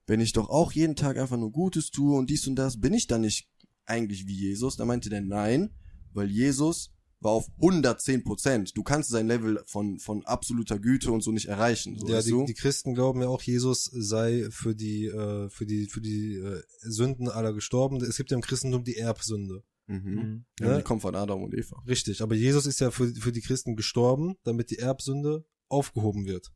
wenn 0.08 0.22
ich 0.22 0.32
doch 0.34 0.50
auch 0.50 0.72
jeden 0.72 0.96
Tag 0.96 1.18
einfach 1.18 1.38
nur 1.38 1.52
Gutes 1.52 1.92
tue 1.92 2.18
und 2.18 2.30
dies 2.30 2.48
und 2.48 2.56
das, 2.56 2.80
bin 2.80 2.94
ich 2.94 3.08
dann 3.08 3.22
nicht 3.22 3.50
eigentlich 3.86 4.26
wie 4.28 4.36
Jesus? 4.36 4.78
Da 4.78 4.86
meinte 4.86 5.10
der 5.10 5.22
nein, 5.22 5.76
weil 6.14 6.30
Jesus 6.30 6.92
war 7.24 7.32
auf 7.32 7.48
110 7.56 8.24
Prozent. 8.24 8.78
Du 8.78 8.84
kannst 8.84 9.10
sein 9.10 9.28
Level 9.28 9.64
von 9.66 10.00
von 10.00 10.26
absoluter 10.26 10.78
Güte 10.78 11.12
und 11.12 11.22
so 11.22 11.32
nicht 11.32 11.48
erreichen. 11.48 11.98
So, 11.98 12.08
ja, 12.08 12.22
die, 12.22 12.30
du? 12.30 12.46
die 12.46 12.54
Christen 12.54 12.94
glauben 12.94 13.22
ja 13.22 13.28
auch, 13.28 13.42
Jesus 13.42 13.86
sei 13.86 14.48
für 14.52 14.76
die, 14.76 15.06
äh, 15.06 15.50
für 15.50 15.66
die, 15.66 15.88
für 15.88 16.02
die 16.02 16.36
äh, 16.36 16.62
Sünden 16.82 17.30
aller 17.30 17.54
gestorben. 17.54 18.04
Es 18.04 18.18
gibt 18.18 18.32
ja 18.32 18.36
im 18.36 18.42
Christentum 18.42 18.84
die 18.84 18.98
Erbsünde. 18.98 19.64
mhm. 19.88 20.46
Ja. 20.60 20.72
Ja, 20.72 20.78
die 20.78 20.84
kommt 20.84 21.02
von 21.02 21.16
Adam 21.16 21.44
und 21.44 21.54
Eva. 21.54 21.82
Richtig, 21.88 22.22
aber 22.22 22.36
Jesus 22.36 22.66
ist 22.66 22.80
ja 22.80 22.92
für, 22.92 23.08
für 23.08 23.32
die 23.32 23.42
Christen 23.42 23.76
gestorben, 23.76 24.36
damit 24.44 24.70
die 24.70 24.80
Erbsünde 24.80 25.46
aufgehoben 25.70 26.26
wird. 26.26 26.52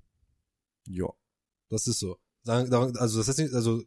Ja. 0.88 1.08
Das 1.70 1.88
ist 1.88 2.00
so. 2.00 2.18
Daran, 2.44 2.70
daran, 2.70 2.96
also 2.98 3.18
das 3.18 3.28
ist 3.28 3.40
nicht, 3.40 3.54
also 3.54 3.82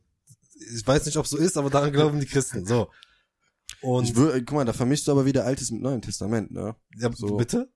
ich 0.74 0.86
weiß 0.86 1.06
nicht, 1.06 1.16
ob 1.16 1.24
es 1.24 1.30
so 1.30 1.38
ist, 1.38 1.56
aber 1.56 1.70
daran 1.70 1.92
glauben 1.92 2.20
die 2.20 2.26
Christen. 2.26 2.66
So. 2.66 2.90
Und 3.82 4.04
Ich 4.04 4.16
würde, 4.16 4.44
guck 4.44 4.56
mal, 4.56 4.64
da 4.64 4.72
vermischst 4.72 5.06
du 5.08 5.12
aber 5.12 5.24
wieder 5.24 5.44
Altes 5.44 5.70
mit 5.70 5.80
Neuem 5.82 6.02
Testament, 6.02 6.50
ne? 6.50 6.76
ja, 6.98 7.10
so. 7.12 7.36
bitte? 7.36 7.72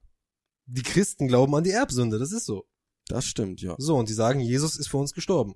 Die 0.66 0.82
Christen 0.82 1.28
glauben 1.28 1.54
an 1.54 1.64
die 1.64 1.70
Erbsünde, 1.70 2.18
das 2.18 2.32
ist 2.32 2.46
so. 2.46 2.64
Das 3.08 3.26
stimmt, 3.26 3.60
ja. 3.60 3.74
So, 3.78 3.96
und 3.96 4.08
die 4.08 4.14
sagen, 4.14 4.40
Jesus 4.40 4.76
ist 4.76 4.88
für 4.88 4.96
uns 4.96 5.12
gestorben. 5.12 5.54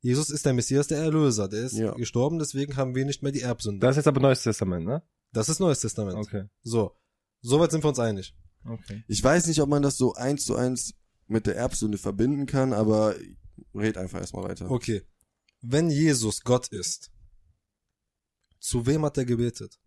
Jesus 0.00 0.30
ist 0.30 0.46
der 0.46 0.52
Messias, 0.52 0.86
der 0.86 0.98
Erlöser. 0.98 1.48
Der 1.48 1.64
ist 1.64 1.76
Ja. 1.76 1.92
gestorben, 1.94 2.38
deswegen 2.38 2.76
haben 2.76 2.94
wir 2.94 3.04
nicht 3.04 3.22
mehr 3.22 3.32
die 3.32 3.42
Erbsünde. 3.42 3.80
Das 3.80 3.92
ist 3.92 3.96
jetzt 3.98 4.08
aber 4.08 4.20
Neues 4.20 4.42
Testament, 4.42 4.84
ne? 4.86 5.02
Das 5.32 5.48
ist 5.48 5.58
Neues 5.60 5.80
Testament. 5.80 6.16
Okay. 6.16 6.44
So. 6.62 6.92
Soweit 7.40 7.70
sind 7.70 7.84
wir 7.84 7.88
uns 7.88 7.98
einig. 7.98 8.34
Okay. 8.64 9.04
Ich 9.08 9.22
weiß 9.22 9.46
nicht, 9.46 9.60
ob 9.60 9.68
man 9.68 9.82
das 9.82 9.96
so 9.96 10.14
eins 10.14 10.44
zu 10.44 10.56
eins 10.56 10.94
mit 11.26 11.46
der 11.46 11.56
Erbsünde 11.56 11.98
verbinden 11.98 12.46
kann, 12.46 12.72
aber 12.72 13.14
red 13.74 13.96
einfach 13.98 14.20
erstmal 14.20 14.44
weiter. 14.44 14.70
Okay. 14.70 15.02
Wenn 15.60 15.90
Jesus 15.90 16.42
Gott 16.42 16.68
ist, 16.68 17.10
zu 18.68 18.84
wem 18.84 19.02
hat 19.04 19.16
er 19.16 19.24
gebetet? 19.24 19.80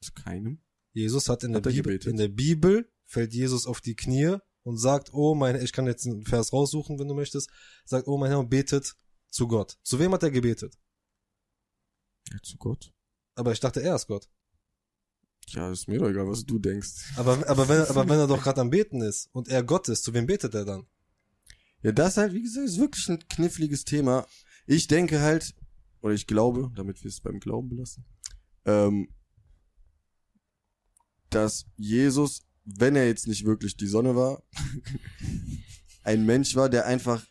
Zu 0.00 0.12
keinem? 0.12 0.62
Jesus 0.92 1.28
hat 1.28 1.42
in, 1.42 1.54
Hat 1.54 1.66
der, 1.66 1.72
er 1.72 1.82
Bibel, 1.82 2.08
in 2.08 2.16
der 2.16 2.28
Bibel 2.28 2.92
fällt 3.06 3.34
Jesus 3.34 3.66
auf 3.66 3.80
die 3.80 3.96
Knie 3.96 4.36
und 4.62 4.78
sagt, 4.78 5.12
oh 5.12 5.34
mein, 5.34 5.60
ich 5.60 5.72
kann 5.72 5.86
jetzt 5.86 6.06
einen 6.06 6.24
Vers 6.24 6.52
raussuchen, 6.52 7.00
wenn 7.00 7.08
du 7.08 7.14
möchtest, 7.14 7.50
sagt, 7.84 8.06
oh 8.06 8.16
mein 8.18 8.30
Herr, 8.30 8.38
und 8.38 8.50
betet 8.50 8.94
zu 9.30 9.48
Gott. 9.48 9.78
Zu 9.82 9.98
wem 9.98 10.12
hat 10.12 10.22
er 10.22 10.30
gebetet? 10.30 10.78
Ja, 12.30 12.38
zu 12.40 12.56
Gott. 12.56 12.92
Aber 13.34 13.50
ich 13.50 13.58
dachte, 13.58 13.82
er 13.82 13.96
ist 13.96 14.06
Gott. 14.06 14.28
Ja, 15.48 15.72
ist 15.72 15.88
mir 15.88 15.98
doch 15.98 16.08
egal, 16.08 16.28
was 16.28 16.44
du 16.44 16.60
denkst. 16.60 17.14
Aber, 17.16 17.48
aber, 17.48 17.68
wenn, 17.68 17.82
aber 17.82 18.08
wenn 18.08 18.18
er 18.18 18.28
doch 18.28 18.42
gerade 18.44 18.60
am 18.60 18.70
Beten 18.70 19.02
ist 19.02 19.28
und 19.32 19.48
er 19.48 19.64
Gott 19.64 19.88
ist, 19.88 20.04
zu 20.04 20.14
wem 20.14 20.26
betet 20.26 20.54
er 20.54 20.64
dann? 20.64 20.86
Ja, 21.82 21.90
das 21.90 22.16
halt, 22.16 22.32
wie 22.32 22.42
gesagt, 22.42 22.68
ist 22.68 22.78
wirklich 22.78 23.08
ein 23.08 23.26
kniffliges 23.28 23.84
Thema. 23.84 24.28
Ich 24.66 24.86
denke 24.86 25.20
halt, 25.20 25.54
oder 26.02 26.14
ich 26.14 26.26
glaube, 26.26 26.70
damit 26.74 27.02
wir 27.02 27.08
es 27.08 27.20
beim 27.20 27.40
Glauben 27.40 27.68
belassen, 27.68 28.04
ähm, 28.64 29.08
dass 31.30 31.66
Jesus, 31.76 32.42
wenn 32.64 32.96
er 32.96 33.06
jetzt 33.06 33.26
nicht 33.26 33.44
wirklich 33.44 33.76
die 33.76 33.86
Sonne 33.86 34.16
war, 34.16 34.42
ein 36.02 36.24
Mensch 36.26 36.56
war, 36.56 36.68
der 36.68 36.86
einfach 36.86 37.24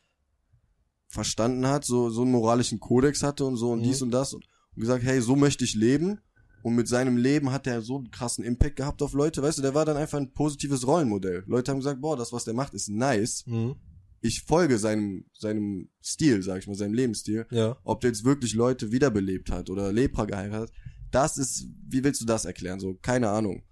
verstanden 1.07 1.65
hat, 1.67 1.85
so, 1.85 2.09
so 2.09 2.21
einen 2.21 2.31
moralischen 2.31 2.79
Kodex 2.79 3.23
hatte 3.23 3.45
und 3.45 3.57
so 3.57 3.71
und 3.71 3.79
Mhm. 3.79 3.83
dies 3.83 4.01
und 4.01 4.11
das 4.11 4.33
und, 4.33 4.45
und 4.75 4.81
gesagt, 4.81 5.03
hey, 5.03 5.21
so 5.21 5.35
möchte 5.35 5.63
ich 5.63 5.75
leben. 5.75 6.19
Und 6.61 6.75
mit 6.75 6.89
seinem 6.89 7.15
Leben 7.15 7.51
hat 7.51 7.67
er 7.67 7.81
so 7.81 7.97
einen 7.97 8.11
krassen 8.11 8.43
Impact 8.43 8.75
gehabt 8.75 9.01
auf 9.01 9.13
Leute. 9.13 9.41
Weißt 9.41 9.57
du, 9.57 9.61
der 9.61 9.73
war 9.75 9.85
dann 9.85 9.95
einfach 9.95 10.17
ein 10.17 10.33
positives 10.33 10.85
Rollenmodell. 10.85 11.43
Leute 11.47 11.71
haben 11.71 11.79
gesagt, 11.79 12.01
boah, 12.01 12.17
das, 12.17 12.33
was 12.33 12.43
der 12.43 12.53
macht, 12.53 12.73
ist 12.73 12.89
nice. 12.89 13.45
Mhm. 13.47 13.75
Ich 14.21 14.43
folge 14.43 14.77
seinem, 14.77 15.25
seinem 15.33 15.89
Stil, 16.03 16.43
sag 16.43 16.59
ich 16.59 16.67
mal, 16.67 16.75
seinem 16.75 16.93
Lebensstil. 16.93 17.45
Ja. 17.51 17.77
Ob 17.83 18.01
der 18.01 18.09
jetzt 18.09 18.23
wirklich 18.25 18.53
Leute 18.53 18.91
wiederbelebt 18.91 19.49
hat 19.51 19.69
oder 19.69 19.91
Lepra 19.93 20.25
geheiratet 20.25 20.69
hat, 20.69 20.75
das 21.11 21.37
ist, 21.37 21.65
wie 21.87 22.03
willst 22.03 22.21
du 22.21 22.25
das 22.25 22.45
erklären? 22.45 22.79
So, 22.79 22.95
keine 23.01 23.29
Ahnung. 23.29 23.63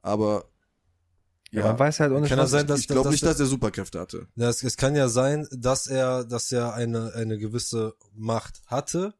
Aber, 0.00 0.50
Ja, 1.50 1.60
ja, 1.60 1.66
man 1.68 1.78
weiß 1.80 2.00
halt 2.00 2.12
auch 2.12 2.20
nicht, 2.20 2.28
Kann 2.30 2.38
das 2.38 2.46
was 2.46 2.50
sein, 2.52 2.66
dass- 2.66 2.80
ich 2.80 2.88
glaube 2.88 3.10
nicht, 3.10 3.22
dass 3.24 3.38
er 3.40 3.46
Superkräfte 3.46 4.00
hatte. 4.00 4.28
Ja, 4.36 4.48
es, 4.48 4.62
es 4.62 4.76
kann 4.76 4.94
ja 4.96 5.08
sein, 5.08 5.46
dass 5.52 5.86
er, 5.86 6.24
dass 6.24 6.50
er 6.52 6.74
eine, 6.74 7.12
eine 7.14 7.36
gewisse 7.38 7.94
Macht 8.14 8.62
hatte, 8.66 9.14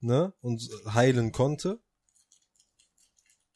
ne, 0.00 0.32
und 0.40 0.62
heilen 0.86 1.32
konnte. 1.32 1.80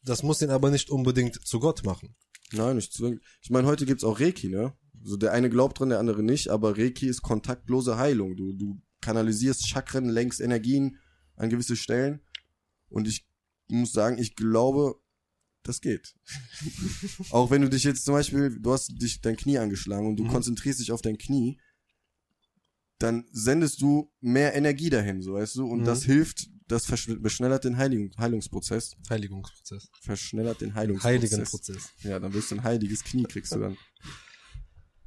Das 0.04 0.22
muss 0.22 0.42
ihn 0.42 0.50
aber 0.50 0.70
nicht 0.70 0.90
unbedingt 0.90 1.46
zu 1.46 1.60
Gott 1.60 1.84
machen. 1.84 2.16
Nein, 2.52 2.76
nicht 2.76 2.92
zwingend. 2.92 3.22
Ich 3.40 3.50
meine, 3.50 3.66
heute 3.68 3.86
gibt's 3.86 4.04
auch 4.04 4.20
Reiki, 4.20 4.48
ne? 4.48 4.74
So 5.04 5.16
der 5.16 5.32
eine 5.32 5.50
glaubt 5.50 5.78
dran, 5.80 5.88
der 5.90 5.98
andere 5.98 6.22
nicht, 6.22 6.48
aber 6.48 6.76
Reiki 6.78 7.06
ist 7.06 7.22
kontaktlose 7.22 7.96
Heilung. 7.98 8.36
Du, 8.36 8.52
du 8.52 8.80
kanalisierst 9.00 9.66
Chakren, 9.68 10.08
lenkst 10.08 10.40
Energien 10.40 10.98
an 11.36 11.50
gewisse 11.50 11.76
Stellen. 11.76 12.20
Und 12.88 13.08
ich 13.08 13.26
muss 13.68 13.92
sagen, 13.92 14.18
ich 14.18 14.36
glaube, 14.36 14.94
das 15.64 15.80
geht. 15.80 16.14
auch 17.30 17.50
wenn 17.50 17.62
du 17.62 17.68
dich 17.70 17.84
jetzt 17.84 18.04
zum 18.04 18.14
Beispiel, 18.14 18.58
du 18.60 18.72
hast 18.72 18.88
dich 19.00 19.20
dein 19.20 19.36
Knie 19.36 19.58
angeschlagen 19.58 20.06
und 20.06 20.16
du 20.16 20.24
Mhm. 20.24 20.28
konzentrierst 20.28 20.80
dich 20.80 20.92
auf 20.92 21.02
dein 21.02 21.18
Knie, 21.18 21.58
dann 22.98 23.26
sendest 23.32 23.80
du 23.82 24.12
mehr 24.20 24.54
Energie 24.54 24.90
dahin, 24.90 25.22
so 25.22 25.34
weißt 25.34 25.56
du, 25.56 25.66
und 25.66 25.80
Mhm. 25.80 25.84
das 25.84 26.04
hilft, 26.04 26.48
das 26.68 26.86
beschnellert 26.86 27.64
den 27.64 27.76
Heiligung, 27.76 28.12
Heilungsprozess, 28.16 28.96
Heiligungsprozess. 29.10 29.88
verschnellert 30.00 30.60
den 30.60 30.74
Heilungsprozess. 30.74 31.12
Heiligen 31.32 31.44
Prozess. 31.44 31.90
Ja, 32.02 32.20
dann 32.20 32.32
wirst 32.32 32.50
du 32.52 32.56
ein 32.56 32.62
heiliges 32.62 33.02
Knie, 33.02 33.24
kriegst 33.24 33.54
du 33.54 33.58
dann. 33.58 33.76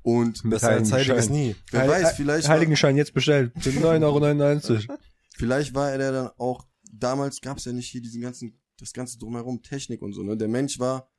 Und 0.06 0.48
Besser 0.48 0.70
als 0.70 0.92
heiliges 0.92 1.30
nie. 1.30 1.56
wer 1.72 1.82
Heil- 1.82 1.90
weiß, 1.90 2.16
vielleicht 2.16 2.48
Heiligenschein 2.48 2.96
jetzt 2.96 3.14
bestellt. 3.16 3.52
Für 3.58 3.70
9,99 3.72 4.90
Euro. 4.90 5.00
vielleicht 5.36 5.74
war 5.74 5.92
er 5.92 6.12
dann 6.12 6.30
auch, 6.38 6.68
damals 6.94 7.42
gab's 7.42 7.66
ja 7.66 7.74
nicht 7.74 7.90
hier 7.90 8.02
diesen 8.04 8.22
ganzen, 8.22 8.62
das 8.78 8.94
ganze 8.94 9.18
drumherum, 9.18 9.64
Technik 9.64 10.04
und 10.04 10.14
so, 10.14 10.22
ne? 10.22 10.38
Der 10.38 10.48
Mensch 10.48 10.78
war 10.78 11.10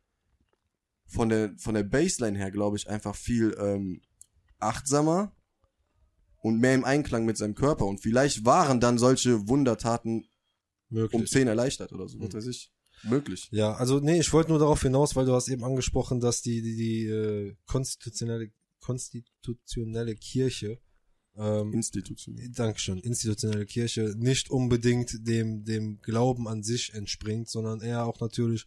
von 1.08 1.28
der, 1.28 1.52
von 1.58 1.74
der 1.74 1.82
Baseline 1.82 2.38
her, 2.38 2.52
glaube 2.52 2.76
ich, 2.76 2.88
einfach 2.88 3.16
viel 3.16 3.56
ähm, 3.60 4.02
achtsamer 4.60 5.32
und 6.42 6.60
mehr 6.60 6.74
im 6.74 6.84
Einklang 6.84 7.24
mit 7.24 7.36
seinem 7.36 7.56
Körper. 7.56 7.86
Und 7.86 8.00
vielleicht 8.00 8.44
waren 8.44 8.78
dann 8.78 8.98
solche 8.98 9.48
Wundertaten 9.48 10.28
um 10.90 10.96
Möglich. 10.98 11.28
10 11.30 11.48
erleichtert 11.48 11.92
oder 11.92 12.06
so, 12.08 12.20
was 12.20 12.28
Mhm. 12.28 12.34
weiß 12.38 12.46
ich. 12.46 12.72
Möglich. 13.02 13.48
Ja, 13.50 13.74
also 13.74 13.98
nee, 14.00 14.18
ich 14.20 14.32
wollte 14.32 14.50
nur 14.50 14.58
darauf 14.58 14.80
hinaus, 14.82 15.14
weil 15.16 15.26
du 15.26 15.32
hast 15.34 15.48
eben 15.48 15.64
angesprochen, 15.64 16.18
dass 16.20 16.40
die 16.40 16.62
die, 16.62 16.76
die 16.76 17.06
äh, 17.06 17.56
konstitutionelle 17.66 18.50
konstitutionelle 18.86 20.14
Kirche 20.14 20.78
ähm, 21.36 21.72
Institution. 21.72 22.38
Dankeschön, 22.54 22.98
institutionelle 22.98 23.66
Kirche 23.66 24.14
nicht 24.16 24.48
unbedingt 24.48 25.26
dem 25.26 25.64
dem 25.64 25.98
Glauben 26.00 26.46
an 26.46 26.62
sich 26.62 26.94
entspringt, 26.94 27.48
sondern 27.50 27.80
eher 27.80 28.06
auch 28.06 28.20
natürlich 28.20 28.64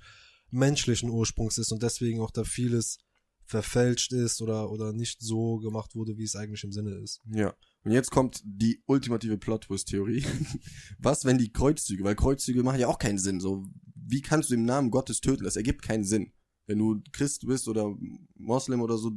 menschlichen 0.52 1.10
Ursprungs 1.10 1.58
ist 1.58 1.72
und 1.72 1.82
deswegen 1.82 2.20
auch 2.20 2.32
da 2.32 2.44
vieles 2.44 2.98
verfälscht 3.46 4.12
ist 4.12 4.42
oder 4.42 4.70
oder 4.70 4.92
nicht 4.92 5.22
so 5.22 5.58
gemacht 5.60 5.96
wurde, 5.96 6.18
wie 6.18 6.26
es 6.26 6.36
eigentlich 6.36 6.66
im 6.66 6.74
Sinne 6.74 6.96
ist. 6.96 7.22
Ja. 7.32 7.56
Und 7.84 7.94
jetzt 7.94 8.12
kommt 8.12 8.42
die 8.44 8.84
ultimative 8.88 9.38
Plot-Twist-Theorie. 9.38 10.26
Was, 11.00 11.24
wenn 11.24 11.38
die 11.38 11.54
Kreuzzüge, 11.54 12.04
weil 12.04 12.16
Kreuzzüge 12.16 12.62
machen 12.62 12.82
ja 12.82 12.88
auch 12.88 13.00
keinen 13.00 13.18
Sinn. 13.18 13.40
So, 13.40 13.64
wie 13.96 14.22
kannst 14.22 14.50
du 14.50 14.56
im 14.56 14.66
Namen 14.66 14.92
Gottes 14.92 15.22
töten? 15.22 15.46
Das 15.46 15.56
ergibt 15.56 15.82
keinen 15.82 16.04
Sinn. 16.04 16.34
Wenn 16.68 16.78
du 16.78 17.02
Christ 17.14 17.48
bist 17.48 17.70
oder 17.70 17.96
Moslem 18.36 18.82
oder 18.82 18.98
so, 18.98 19.12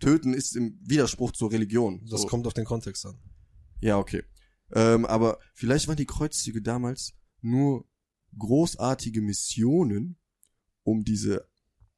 töten 0.00 0.34
ist 0.34 0.56
im 0.56 0.78
Widerspruch 0.82 1.32
zur 1.32 1.52
Religion. 1.52 2.04
Das 2.10 2.22
so. 2.22 2.26
kommt 2.26 2.46
auf 2.46 2.54
den 2.54 2.64
Kontext 2.64 3.06
an. 3.06 3.18
Ja, 3.80 3.98
okay. 3.98 4.22
Ähm, 4.72 5.04
aber 5.06 5.38
vielleicht 5.54 5.88
waren 5.88 5.96
die 5.96 6.06
Kreuzzüge 6.06 6.62
damals 6.62 7.14
nur 7.40 7.86
großartige 8.38 9.20
Missionen, 9.20 10.16
um 10.82 11.04
diese 11.04 11.48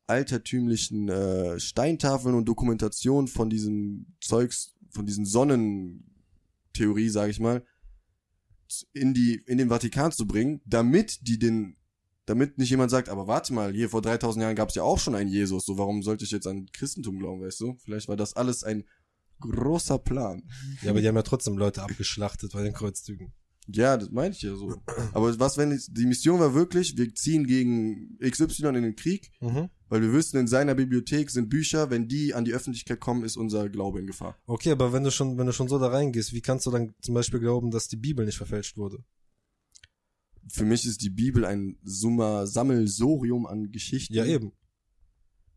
altertümlichen 0.07 1.09
äh, 1.09 1.59
Steintafeln 1.59 2.35
und 2.35 2.47
Dokumentationen 2.47 3.29
von 3.29 3.51
diesem 3.51 4.15
Zeugs, 4.21 4.75
von 4.91 5.07
diesen 5.07 5.25
Sonnentheorie, 5.25 7.09
sage 7.09 7.31
ich 7.31 7.41
mal, 7.41 7.65
in 8.93 9.15
die 9.15 9.35
in 9.47 9.59
den 9.59 9.69
Vatikan 9.69 10.13
zu 10.13 10.27
bringen, 10.27 10.61
damit 10.65 11.27
die 11.27 11.39
den 11.39 11.77
damit 12.27 12.59
nicht 12.59 12.71
jemand 12.71 12.91
sagt, 12.91 13.09
aber 13.09 13.27
warte 13.27 13.55
mal, 13.55 13.73
hier 13.73 13.89
vor 13.89 14.03
3000 14.03 14.43
Jahren 14.43 14.57
gab 14.57 14.69
es 14.69 14.75
ja 14.75 14.83
auch 14.83 14.99
schon 14.99 15.15
einen 15.15 15.31
Jesus, 15.31 15.65
so 15.65 15.79
warum 15.79 16.03
sollte 16.03 16.25
ich 16.25 16.31
jetzt 16.33 16.47
an 16.47 16.67
Christentum 16.73 17.19
glauben, 17.19 17.41
weißt 17.41 17.61
du? 17.61 17.77
Vielleicht 17.83 18.09
war 18.09 18.17
das 18.17 18.35
alles 18.37 18.63
ein 18.65 18.85
großer 19.41 19.99
Plan. 19.99 20.43
Ja, 20.83 20.91
aber 20.91 21.01
die 21.01 21.09
haben 21.09 21.17
ja 21.17 21.23
trotzdem 21.23 21.57
Leute 21.59 21.83
abgeschlachtet 21.83 22.53
bei 22.53 22.63
den 22.63 22.73
Kreuzzügen. 22.73 23.33
Ja, 23.69 23.97
das 23.97 24.11
meine 24.11 24.31
ich 24.33 24.43
ja 24.43 24.55
so. 24.55 24.75
Aber 25.13 25.37
was, 25.41 25.57
wenn 25.59 25.73
es- 25.73 25.87
die 25.89 26.07
Mission 26.07 26.39
war 26.39 26.55
wirklich, 26.55 26.97
wir 26.97 27.13
ziehen 27.15 27.47
gegen 27.49 28.17
XY 28.21 28.69
in 28.69 28.83
den 28.83 28.97
Krieg, 28.97 29.33
Mhm. 29.41 29.69
weil 29.89 30.03
wir 30.03 30.13
wissen, 30.13 30.37
in 30.39 30.47
seiner 30.47 30.77
Bibliothek 30.77 31.31
sind 31.31 31.49
Bücher, 31.49 31.91
wenn 31.91 32.07
die 32.07 32.33
an 32.33 32.45
die 32.45 32.55
Öffentlichkeit 32.55 33.01
kommen, 33.01 33.25
ist 33.25 33.37
unser 33.37 33.69
Glaube 33.69 33.99
in 33.99 34.07
Gefahr. 34.07 34.37
Okay, 34.47 34.71
aber 34.71 34.93
wenn 34.93 35.03
du 35.03 35.11
schon, 35.11 35.37
wenn 35.37 35.47
du 35.47 35.53
schon 35.53 35.67
so 35.69 35.81
da 35.81 35.89
reingehst, 35.89 36.33
wie 36.33 36.43
kannst 36.43 36.65
du 36.67 36.71
dann 36.71 36.95
zum 37.03 37.15
Beispiel 37.15 37.41
glauben, 37.41 37.73
dass 37.73 37.89
die 37.89 37.97
Bibel 37.97 38.25
nicht 38.25 38.37
verfälscht 38.39 38.77
wurde? 38.77 38.99
Für 40.49 40.65
mich 40.65 40.87
ist 40.87 41.03
die 41.03 41.11
Bibel 41.11 41.45
ein 41.45 41.79
Summa 41.83 42.47
Sammelsorium 42.47 43.47
an 43.47 43.73
Geschichten. 43.73 44.15
Ja, 44.15 44.25
eben. 44.25 44.53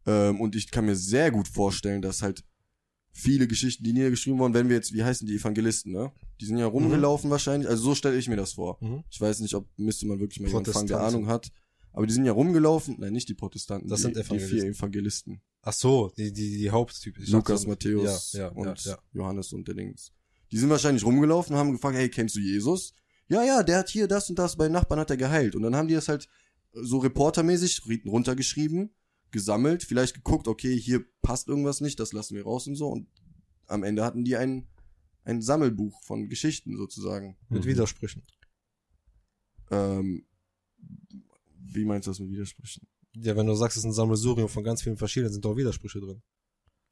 Ähm, 0.06 0.40
und 0.42 0.56
ich 0.56 0.72
kann 0.72 0.86
mir 0.86 0.96
sehr 0.96 1.32
gut 1.32 1.48
vorstellen, 1.48 2.02
dass 2.02 2.22
halt 2.22 2.44
viele 3.12 3.48
Geschichten, 3.48 3.84
die 3.84 3.94
niedergeschrieben 3.94 4.40
wurden, 4.40 4.54
wenn 4.54 4.70
wir 4.70 4.76
jetzt, 4.76 4.94
wie 4.94 5.04
heißen 5.04 5.28
die 5.28 5.36
Evangelisten, 5.36 5.92
ne? 5.92 6.12
Die 6.40 6.46
sind 6.46 6.58
ja 6.58 6.66
rumgelaufen 6.68 7.30
wahrscheinlich, 7.30 7.70
also 7.70 7.84
so 7.84 7.96
stelle 7.96 8.18
ich 8.18 8.28
mir 8.30 8.38
das 8.38 8.54
vor. 8.54 8.78
Mhm. 8.82 9.04
Ich 9.10 9.20
weiß 9.20 9.42
nicht, 9.42 9.54
ob 9.56 9.68
müsste 9.78 10.08
man 10.08 10.20
wirklich 10.20 10.40
mal 10.40 10.48
jemanden 10.48 10.72
fragen, 10.72 10.88
der. 10.88 11.02
Ahnung 11.02 11.28
hat. 11.28 11.52
Aber 11.92 12.06
die 12.06 12.14
sind 12.14 12.26
ja 12.26 12.32
rumgelaufen, 12.32 12.98
nein, 13.00 13.14
nicht 13.14 13.28
die 13.30 13.34
Protestanten, 13.34 13.90
Das 13.90 14.00
die, 14.00 14.04
sind 14.04 14.16
die 14.16 14.22
Evangelisten. 14.22 14.60
vier 14.60 14.70
Evangelisten. 14.70 15.42
Ach 15.62 15.74
so, 15.74 16.12
die, 16.18 16.32
die, 16.32 16.58
die 16.58 16.70
Haupttypen. 16.70 17.26
Lukas, 17.28 17.62
dachte, 17.62 17.70
Matthäus 17.70 18.34
ja, 18.34 18.40
ja, 18.40 18.48
und 18.50 18.86
ja. 18.86 18.98
Johannes 19.12 19.52
und 19.52 19.68
der 19.68 19.76
Dings. 19.76 20.14
Die 20.52 20.58
sind 20.58 20.70
wahrscheinlich 20.70 21.04
rumgelaufen 21.04 21.54
und 21.54 21.60
haben 21.60 21.72
gefragt, 21.74 21.98
hey, 21.98 22.10
kennst 22.10 22.36
du 22.36 22.40
Jesus? 22.40 22.94
Ja, 23.30 23.43
ja, 23.43 23.63
der 23.63 23.77
hat 23.77 23.89
hier 23.89 24.07
das 24.07 24.30
und 24.30 24.38
das, 24.39 24.57
bei 24.57 24.67
Nachbarn 24.69 24.99
hat 24.99 25.09
er 25.11 25.17
geheilt. 25.17 25.55
Und 25.55 25.61
dann 25.61 25.75
haben 25.75 25.88
die 25.88 25.93
das 25.93 26.09
halt 26.09 26.27
so 26.73 26.97
reportermäßig 26.97 27.84
runtergeschrieben, 28.05 28.89
gesammelt, 29.32 29.84
vielleicht 29.84 30.15
geguckt, 30.15 30.47
okay, 30.47 30.77
hier 30.77 31.05
passt 31.21 31.47
irgendwas 31.47 31.82
nicht, 31.82 31.99
das 31.99 32.11
lassen 32.11 32.36
wir 32.36 32.43
raus 32.43 32.67
und 32.67 32.75
so. 32.75 32.88
Und 32.88 33.07
am 33.67 33.84
Ende 33.84 34.03
hatten 34.03 34.23
die 34.23 34.36
ein, 34.36 34.67
ein 35.23 35.41
Sammelbuch 35.41 36.01
von 36.03 36.27
Geschichten 36.27 36.75
sozusagen. 36.75 37.38
Mit 37.49 37.63
Mhm. 37.65 37.69
Widersprüchen. 37.69 38.23
Ähm, 39.69 40.25
wie 41.71 41.86
meinst 41.86 42.07
du 42.07 42.11
das 42.11 42.19
mit 42.19 42.32
Widersprüchen? 42.32 42.88
Ja, 43.13 43.36
wenn 43.36 43.45
du 43.45 43.53
sagst, 43.53 43.77
es 43.77 43.84
ist 43.84 43.89
ein 43.89 43.93
Sammelsurium 43.93 44.49
von 44.49 44.63
ganz 44.63 44.82
vielen 44.82 44.97
verschiedenen, 44.97 45.32
sind 45.32 45.45
doch 45.45 45.55
Widersprüche 45.55 45.99
drin. 45.99 46.21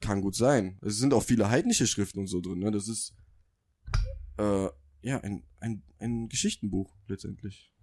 Kann 0.02 0.22
gut 0.22 0.36
sein. 0.36 0.78
Es 0.82 0.98
sind 0.98 1.14
auch 1.14 1.24
viele 1.24 1.50
heidnische 1.50 1.88
Schriften 1.88 2.20
und 2.20 2.28
so 2.28 2.42
drin, 2.42 2.60
ne? 2.60 2.70
Das 2.70 2.88
ist 2.88 3.16
äh, 4.38 4.68
ja 5.02 5.20
ein, 5.22 5.44
ein, 5.60 5.84
ein 6.00 6.30
Geschichtenbuch 6.30 6.96
letztendlich. 7.08 7.74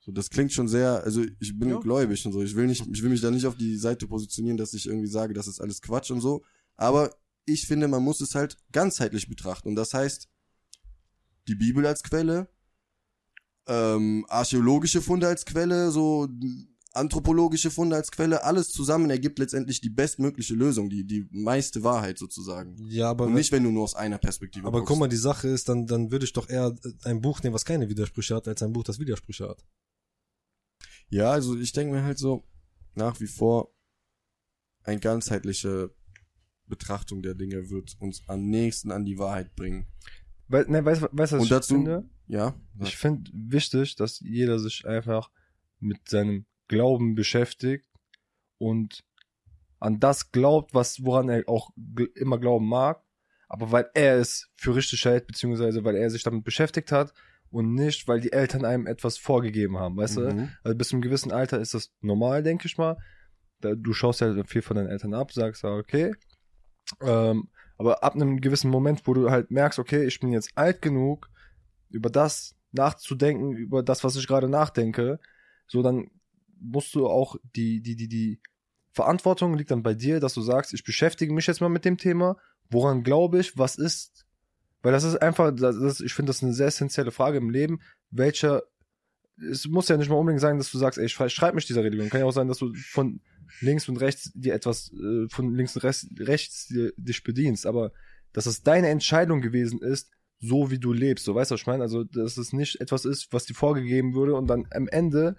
So, 0.00 0.12
das 0.12 0.28
klingt 0.28 0.52
schon 0.52 0.68
sehr, 0.68 1.02
also 1.02 1.24
ich 1.40 1.58
bin 1.58 1.70
Ja. 1.70 1.78
gläubig 1.80 2.24
und 2.26 2.32
so. 2.32 2.42
Ich 2.42 2.54
will 2.54 2.66
nicht, 2.66 2.86
ich 2.92 3.02
will 3.02 3.10
mich 3.10 3.22
da 3.22 3.30
nicht 3.30 3.46
auf 3.46 3.56
die 3.56 3.76
Seite 3.76 4.06
positionieren, 4.06 4.58
dass 4.58 4.74
ich 4.74 4.86
irgendwie 4.86 5.06
sage, 5.08 5.32
das 5.32 5.46
ist 5.46 5.60
alles 5.60 5.80
Quatsch 5.80 6.10
und 6.10 6.20
so. 6.20 6.44
Aber 6.76 7.10
ich 7.46 7.66
finde, 7.66 7.88
man 7.88 8.02
muss 8.02 8.20
es 8.20 8.34
halt 8.34 8.58
ganzheitlich 8.72 9.28
betrachten. 9.28 9.68
Und 9.68 9.76
das 9.76 9.94
heißt, 9.94 10.28
die 11.48 11.54
Bibel 11.54 11.86
als 11.86 12.02
Quelle, 12.02 12.48
ähm, 13.66 14.26
archäologische 14.28 15.00
Funde 15.00 15.26
als 15.26 15.46
Quelle, 15.46 15.90
so 15.90 16.28
anthropologische 16.94 17.70
Funde 17.70 17.96
als 17.96 18.10
Quelle, 18.10 18.44
alles 18.44 18.70
zusammen 18.70 19.10
ergibt 19.10 19.38
letztendlich 19.38 19.80
die 19.80 19.90
bestmögliche 19.90 20.54
Lösung, 20.54 20.88
die, 20.90 21.04
die 21.04 21.26
meiste 21.30 21.82
Wahrheit 21.82 22.18
sozusagen. 22.18 22.76
Ja, 22.88 23.10
aber, 23.10 23.26
Und 23.26 23.34
nicht, 23.34 23.50
wenn 23.52 23.64
du 23.64 23.70
nur 23.70 23.82
aus 23.84 23.94
einer 23.94 24.18
Perspektive 24.18 24.66
aber 24.66 24.78
guckst. 24.78 24.88
guck 24.88 24.98
mal, 25.00 25.08
die 25.08 25.16
Sache 25.16 25.48
ist, 25.48 25.68
dann, 25.68 25.86
dann 25.86 26.10
würde 26.10 26.24
ich 26.24 26.32
doch 26.32 26.48
eher 26.48 26.74
ein 27.04 27.20
Buch 27.20 27.42
nehmen, 27.42 27.54
was 27.54 27.64
keine 27.64 27.88
Widersprüche 27.88 28.34
hat, 28.36 28.46
als 28.48 28.62
ein 28.62 28.72
Buch, 28.72 28.84
das 28.84 28.98
Widersprüche 28.98 29.48
hat. 29.48 29.64
Ja, 31.08 31.30
also 31.32 31.56
ich 31.56 31.72
denke 31.72 31.94
mir 31.94 32.02
halt 32.02 32.18
so, 32.18 32.44
nach 32.94 33.20
wie 33.20 33.26
vor, 33.26 33.74
eine 34.82 35.00
ganzheitliche 35.00 35.94
Betrachtung 36.66 37.22
der 37.22 37.34
Dinge 37.34 37.70
wird 37.70 37.96
uns 38.00 38.22
am 38.28 38.42
nächsten 38.48 38.90
an 38.90 39.04
die 39.04 39.18
Wahrheit 39.18 39.54
bringen. 39.54 39.86
Weil, 40.48 40.66
ne, 40.68 40.84
weißt 40.84 41.02
du, 41.02 41.08
weißt, 41.10 41.32
was 41.32 41.42
ich 41.42 41.48
dazu- 41.48 41.74
finde? 41.74 42.08
Ja? 42.26 42.54
Ich 42.80 42.96
finde 42.96 43.30
wichtig, 43.34 43.96
dass 43.96 44.20
jeder 44.20 44.58
sich 44.58 44.86
einfach 44.86 45.30
mit 45.80 46.08
seinem 46.08 46.46
Glauben 46.68 47.14
beschäftigt 47.14 47.86
und 48.58 49.04
an 49.80 50.00
das 50.00 50.32
glaubt, 50.32 50.74
was 50.74 51.04
woran 51.04 51.28
er 51.28 51.48
auch 51.48 51.70
immer 52.14 52.38
glauben 52.38 52.66
mag, 52.66 53.02
aber 53.48 53.70
weil 53.70 53.90
er 53.94 54.16
es 54.16 54.50
für 54.56 54.74
richtig 54.74 55.04
hält, 55.04 55.26
beziehungsweise 55.26 55.84
weil 55.84 55.96
er 55.96 56.10
sich 56.10 56.22
damit 56.22 56.44
beschäftigt 56.44 56.90
hat 56.90 57.12
und 57.50 57.74
nicht, 57.74 58.08
weil 58.08 58.20
die 58.20 58.32
Eltern 58.32 58.64
einem 58.64 58.86
etwas 58.86 59.18
vorgegeben 59.18 59.78
haben, 59.78 59.96
weißt 59.96 60.16
du? 60.16 60.20
Mhm. 60.22 60.50
Also 60.62 60.76
bis 60.76 60.88
zu 60.88 60.96
einem 60.96 61.02
gewissen 61.02 61.32
Alter 61.32 61.60
ist 61.60 61.74
das 61.74 61.92
normal, 62.00 62.42
denke 62.42 62.66
ich 62.66 62.78
mal. 62.78 62.96
Du 63.60 63.92
schaust 63.92 64.20
ja 64.20 64.44
viel 64.44 64.62
von 64.62 64.76
deinen 64.76 64.88
Eltern 64.88 65.14
ab, 65.14 65.32
sagst 65.32 65.62
ja, 65.62 65.70
okay. 65.70 66.14
Ähm, 67.00 67.48
aber 67.78 68.02
ab 68.02 68.14
einem 68.14 68.40
gewissen 68.40 68.70
Moment, 68.70 69.06
wo 69.06 69.14
du 69.14 69.30
halt 69.30 69.50
merkst, 69.50 69.78
okay, 69.78 70.04
ich 70.04 70.20
bin 70.20 70.32
jetzt 70.32 70.50
alt 70.54 70.82
genug, 70.82 71.30
über 71.90 72.10
das 72.10 72.56
nachzudenken, 72.72 73.52
über 73.52 73.82
das, 73.82 74.04
was 74.04 74.16
ich 74.16 74.26
gerade 74.26 74.48
nachdenke, 74.48 75.20
so 75.66 75.82
dann 75.82 76.10
musst 76.60 76.94
du 76.94 77.06
auch 77.06 77.36
die, 77.56 77.80
die, 77.80 77.96
die, 77.96 78.08
die 78.08 78.40
Verantwortung 78.92 79.54
liegt 79.54 79.70
dann 79.70 79.82
bei 79.82 79.94
dir, 79.94 80.20
dass 80.20 80.34
du 80.34 80.40
sagst, 80.40 80.72
ich 80.72 80.84
beschäftige 80.84 81.32
mich 81.32 81.46
jetzt 81.46 81.60
mal 81.60 81.68
mit 81.68 81.84
dem 81.84 81.98
Thema, 81.98 82.36
woran 82.70 83.02
glaube 83.02 83.40
ich, 83.40 83.58
was 83.58 83.76
ist, 83.76 84.26
weil 84.82 84.92
das 84.92 85.04
ist 85.04 85.16
einfach, 85.16 85.54
das 85.54 85.76
ist, 85.76 86.00
ich 86.00 86.14
finde 86.14 86.30
das 86.30 86.42
eine 86.42 86.54
sehr 86.54 86.68
essentielle 86.68 87.10
Frage 87.10 87.38
im 87.38 87.50
Leben, 87.50 87.80
welcher, 88.10 88.62
es 89.50 89.66
muss 89.66 89.88
ja 89.88 89.96
nicht 89.96 90.10
mal 90.10 90.16
unbedingt 90.16 90.40
sein, 90.40 90.58
dass 90.58 90.70
du 90.70 90.78
sagst, 90.78 90.98
ey, 90.98 91.06
ich 91.06 91.12
schreib 91.12 91.54
mich 91.54 91.66
dieser 91.66 91.82
Religion, 91.82 92.08
kann 92.08 92.20
ja 92.20 92.26
auch 92.26 92.32
sein, 92.32 92.48
dass 92.48 92.58
du 92.58 92.72
von 92.74 93.20
links 93.60 93.88
und 93.88 93.96
rechts 93.96 94.30
dir 94.34 94.54
etwas, 94.54 94.92
äh, 94.92 95.28
von 95.28 95.54
links 95.54 95.74
und 95.76 95.82
rechts, 95.82 96.06
rechts 96.18 96.66
dir, 96.68 96.92
dich 96.96 97.24
bedienst, 97.24 97.66
aber 97.66 97.92
dass 98.32 98.46
es 98.46 98.62
deine 98.62 98.88
Entscheidung 98.88 99.40
gewesen 99.40 99.80
ist, 99.80 100.10
so 100.40 100.70
wie 100.70 100.78
du 100.78 100.92
lebst, 100.92 101.24
so 101.24 101.34
weißt 101.34 101.50
du, 101.50 101.54
was 101.54 101.60
ich 101.60 101.66
meine? 101.66 101.82
Also, 101.82 102.04
dass 102.04 102.36
es 102.36 102.52
nicht 102.52 102.80
etwas 102.80 103.04
ist, 103.04 103.32
was 103.32 103.46
dir 103.46 103.54
vorgegeben 103.54 104.14
würde 104.14 104.34
und 104.34 104.46
dann 104.46 104.66
am 104.70 104.88
Ende, 104.88 105.36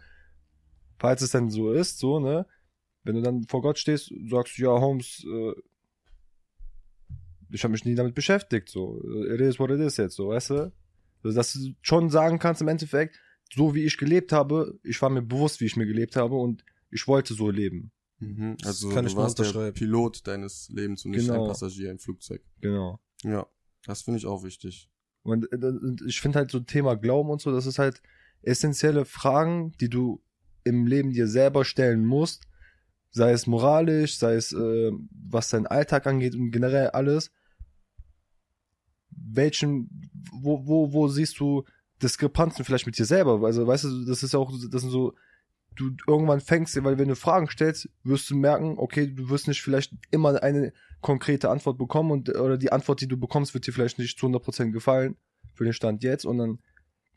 falls 0.97 1.21
es 1.21 1.31
dann 1.31 1.49
so 1.49 1.71
ist, 1.71 1.99
so, 1.99 2.19
ne, 2.19 2.45
wenn 3.03 3.15
du 3.15 3.21
dann 3.21 3.43
vor 3.43 3.61
Gott 3.61 3.77
stehst, 3.77 4.11
sagst 4.29 4.57
du, 4.57 4.63
ja, 4.63 4.69
Holmes, 4.69 5.23
äh, 5.25 5.53
ich 7.51 7.63
habe 7.63 7.71
mich 7.71 7.85
nie 7.85 7.95
damit 7.95 8.15
beschäftigt, 8.15 8.69
so, 8.69 9.01
it 9.29 9.39
is 9.39 9.59
what 9.59 9.69
it 9.69 9.79
is 9.79 9.97
jetzt, 9.97 10.15
so, 10.15 10.29
weißt 10.29 10.49
du? 10.51 10.71
Also, 11.23 11.35
dass 11.35 11.53
du 11.53 11.73
schon 11.81 12.09
sagen 12.09 12.39
kannst 12.39 12.61
im 12.61 12.67
Endeffekt, 12.67 13.19
so 13.53 13.75
wie 13.75 13.83
ich 13.83 13.97
gelebt 13.97 14.31
habe, 14.31 14.79
ich 14.83 15.01
war 15.01 15.09
mir 15.09 15.21
bewusst, 15.21 15.61
wie 15.61 15.65
ich 15.65 15.75
mir 15.75 15.85
gelebt 15.85 16.15
habe 16.15 16.35
und 16.35 16.63
ich 16.91 17.07
wollte 17.07 17.33
so 17.33 17.49
leben. 17.49 17.91
Mhm. 18.19 18.57
Das 18.59 18.67
Also 18.67 18.89
kann 18.89 19.05
du 19.05 19.11
ich 19.11 19.17
warst 19.17 19.39
der. 19.39 19.71
Pilot 19.71 20.25
deines 20.27 20.69
Lebens 20.69 21.05
und 21.05 21.11
nicht 21.11 21.27
Genau. 21.27 21.43
ein 21.43 21.47
Passagier 21.47 21.91
im 21.91 21.99
Flugzeug. 21.99 22.41
Genau. 22.61 22.99
Ja, 23.23 23.47
das 23.85 24.01
finde 24.03 24.19
ich 24.19 24.25
auch 24.25 24.43
wichtig. 24.43 24.89
Und, 25.23 25.51
äh, 25.51 25.57
und 25.57 26.01
ich 26.07 26.21
finde 26.21 26.39
halt 26.39 26.51
so 26.51 26.59
Thema 26.59 26.95
Glauben 26.95 27.29
und 27.29 27.41
so, 27.41 27.51
das 27.51 27.65
ist 27.65 27.79
halt 27.79 28.01
essentielle 28.41 29.05
Fragen, 29.05 29.73
die 29.79 29.89
du 29.89 30.21
im 30.65 30.85
Leben 30.85 31.11
dir 31.11 31.27
selber 31.27 31.63
stellen 31.63 32.05
musst, 32.05 32.43
sei 33.11 33.31
es 33.31 33.47
moralisch, 33.47 34.17
sei 34.17 34.33
es 34.35 34.51
äh, 34.51 34.91
was 35.29 35.49
dein 35.49 35.67
Alltag 35.67 36.05
angeht 36.05 36.35
und 36.35 36.51
generell 36.51 36.89
alles. 36.89 37.31
Welchen, 39.09 39.89
wo, 40.33 40.67
wo, 40.67 40.91
wo 40.91 41.07
siehst 41.07 41.39
du 41.39 41.63
Diskrepanzen 42.03 42.65
vielleicht 42.65 42.85
mit 42.85 42.97
dir 42.97 43.05
selber? 43.05 43.41
Also, 43.45 43.65
weißt 43.65 43.85
du, 43.85 44.05
das 44.05 44.21
ist 44.21 44.33
ja 44.33 44.39
auch, 44.39 44.51
das 44.69 44.81
sind 44.81 44.91
so, 44.91 45.13
du 45.75 45.91
irgendwann 46.07 46.41
fängst, 46.41 46.81
weil 46.83 46.97
wenn 46.97 47.07
du 47.07 47.15
Fragen 47.15 47.47
stellst, 47.49 47.89
wirst 48.03 48.29
du 48.29 48.35
merken, 48.35 48.75
okay, 48.77 49.07
du 49.07 49.29
wirst 49.29 49.47
nicht 49.47 49.61
vielleicht 49.61 49.93
immer 50.11 50.41
eine 50.43 50.73
konkrete 50.99 51.49
Antwort 51.49 51.77
bekommen 51.77 52.11
und 52.11 52.29
oder 52.29 52.57
die 52.57 52.71
Antwort, 52.71 52.99
die 53.01 53.07
du 53.07 53.17
bekommst, 53.17 53.53
wird 53.53 53.67
dir 53.67 53.71
vielleicht 53.71 53.99
nicht 53.99 54.19
zu 54.19 54.27
100% 54.27 54.71
gefallen 54.71 55.15
für 55.53 55.63
den 55.63 55.73
Stand 55.73 56.03
jetzt 56.03 56.25
und 56.25 56.37
dann 56.37 56.59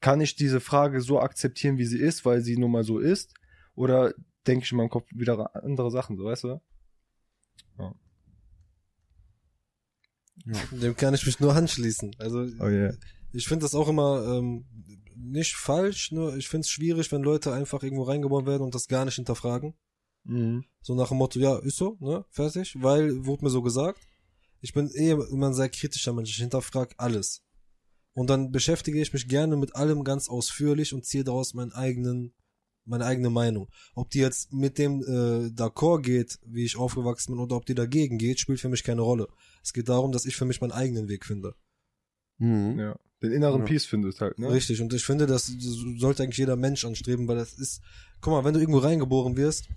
kann 0.01 0.21
ich 0.21 0.37
diese 0.37 0.61
Frage 0.61 1.01
so 1.01 1.21
akzeptieren, 1.21 1.79
wie 1.79 1.85
sie 1.85 1.99
ist, 1.99 2.25
weil 2.25 2.41
sie 2.41 2.57
nun 2.57 2.71
mal 2.71 2.85
so 2.85 2.99
ist 2.99 3.35
oder 3.79 4.13
denke 4.47 4.65
ich 4.65 4.73
in 4.73 4.79
meinem 4.79 4.91
Kopf 4.91 5.09
wieder 5.15 5.39
an 5.55 5.63
andere 5.63 5.91
Sachen, 5.91 6.17
so 6.17 6.25
weißt 6.25 6.45
du? 6.45 6.61
Dem 10.71 10.97
kann 10.97 11.15
ich 11.15 11.27
mich 11.27 11.41
nur 11.41 11.55
anschließen. 11.55 12.17
Also 12.19 12.47
Oh 12.61 12.69
yeah. 12.69 12.95
ich 13.33 13.47
finde 13.47 13.65
das 13.65 13.75
auch 13.75 13.89
immer 13.89 14.25
ähm, 14.27 14.67
nicht 15.17 15.57
falsch, 15.57 16.13
nur 16.13 16.37
ich 16.37 16.49
finde 16.49 16.65
es 16.65 16.71
schwierig, 16.71 17.11
wenn 17.13 17.23
Leute 17.23 17.53
einfach 17.53 17.83
irgendwo 17.83 18.05
reingeboren 18.05 18.47
werden 18.47 18.63
und 18.63 18.75
das 18.75 18.89
gar 18.89 19.05
nicht 19.05 19.17
hinterfragen. 19.17 19.75
Mhm. 20.25 20.65
So 20.81 20.95
nach 20.95 21.09
dem 21.09 21.19
Motto, 21.19 21.39
ja, 21.39 21.59
ist 21.59 21.77
so, 21.77 21.97
ne, 22.01 22.25
fertig, 22.31 22.75
weil, 22.81 23.27
wurde 23.27 23.45
mir 23.45 23.51
so 23.51 23.63
gesagt. 23.63 24.01
Ich 24.61 24.73
bin 24.73 24.91
eh 24.95 25.11
immer 25.11 25.49
ein 25.49 25.55
sehr 25.55 25.69
kritischer 25.69 26.13
Mensch, 26.13 26.31
ich 26.31 26.37
hinterfrage 26.37 26.95
alles. 26.99 27.45
Und 28.13 28.29
dann 28.31 28.51
beschäftige 28.51 29.01
ich 29.01 29.13
mich 29.13 29.29
gerne 29.29 29.57
mit 29.57 29.77
allem 29.77 30.03
ganz 30.03 30.29
ausführlich 30.29 30.93
und 30.93 31.05
ziehe 31.05 31.23
daraus 31.23 31.55
meinen 31.55 31.73
eigenen, 31.73 32.35
meine 32.89 33.05
eigene 33.05 33.31
Meinung. 33.31 33.69
Ob 33.95 34.11
die 34.11 34.19
jetzt 34.19 34.53
mit 34.53 34.79
dem 34.79 35.01
äh, 35.03 35.49
d'accord 35.51 36.03
geht, 36.03 36.39
wie 36.47 36.65
ich 36.65 36.77
aufgewachsen 36.77 37.33
bin, 37.33 37.41
oder 37.41 37.57
ob 37.57 37.67
die 37.67 37.75
dagegen 37.75 38.19
geht, 38.19 38.41
spielt 38.41 38.61
für 38.61 38.69
mich 38.69 38.83
keine 38.83 39.03
Rolle. 39.03 39.29
Es 39.63 39.73
geht 39.73 39.89
darum, 39.89 40.13
dass 40.13 40.25
ich 40.25 40.37
für 40.37 40.45
mich 40.45 40.61
meinen 40.61 40.73
eigenen 40.73 41.09
Weg 41.09 41.25
finde. 41.25 41.55
Mhm. 42.39 42.79
Ja. 42.79 42.99
Den 43.23 43.33
inneren 43.33 43.61
Ja. 43.63 43.67
Peace 43.67 43.85
findest 43.85 44.21
halt, 44.21 44.39
ne? 44.39 44.51
Richtig, 44.51 44.81
und 44.81 44.93
ich 44.93 45.05
finde, 45.05 45.27
das 45.27 45.53
sollte 45.97 46.23
eigentlich 46.23 46.39
jeder 46.39 46.55
Mensch 46.55 46.85
anstreben, 46.85 47.27
weil 47.27 47.37
das 47.37 47.53
ist, 47.55 47.81
guck 48.21 48.33
mal, 48.33 48.45
wenn 48.45 48.55
du 48.55 48.61
irgendwo 48.61 48.79
reingeboren 48.79 49.37
wirst, 49.37 49.69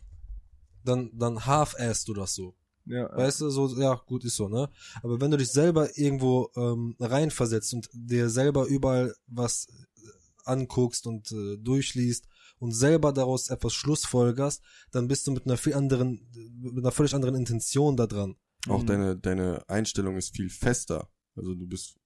dann, 0.84 1.10
dann 1.18 1.46
half-assst 1.46 2.08
du 2.08 2.14
das 2.14 2.36
so. 2.36 2.56
Ja. 2.86 3.16
Weißt 3.16 3.42
du, 3.42 3.50
so, 3.50 3.80
ja, 3.80 3.96
gut, 4.06 4.26
ist 4.26 4.36
so, 4.36 4.48
ne? 4.48 4.70
Aber 5.02 5.22
wenn 5.22 5.32
du 5.32 5.38
dich 5.38 5.50
selber 5.50 5.98
irgendwo 5.98 6.50
ähm, 6.56 6.96
reinversetzt 7.00 7.74
und 7.74 7.90
dir 7.94 8.30
selber 8.30 8.66
überall 8.66 9.14
was 9.28 9.68
äh, 9.68 10.02
anguckst 10.46 11.08
und 11.08 11.32
äh, 11.32 11.58
durchliest 11.58 12.28
und 12.62 12.72
selber 12.74 13.12
daraus 13.12 13.50
etwas 13.50 13.74
schlussfolgerst, 13.74 14.64
dann 14.92 15.08
bist 15.08 15.26
du 15.26 15.32
mit 15.32 15.46
einer 15.46 15.58
viel 15.58 15.74
anderen, 15.74 16.30
mit 16.62 16.84
einer 16.84 16.92
völlig 16.92 17.14
anderen 17.16 17.36
Intention 17.36 17.98
da 17.98 18.06
dran. 18.08 18.36
Auch 18.70 18.84
Mhm. 18.84 18.88
deine, 18.88 19.18
deine 19.18 19.68
Einstellung 19.68 20.16
ist 20.18 20.36
viel 20.36 20.50
fester. 20.50 21.10
Also 21.36 21.56
du 21.56 21.66
bist, 21.68 21.98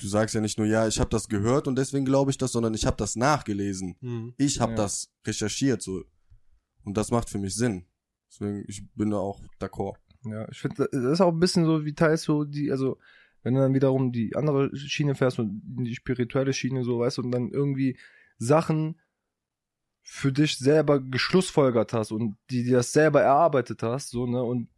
du 0.00 0.08
sagst 0.08 0.34
ja 0.34 0.40
nicht 0.40 0.58
nur, 0.58 0.66
ja, 0.66 0.88
ich 0.88 0.98
habe 0.98 1.10
das 1.10 1.28
gehört 1.28 1.68
und 1.68 1.76
deswegen 1.76 2.04
glaube 2.04 2.32
ich 2.32 2.38
das, 2.38 2.50
sondern 2.52 2.74
ich 2.74 2.86
habe 2.86 2.96
das 2.96 3.14
nachgelesen. 3.14 4.34
Ich 4.36 4.58
habe 4.60 4.72
Ja. 4.72 4.78
das 4.78 5.10
recherchiert 5.24 5.80
so. 5.80 6.02
Und 6.84 6.96
das 6.96 7.10
macht 7.12 7.30
für 7.30 7.38
mich 7.38 7.54
Sinn. 7.54 7.86
Deswegen, 8.30 8.64
ich 8.66 8.82
bin 8.94 9.10
da 9.10 9.18
auch 9.18 9.40
d'accord. 9.60 9.94
Ja, 10.24 10.48
ich 10.50 10.58
finde, 10.58 10.88
das 10.90 11.04
ist 11.12 11.20
auch 11.20 11.32
ein 11.32 11.38
bisschen 11.38 11.64
so 11.64 11.84
wie 11.84 11.94
teils 11.94 12.22
so 12.24 12.42
die, 12.44 12.72
also 12.72 12.98
wenn 13.44 13.54
du 13.54 13.60
dann 13.60 13.74
wiederum 13.74 14.10
die 14.10 14.34
andere 14.34 14.74
Schiene 14.76 15.14
fährst 15.14 15.38
und 15.38 15.62
die 15.64 15.94
spirituelle 15.94 16.52
Schiene 16.52 16.82
so, 16.82 16.98
weißt 16.98 17.18
du, 17.18 17.22
und 17.22 17.30
dann 17.30 17.50
irgendwie 17.52 17.96
Sachen 18.38 18.98
für 20.10 20.32
dich 20.32 20.56
selber 20.56 21.00
geschlussfolgert 21.00 21.92
hast 21.92 22.12
und 22.12 22.38
die 22.50 22.64
dir 22.64 22.78
das 22.78 22.92
selber 22.92 23.20
erarbeitet 23.20 23.82
hast, 23.82 24.08
so, 24.08 24.26
ne, 24.26 24.42
und 24.42 24.68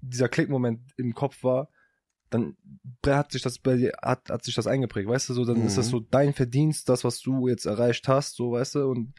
dieser 0.00 0.28
Klickmoment 0.28 0.80
im 0.96 1.12
Kopf 1.12 1.42
war, 1.42 1.68
dann 2.30 2.56
hat 3.04 3.32
sich 3.32 3.42
das 3.42 3.58
bei 3.58 3.76
dir, 3.76 3.92
hat, 4.00 4.30
hat 4.30 4.44
sich 4.44 4.54
das 4.54 4.68
eingeprägt, 4.68 5.08
weißt 5.08 5.28
du, 5.28 5.34
so, 5.34 5.44
dann 5.44 5.66
ist 5.66 5.76
das 5.76 5.86
Mhm. 5.86 5.90
so 5.90 6.00
dein 6.00 6.32
Verdienst, 6.34 6.88
das, 6.88 7.02
was 7.02 7.20
du 7.20 7.48
jetzt 7.48 7.66
erreicht 7.66 8.06
hast, 8.06 8.36
so, 8.36 8.52
weißt 8.52 8.76
du, 8.76 8.88
und 8.88 9.12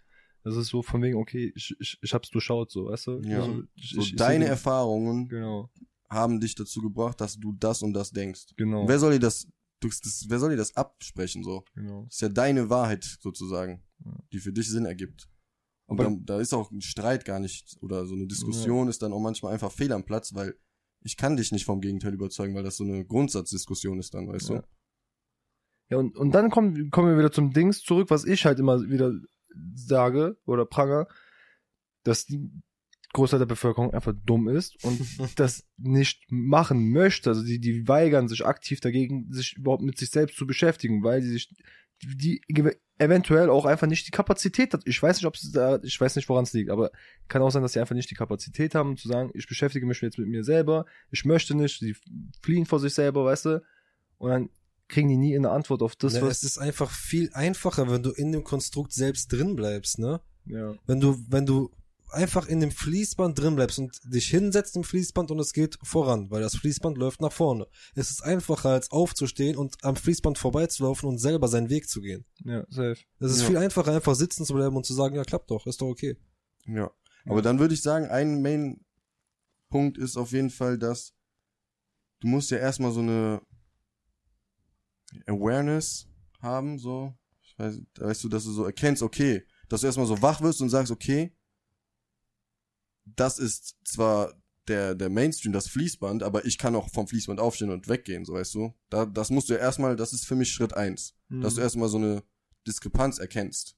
das 0.44 0.56
ist 0.56 0.68
so 0.68 0.82
von 0.82 1.02
wegen, 1.02 1.18
okay, 1.18 1.52
ich, 1.54 1.76
ich, 1.80 1.98
ich 2.02 2.14
hab's 2.14 2.30
durchschaut, 2.30 2.72
so, 2.72 2.86
weißt 2.86 3.08
du? 3.08 3.22
Ja. 3.26 3.42
Also, 3.42 3.64
ich, 3.76 3.90
So 3.92 4.02
ich, 4.02 4.16
deine 4.16 4.46
Erfahrungen 4.46 5.28
Genau, 5.28 5.70
haben 6.10 6.40
dich 6.40 6.56
dazu 6.56 6.82
gebracht, 6.82 7.20
dass 7.20 7.38
du 7.38 7.52
das 7.60 7.82
und 7.82 7.94
das 7.94 8.12
denkst. 8.12 8.54
genau. 8.56 8.82
Und 8.84 8.88
wer 8.88 9.00
soll 9.00 9.14
dir 9.14 9.20
das, 9.20 9.48
du, 9.82 9.90
das, 9.90 10.26
wer 10.30 10.40
soll 10.40 10.52
dir 10.52 10.58
das 10.58 10.76
absprechen 10.78 11.44
so? 11.44 11.66
Genau. 11.76 12.04
Das 12.06 12.16
ist 12.16 12.22
ja 12.22 12.30
deine 12.30 12.70
Wahrheit 12.70 13.04
sozusagen. 13.20 13.82
Die 14.32 14.40
für 14.40 14.52
dich 14.54 14.70
Sinn 14.70 14.86
ergibt. 14.86 15.28
Und 15.88 16.00
Aber- 16.00 16.10
dann, 16.10 16.26
da 16.26 16.40
ist 16.40 16.54
auch 16.54 16.72
ein 16.72 16.82
Streit 16.82 17.26
gar 17.26 17.40
nicht 17.40 17.78
oder 17.82 18.06
so 18.06 18.16
eine 18.16 18.28
Diskussion 18.28 18.88
ist 18.88 19.02
dann 19.02 19.14
auch 19.14 19.20
manchmal 19.22 19.54
einfach 19.54 19.72
fehl 19.72 19.92
am 19.92 20.04
Platz, 20.06 20.34
weil 20.34 20.56
ich 21.02 21.18
kann 21.18 21.38
dich 21.38 21.52
nicht 21.52 21.66
vom 21.66 21.82
Gegenteil 21.82 22.14
überzeugen, 22.14 22.56
weil 22.56 22.64
das 22.64 22.78
so 22.78 22.84
eine 22.84 23.06
Grundsatzdiskussion 23.06 24.00
ist 24.00 24.14
dann, 24.16 24.28
weißt 24.28 24.50
Ja. 24.50 24.60
du? 24.62 24.68
Ja, 25.92 25.98
und, 25.98 26.18
und 26.18 26.32
dann 26.32 26.50
kommen, 26.50 26.90
kommen 26.90 27.10
wir 27.10 27.18
wieder 27.20 27.32
zum 27.32 27.54
Dings 27.54 27.82
zurück, 27.84 28.10
was 28.10 28.26
ich 28.26 28.46
halt 28.46 28.58
immer 28.58 28.82
wieder 28.90 29.14
sage 29.76 30.38
oder 30.46 30.66
pranger, 30.66 31.08
dass 32.04 32.26
die 32.26 32.50
Großteil 33.14 33.40
der 33.40 33.46
Bevölkerung 33.46 33.94
einfach 33.94 34.14
dumm 34.26 34.48
ist 34.50 34.84
und 34.84 35.00
das 35.40 35.64
nicht 35.78 36.26
machen 36.32 36.90
möchte. 36.92 37.30
Also 37.30 37.44
die, 37.44 37.60
die 37.60 37.88
weigern 37.88 38.28
sich 38.28 38.44
aktiv 38.46 38.80
dagegen, 38.80 39.32
sich 39.32 39.56
überhaupt 39.58 39.84
mit 39.84 40.00
sich 40.00 40.10
selbst 40.10 40.38
zu 40.38 40.48
beschäftigen, 40.48 41.04
weil 41.04 41.22
die 41.22 41.30
sich, 41.30 41.54
die, 42.02 42.42
die 42.50 42.72
eventuell 42.98 43.50
auch 43.50 43.66
einfach 43.66 43.88
nicht 43.88 44.08
die 44.08 44.12
Kapazität 44.12 44.74
hat. 44.74 44.82
Ich 44.86 45.02
weiß 45.02 45.18
nicht, 45.18 45.26
ob 45.26 45.36
da, 45.54 45.80
ich 45.84 46.00
weiß 46.00 46.16
nicht, 46.16 46.30
woran 46.30 46.44
es 46.44 46.54
liegt, 46.54 46.70
aber 46.70 46.92
kann 47.28 47.42
auch 47.42 47.50
sein, 47.50 47.62
dass 47.62 47.74
sie 47.74 47.80
einfach 47.80 47.96
nicht 47.96 48.10
die 48.10 48.16
Kapazität 48.16 48.76
haben, 48.76 48.98
zu 48.98 49.08
sagen, 49.08 49.32
ich 49.34 49.48
beschäftige 49.48 49.86
mich 49.86 50.02
jetzt 50.02 50.18
mit 50.18 50.28
mir 50.28 50.44
selber, 50.44 50.86
ich 51.12 51.26
möchte 51.26 51.56
nicht, 51.56 51.80
sie 51.80 51.96
fliehen 52.42 52.66
vor 52.66 52.80
sich 52.80 52.94
selber, 52.94 53.26
weißt 53.26 53.46
du, 53.46 53.64
und 54.18 54.30
dann 54.30 54.50
kriegen 54.88 55.10
die 55.10 55.18
nie 55.18 55.36
eine 55.36 55.50
Antwort 55.50 55.82
auf 55.82 55.96
das, 55.96 56.14
Ne, 56.14 56.22
was, 56.22 56.38
es 56.38 56.44
ist 56.44 56.58
einfach 56.58 56.92
viel 56.92 57.30
einfacher, 57.34 57.90
wenn 57.90 58.04
du 58.04 58.12
in 58.12 58.32
dem 58.32 58.44
Konstrukt 58.44 58.94
selbst 58.94 59.32
drin 59.32 59.56
bleibst, 59.56 60.00
ne? 60.00 60.22
ja, 60.46 60.76
Wenn 60.86 61.00
du, 61.00 61.18
wenn 61.28 61.46
du 61.46 61.72
einfach 62.10 62.48
in 62.48 62.60
dem 62.60 62.72
Fließband 62.72 63.38
drin 63.40 63.56
bleibst 63.56 63.80
und 63.80 64.00
dich 64.06 64.28
hinsetzt 64.30 64.76
im 64.76 64.84
Fließband 64.84 65.32
und 65.32 65.40
es 65.40 65.54
geht 65.54 65.78
voran, 65.84 66.30
weil 66.32 66.42
das 66.42 66.56
Fließband 66.56 66.98
läuft 66.98 67.22
nach 67.22 67.32
vorne. 67.32 67.68
Es 67.96 68.10
ist 68.12 68.24
einfacher 68.24 68.70
als 68.70 68.92
aufzustehen 68.92 69.58
und 69.58 69.84
am 69.84 69.96
Fließband 69.96 70.38
vorbeizulaufen 70.38 71.10
und 71.10 71.18
selber 71.18 71.48
seinen 71.48 71.70
Weg 71.70 71.90
zu 71.90 72.02
gehen. 72.02 72.26
ja, 72.44 72.66
safe. 72.70 72.98
Es 73.20 73.32
ist 73.32 73.42
Ja. 73.42 73.48
viel 73.48 73.58
einfacher, 73.58 73.92
einfach 73.94 74.16
sitzen 74.16 74.46
zu 74.46 74.54
bleiben 74.54 74.76
und 74.76 74.86
zu 74.86 74.94
sagen, 74.94 75.16
ja, 75.16 75.24
klappt 75.24 75.50
doch, 75.52 75.66
ist 75.68 75.82
doch 75.82 75.88
okay. 75.88 76.18
Ja. 76.66 76.92
Aber 77.28 77.42
dann 77.42 77.60
würde 77.60 77.74
ich 77.74 77.82
sagen, 77.82 78.06
ein 78.08 78.42
Main-Punkt 78.42 79.98
ist 79.98 80.16
auf 80.18 80.32
jeden 80.32 80.52
Fall, 80.52 80.78
dass 80.78 81.14
du 82.20 82.28
musst 82.28 82.52
ja 82.52 82.58
erstmal 82.58 82.92
so 82.92 83.00
eine 83.02 83.42
Awareness 85.26 86.08
haben, 86.42 86.78
so. 86.80 87.14
Ich 87.42 87.58
weiß, 87.58 87.80
weißt 88.00 88.24
du, 88.24 88.30
dass 88.30 88.44
du 88.44 88.52
so 88.52 88.66
erkennst, 88.66 89.02
okay, 89.02 89.44
dass 89.70 89.82
du 89.82 89.88
erstmal 89.88 90.08
so 90.08 90.22
wach 90.22 90.42
wirst 90.42 90.62
und 90.62 90.70
sagst, 90.70 90.92
okay, 90.92 91.35
das 93.06 93.40
ist 93.40 93.78
zwar 93.84 94.34
der, 94.68 94.96
der 94.96 95.10
Mainstream, 95.10 95.54
das 95.54 95.68
Fließband, 95.68 96.24
aber 96.24 96.46
ich 96.46 96.58
kann 96.58 96.76
auch 96.76 96.90
vom 96.90 97.08
Fließband 97.08 97.40
aufstehen 97.40 97.70
und 97.70 97.88
weggehen, 97.88 98.26
so 98.26 98.34
weißt 98.34 98.56
du. 98.56 98.74
Da, 98.90 99.06
das 99.06 99.30
musst 99.30 99.50
du 99.50 99.54
ja 99.54 99.60
erstmal, 99.60 99.96
das 99.96 100.12
ist 100.12 100.26
für 100.26 100.36
mich 100.36 100.52
Schritt 100.52 100.74
eins, 100.74 101.16
dass 101.30 101.56
du 101.56 101.62
erstmal 101.62 101.90
so 101.90 101.98
eine 101.98 102.24
Diskrepanz 102.68 103.20
erkennst. 103.20 103.78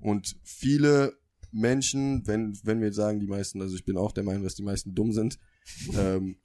Und 0.00 0.36
viele 0.42 1.18
Menschen, 1.52 2.26
wenn, 2.26 2.58
wenn 2.64 2.80
wir 2.80 2.88
jetzt 2.88 2.96
sagen, 2.96 3.20
die 3.20 3.26
meisten, 3.26 3.62
also 3.62 3.74
ich 3.76 3.84
bin 3.84 3.96
auch 3.96 4.12
der 4.12 4.24
Meinung, 4.24 4.42
dass 4.42 4.56
die 4.56 4.62
meisten 4.62 4.94
dumm 4.94 5.12
sind, 5.12 5.38
ähm, 5.94 6.40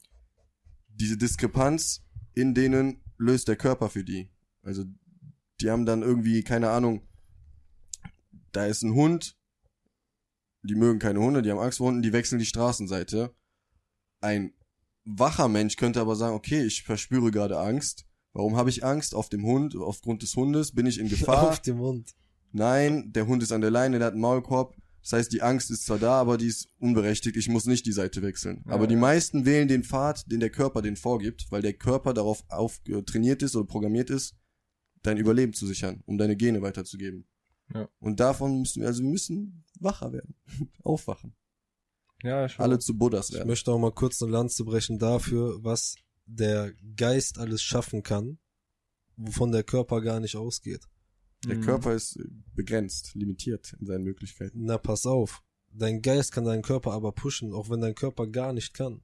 diese 0.88 1.18
Diskrepanz 1.18 2.04
in 2.36 2.54
denen 2.54 3.02
löst 3.18 3.48
der 3.48 3.56
Körper 3.56 3.90
für 3.90 4.04
die. 4.04 4.30
Also 4.62 4.86
die 5.62 5.70
haben 5.70 5.86
dann 5.86 6.02
irgendwie, 6.02 6.44
keine 6.44 6.70
Ahnung, 6.70 7.08
da 8.52 8.66
ist 8.66 8.84
ein 8.84 8.94
Hund, 8.94 9.38
die 10.64 10.76
mögen 10.76 11.00
keine 11.00 11.20
Hunde, 11.20 11.42
die 11.42 11.52
haben 11.52 11.60
Angst 11.60 11.78
vor 11.78 11.88
Hunden, 11.88 12.02
die 12.02 12.14
wechseln 12.14 12.40
die 12.40 12.46
Straßenseite. 12.46 13.34
Ein 14.22 14.54
wacher 15.06 15.50
Mensch 15.50 15.76
könnte 15.76 16.00
aber 16.00 16.16
sagen, 16.16 16.36
okay, 16.36 16.64
ich 16.64 16.84
verspüre 16.84 17.32
gerade 17.32 17.60
Angst. 17.60 18.06
Warum 18.32 18.56
habe 18.56 18.70
ich 18.70 18.84
Angst? 18.84 19.14
Auf 19.14 19.30
dem 19.30 19.46
Hund, 19.46 19.76
aufgrund 19.76 20.24
des 20.24 20.36
Hundes 20.36 20.74
bin 20.74 20.86
ich 20.86 21.00
in 21.00 21.10
Gefahr. 21.10 21.50
Auf 21.50 21.60
dem 21.60 21.78
Mund. 21.78 22.16
Nein, 22.52 23.12
der 23.12 23.28
Hund 23.28 23.44
ist 23.44 23.52
an 23.52 23.62
der 23.62 23.72
Leine, 23.72 23.98
der 23.98 24.08
hat 24.08 24.14
einen 24.14 24.22
Maulkorb. 24.22 24.76
Das 25.02 25.12
heißt, 25.12 25.34
die 25.34 25.42
Angst 25.42 25.70
ist 25.70 25.86
zwar 25.86 26.00
da, 26.00 26.14
aber 26.14 26.38
die 26.38 26.48
ist 26.48 26.70
unberechtigt. 26.78 27.36
Ich 27.36 27.50
muss 27.50 27.66
nicht 27.66 27.86
die 27.86 27.92
Seite 27.92 28.22
wechseln. 28.22 28.64
Ja, 28.66 28.74
aber 28.74 28.88
die 28.88 28.96
meisten 28.96 29.44
wählen 29.46 29.68
den 29.68 29.84
Pfad, 29.84 30.32
den 30.32 30.40
der 30.40 30.50
Körper 30.50 30.82
den 30.82 30.96
vorgibt, 30.96 31.48
weil 31.50 31.62
der 31.62 31.74
Körper 31.74 32.14
darauf 32.14 32.46
auf, 32.48 32.80
äh, 32.88 33.02
trainiert 33.02 33.44
ist 33.44 33.56
oder 33.58 33.68
programmiert 33.68 34.10
ist, 34.10 34.38
dein 35.02 35.18
Überleben 35.18 35.52
zu 35.52 35.68
sichern, 35.68 36.02
um 36.06 36.18
deine 36.18 36.38
Gene 36.38 36.62
weiterzugeben. 36.62 37.26
Ja. 37.74 37.90
Und 38.00 38.22
davon 38.22 38.60
müssen 38.60 38.82
wir, 38.82 38.88
also 38.88 39.04
wir 39.04 39.10
müssen 39.10 39.66
wacher 39.84 40.12
werden. 40.14 40.36
Aufwachen. 40.84 41.36
Ja, 42.24 42.46
ich 42.46 42.58
Alle 42.60 42.80
zu 42.80 42.98
Buddhas 42.98 43.30
Ich 43.30 43.36
werden. 43.36 43.48
möchte 43.48 43.72
auch 43.72 43.80
mal 43.80 43.92
kurz 43.92 44.22
eine 44.22 44.32
Lanze 44.32 44.64
brechen 44.64 44.98
dafür, 44.98 45.64
was 45.64 45.96
der 46.26 46.74
Geist 46.96 47.38
alles 47.38 47.62
schaffen 47.62 48.02
kann, 48.02 48.40
wovon 49.18 49.52
der 49.52 49.64
Körper 49.64 50.02
gar 50.02 50.20
nicht 50.22 50.38
ausgeht. 50.38 50.82
Der 51.46 51.58
Mhm. 51.58 51.62
Körper 51.62 51.94
ist 51.94 52.18
begrenzt, 52.56 53.14
limitiert 53.16 53.76
in 53.80 53.86
seinen 53.86 54.06
Möglichkeiten. 54.06 54.64
Na, 54.64 54.78
pass 54.78 55.06
auf. 55.06 55.44
Dein 55.74 56.02
Geist 56.02 56.32
kann 56.32 56.46
deinen 56.46 56.62
Körper 56.62 56.94
aber 56.94 57.12
pushen, 57.12 57.52
auch 57.54 57.70
wenn 57.70 57.82
dein 57.82 57.96
Körper 57.96 58.28
gar 58.28 58.54
nicht 58.54 58.74
kann. 58.74 59.02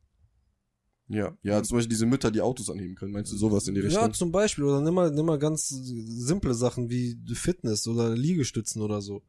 Ja, 1.12 1.36
ja, 1.42 1.62
zum 1.64 1.78
Beispiel 1.78 1.90
diese 1.90 2.06
Mütter, 2.06 2.30
die 2.30 2.40
Autos 2.40 2.70
anheben 2.70 2.94
können. 2.96 3.12
Meinst 3.12 3.32
du 3.34 3.36
sowas 3.38 3.68
in 3.68 3.74
die 3.74 3.82
Richtung? 3.82 4.04
Ja, 4.04 4.12
zum 4.14 4.32
Beispiel. 4.32 4.64
Oder 4.64 4.80
nimm 4.80 4.94
mal, 4.94 5.10
nimm 5.12 5.26
mal 5.26 5.40
ganz 5.40 5.68
simple 5.68 6.54
Sachen 6.54 6.90
wie 6.92 7.18
Fitness 7.34 7.88
oder 7.88 8.16
Liegestützen 8.16 8.82
oder 8.84 9.02
so. 9.02 9.24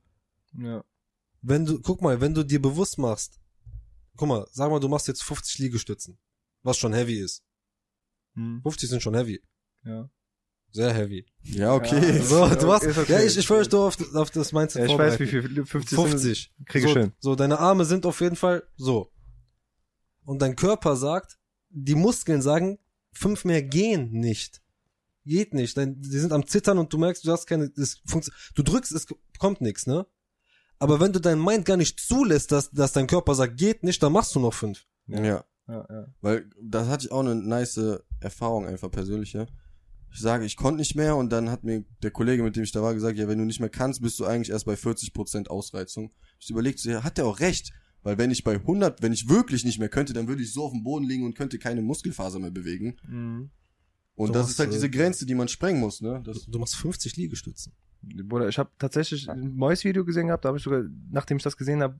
Ja. 0.59 0.84
Wenn 1.43 1.64
du, 1.64 1.80
guck 1.80 2.03
mal, 2.03 2.20
wenn 2.20 2.34
du 2.34 2.43
dir 2.45 2.61
bewusst 2.61 2.99
machst, 2.99 3.38
guck 4.16 4.28
mal, 4.28 4.47
sag 4.53 4.70
mal, 4.70 4.80
du 4.80 4.88
machst 4.88 5.09
jetzt 5.09 5.22
50 5.22 5.59
Liegestützen, 5.59 6.18
was 6.62 6.76
schon 6.76 6.93
heavy 6.93 7.18
ist. 7.18 7.43
Hm. 8.34 8.61
50 8.62 8.88
sind 8.91 9.03
schon 9.03 9.14
heavy. 9.14 9.41
Ja. 9.84 10.11
Sehr 10.72 10.93
heavy. 10.95 11.26
Ja, 11.43 11.74
okay. 11.74 12.18
Ja, 12.18 12.22
So, 12.22 12.49
du 12.49 12.72
hast, 12.72 12.84
ist 12.84 12.97
okay. 12.99 13.12
ja, 13.12 13.22
ich, 13.22 13.36
ich 13.36 13.51
euch 13.51 13.70
nur 13.70 13.86
auf, 13.86 14.14
auf 14.14 14.30
das 14.30 14.53
Mindset 14.53 14.86
ja 14.86 14.93
ich 14.93 14.99
weiß, 14.99 15.18
wie 15.18 15.26
viel. 15.26 15.66
50. 15.66 15.97
50. 15.99 16.53
Krieg 16.66 16.84
ich 16.84 16.93
so, 16.93 16.97
hin. 17.01 17.12
So, 17.18 17.34
deine 17.34 17.59
Arme 17.59 17.84
sind 17.84 18.07
auf 18.07 18.20
jeden 18.20 18.36
Fall 18.36 18.62
so. 18.76 19.11
Und 20.24 20.43
dein 20.43 20.55
Körper 20.55 20.95
sagt, 20.97 21.38
die 21.70 21.97
Muskeln 21.97 22.41
sagen, 22.43 22.78
fünf 23.12 23.45
mehr 23.45 23.62
gehen 23.62 24.12
nicht. 24.12 24.62
Geht 25.24 25.55
nicht. 25.55 25.76
Dein, 25.76 26.01
die 26.01 26.09
sind 26.18 26.32
am 26.32 26.47
Zittern 26.47 26.78
und 26.78 26.93
du 26.93 26.99
merkst, 26.99 27.24
du 27.26 27.32
hast 27.32 27.47
keine, 27.47 27.70
das 27.70 28.01
funktio- 28.07 28.32
du 28.55 28.62
drückst, 28.62 28.93
es 28.93 29.07
kommt 29.38 29.61
nichts, 29.61 29.86
ne? 29.88 30.07
Aber 30.80 30.98
wenn 30.98 31.12
du 31.12 31.20
dein 31.20 31.42
Mind 31.42 31.66
gar 31.66 31.76
nicht 31.76 32.00
zulässt, 32.00 32.50
dass, 32.52 32.70
dass 32.70 32.92
dein 32.92 33.06
Körper 33.06 33.34
sagt, 33.34 33.58
geht 33.58 33.84
nicht, 33.84 34.02
dann 34.02 34.12
machst 34.12 34.34
du 34.34 34.40
noch 34.40 34.54
fünf. 34.54 34.86
Ja. 35.06 35.44
Ja, 35.68 35.86
ja. 35.88 36.06
Weil 36.20 36.50
das 36.60 36.88
hatte 36.88 37.06
ich 37.06 37.12
auch 37.12 37.20
eine 37.20 37.36
nice 37.36 37.80
Erfahrung 38.18 38.66
einfach 38.66 38.90
persönliche. 38.90 39.46
Ich 40.12 40.18
sage, 40.18 40.44
ich 40.44 40.56
konnte 40.56 40.78
nicht 40.78 40.96
mehr 40.96 41.14
und 41.14 41.30
dann 41.30 41.50
hat 41.50 41.62
mir 41.62 41.84
der 42.02 42.10
Kollege, 42.10 42.42
mit 42.42 42.56
dem 42.56 42.64
ich 42.64 42.72
da 42.72 42.82
war, 42.82 42.94
gesagt, 42.94 43.16
ja, 43.16 43.28
wenn 43.28 43.38
du 43.38 43.44
nicht 43.44 43.60
mehr 43.60 43.68
kannst, 43.68 44.02
bist 44.02 44.18
du 44.18 44.24
eigentlich 44.24 44.50
erst 44.50 44.64
bei 44.64 44.74
40% 44.74 45.46
Ausreizung. 45.46 46.12
Ich 46.40 46.50
überlegt, 46.50 46.80
so, 46.80 46.90
ja, 46.90 47.04
hat 47.04 47.18
der 47.18 47.26
auch 47.26 47.38
recht. 47.38 47.72
Weil 48.02 48.16
wenn 48.18 48.30
ich 48.30 48.42
bei 48.42 48.54
100, 48.54 49.02
wenn 49.02 49.12
ich 49.12 49.28
wirklich 49.28 49.64
nicht 49.64 49.78
mehr 49.78 49.90
könnte, 49.90 50.12
dann 50.14 50.26
würde 50.26 50.42
ich 50.42 50.52
so 50.52 50.64
auf 50.64 50.72
dem 50.72 50.82
Boden 50.82 51.04
liegen 51.04 51.24
und 51.24 51.36
könnte 51.36 51.58
keine 51.58 51.82
Muskelfaser 51.82 52.38
mehr 52.38 52.50
bewegen. 52.50 52.96
Mhm. 53.06 53.50
Und 54.14 54.28
Du 54.28 54.32
das 54.32 54.42
machst, 54.44 54.52
ist 54.52 54.58
halt 54.58 54.72
diese 54.72 54.90
Grenze, 54.90 55.26
die 55.26 55.34
man 55.34 55.48
sprengen 55.48 55.80
muss, 55.80 56.00
ne? 56.00 56.20
Du, 56.24 56.32
Das, 56.32 56.46
du 56.46 56.58
machst 56.58 56.76
50 56.76 57.16
Liegestützen. 57.16 57.72
Bruder, 58.03 58.48
ich 58.48 58.59
habe 58.59 58.70
tatsächlich 58.78 59.28
ein 59.28 59.57
neues 59.57 59.84
Video 59.84 60.05
gesehen 60.05 60.28
gehabt, 60.28 60.44
da 60.44 60.48
habe 60.48 60.59
ich 60.59 60.64
sogar, 60.64 60.82
nachdem 61.11 61.36
ich 61.36 61.42
das 61.42 61.57
gesehen 61.57 61.82
habe, 61.82 61.98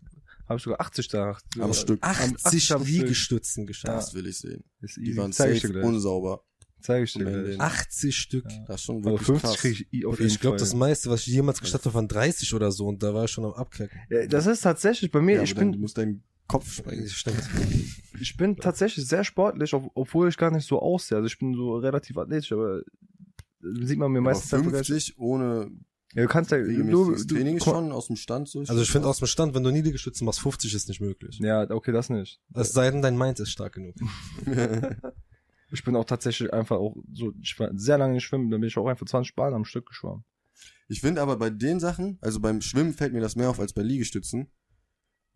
habe 0.49 0.57
ich 0.57 0.63
sogar 0.63 0.81
80 0.81 1.09
da. 1.09 1.37
Am 1.61 1.73
Stück. 1.75 1.99
80 2.03 2.73
am 2.73 2.83
Stück. 2.85 2.89
Liegestützen 2.93 3.67
geschafft. 3.67 3.97
das 3.97 4.15
will 4.15 4.27
ich 4.27 4.39
sehen. 4.39 4.65
Ist 4.81 4.97
Die 4.97 5.17
waren 5.17 5.33
Zeig 5.33 5.55
ich 5.55 5.61
dir 5.63 5.69
safe 5.69 5.83
unsauber. 5.83 6.43
Zeig 6.81 7.05
ich 7.05 7.13
dir 7.13 7.27
Am 7.27 7.35
Ende. 7.35 7.45
gleich. 7.57 7.61
80 7.61 8.17
Stück. 8.17 8.47
Das 8.67 8.77
ist 8.81 8.85
schon 8.87 8.97
Aber 8.97 9.11
wirklich 9.13 9.27
50 9.27 9.43
krass. 9.51 9.57
kriege 9.61 9.85
ich 9.91 10.07
auf 10.07 10.19
jeden 10.19 10.31
ich 10.33 10.41
glaube, 10.41 10.57
das 10.57 10.75
meiste, 10.75 11.11
was 11.11 11.21
ich 11.21 11.27
jemals 11.35 11.61
geschafft 11.61 11.85
habe, 11.85 11.95
waren 11.95 12.09
30 12.09 12.55
oder 12.55 12.73
so 12.73 12.87
und 12.87 13.03
da 13.03 13.13
war 13.15 13.25
ich 13.27 13.31
schon 13.31 13.45
am 13.45 13.53
Abkacken. 13.53 14.01
ja, 14.09 14.27
das 14.27 14.47
ist 14.47 14.63
tatsächlich 14.63 15.11
bei 15.11 15.21
mir, 15.21 15.37
Ja, 15.37 15.43
ich 15.43 15.51
aber 15.53 15.61
dann, 15.61 15.69
du 15.69 15.73
bin, 15.73 15.81
musst 15.83 15.99
deinen 15.99 16.23
Kopf 16.49 16.73
sprengen. 16.73 17.07
Ich 18.21 18.37
bin 18.37 18.57
tatsächlich 18.57 19.07
sehr 19.07 19.25
sportlich, 19.25 19.73
ob, 19.73 19.91
obwohl 19.95 20.29
ich 20.29 20.37
gar 20.37 20.51
nicht 20.51 20.67
so 20.67 20.81
aussehe. 20.81 21.17
Also 21.17 21.27
ich 21.27 21.39
bin 21.39 21.55
so 21.55 21.77
relativ 21.77 22.19
athletisch, 22.19 22.53
aber 22.53 22.83
sieht 23.63 23.99
man 23.99 24.11
mir 24.13 24.19
Aber 24.19 24.31
meistens 24.31 24.53
einfach 24.53 24.73
gar 24.73 24.79
nicht. 24.81 24.89
50 24.89 25.19
ohne 25.19 25.71
Ja, 26.15 26.23
du 26.23 26.29
kannst 26.29 26.51
ja, 26.51 26.59
du, 26.59 27.15
du, 27.15 27.25
Training 27.25 27.61
schon 27.61 27.93
aus 27.93 28.09
dem 28.09 28.17
Stand 28.17 28.49
so. 28.49 28.61
Also 28.61 28.83
ich 28.83 28.91
finde 28.91 29.07
aus 29.07 29.19
dem 29.19 29.29
Stand, 29.29 29.55
wenn 29.55 29.63
du 29.63 29.71
nie 29.71 29.81
Liegestützen 29.81 30.25
machst, 30.25 30.41
50 30.41 30.75
ist 30.75 30.89
nicht 30.89 31.01
möglich. 31.01 31.39
Ja, 31.39 31.71
okay, 31.71 31.93
das 31.93 32.11
nicht. 32.11 32.41
Es 32.53 32.73
sei 32.73 32.91
denn, 32.91 33.01
dein 33.01 33.17
Mind 33.17 33.39
ist 33.39 33.51
stark 33.51 33.75
genug. 33.75 33.95
Ich 35.73 35.85
bin 35.85 35.97
auch 35.97 36.05
tatsächlich 36.05 36.53
einfach 36.53 36.77
auch 36.77 36.97
so, 37.13 37.33
ich 37.41 37.59
war 37.59 37.71
sehr 37.75 37.99
lange 37.99 38.15
nicht 38.15 38.25
schwimmen, 38.25 38.51
dann 38.51 38.61
bin 38.61 38.69
ich 38.69 38.77
auch 38.77 38.87
einfach 38.87 39.07
20 39.07 39.35
Bahnen 39.37 39.55
am 39.55 39.65
Stück 39.65 39.87
geschwommen. 39.87 40.25
Ich 40.89 41.01
finde 41.01 41.23
aber 41.23 41.37
bei 41.37 41.51
den 41.51 41.79
Sachen, 41.79 42.19
also 42.21 42.41
beim 42.41 42.61
Schwimmen 42.61 42.93
fällt 42.93 43.13
mir 43.13 43.21
das 43.21 43.37
mehr 43.37 43.51
auf 43.51 43.61
als 43.61 43.73
bei 43.73 43.83
Liegestützen. 43.83 44.51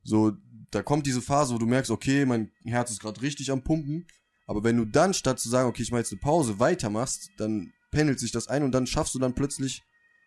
So, 0.03 0.33
da 0.71 0.83
kommt 0.83 1.07
diese 1.07 1.23
Phase, 1.23 1.55
wo 1.55 1.59
du 1.59 1.67
merkst, 1.67 1.91
okay, 1.91 2.27
mein 2.27 2.51
Herz 2.65 2.91
ist 2.91 3.01
gerade 3.01 3.23
richtig 3.23 3.53
am 3.53 3.63
Pumpen. 3.63 4.07
Aber 4.47 4.65
wenn 4.65 4.77
du 4.77 4.85
dann 4.85 5.15
statt 5.15 5.39
zu 5.39 5.49
sagen, 5.49 5.69
okay, 5.69 5.83
ich 5.83 5.91
mache 5.93 6.01
jetzt 6.01 6.13
eine 6.13 6.21
Pause, 6.21 6.59
weitermachst, 6.59 7.31
dann 7.39 7.73
pendelt 7.93 8.19
sich 8.19 8.33
das 8.33 8.49
ein 8.49 8.65
und 8.65 8.73
dann 8.73 8.87
schaffst 8.87 9.15
du 9.15 9.21
dann 9.21 9.35
plötzlich, 9.35 9.83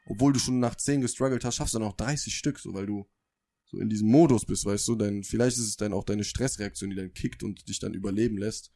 obwohl 0.08 0.34
du 0.34 0.40
schon 0.40 0.60
nach 0.60 0.76
10 0.76 1.02
gestruggelt 1.02 1.44
hast, 1.46 1.56
schaffst 1.56 1.74
du 1.74 1.80
dann 1.80 1.88
auch 1.88 1.96
30 1.96 2.36
Stück, 2.36 2.60
so 2.60 2.74
weil 2.74 2.86
du 2.86 3.08
so 3.66 3.80
in 3.80 3.90
diesem 3.90 4.10
Modus 4.10 4.46
bist, 4.46 4.66
weißt 4.66 4.88
du, 4.88 4.96
dann 4.96 5.24
vielleicht 5.24 5.58
ist 5.58 5.68
es 5.68 5.76
dann 5.78 5.94
auch 5.94 6.04
deine 6.06 6.24
Stressreaktion, 6.24 6.90
die 6.90 6.96
dann 6.96 7.14
kickt 7.14 7.44
und 7.44 7.68
dich 7.68 7.80
dann 7.80 7.94
überleben 7.94 8.38
lässt. 8.38 8.72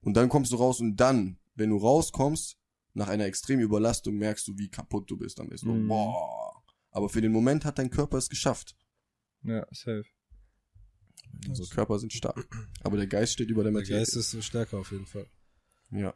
Und 0.00 0.14
dann 0.16 0.28
kommst 0.28 0.52
du 0.52 0.56
raus 0.56 0.80
und 0.80 0.96
dann, 0.96 1.38
wenn 1.56 1.70
du 1.70 1.76
rauskommst, 1.76 2.56
nach 2.94 3.08
einer 3.08 3.26
extremen 3.26 3.62
Überlastung 3.62 4.16
merkst 4.16 4.46
du, 4.48 4.56
wie 4.58 4.68
kaputt 4.70 5.10
du 5.10 5.16
bist. 5.18 5.38
Dann 5.38 5.48
bist 5.48 5.64
du, 5.64 5.72
Mhm. 5.72 5.88
boah. 5.88 6.62
Aber 6.90 7.08
für 7.08 7.20
den 7.20 7.32
Moment 7.32 7.64
hat 7.64 7.78
dein 7.78 7.90
Körper 7.90 8.16
es 8.16 8.28
geschafft. 8.28 8.76
Ja, 9.42 9.66
safe. 9.72 10.04
Unsere 11.48 11.68
Körper 11.68 11.98
sind 11.98 12.12
stark. 12.12 12.48
Aber 12.80 12.96
der 12.96 13.06
Geist 13.06 13.32
steht 13.34 13.50
über 13.50 13.62
der 13.64 13.72
Der 13.72 13.80
Materie. 13.80 13.98
Geist 14.00 14.16
ist 14.16 14.42
stärker 14.44 14.78
auf 14.78 14.92
jeden 14.92 15.06
Fall. 15.06 15.26
ja. 15.90 16.14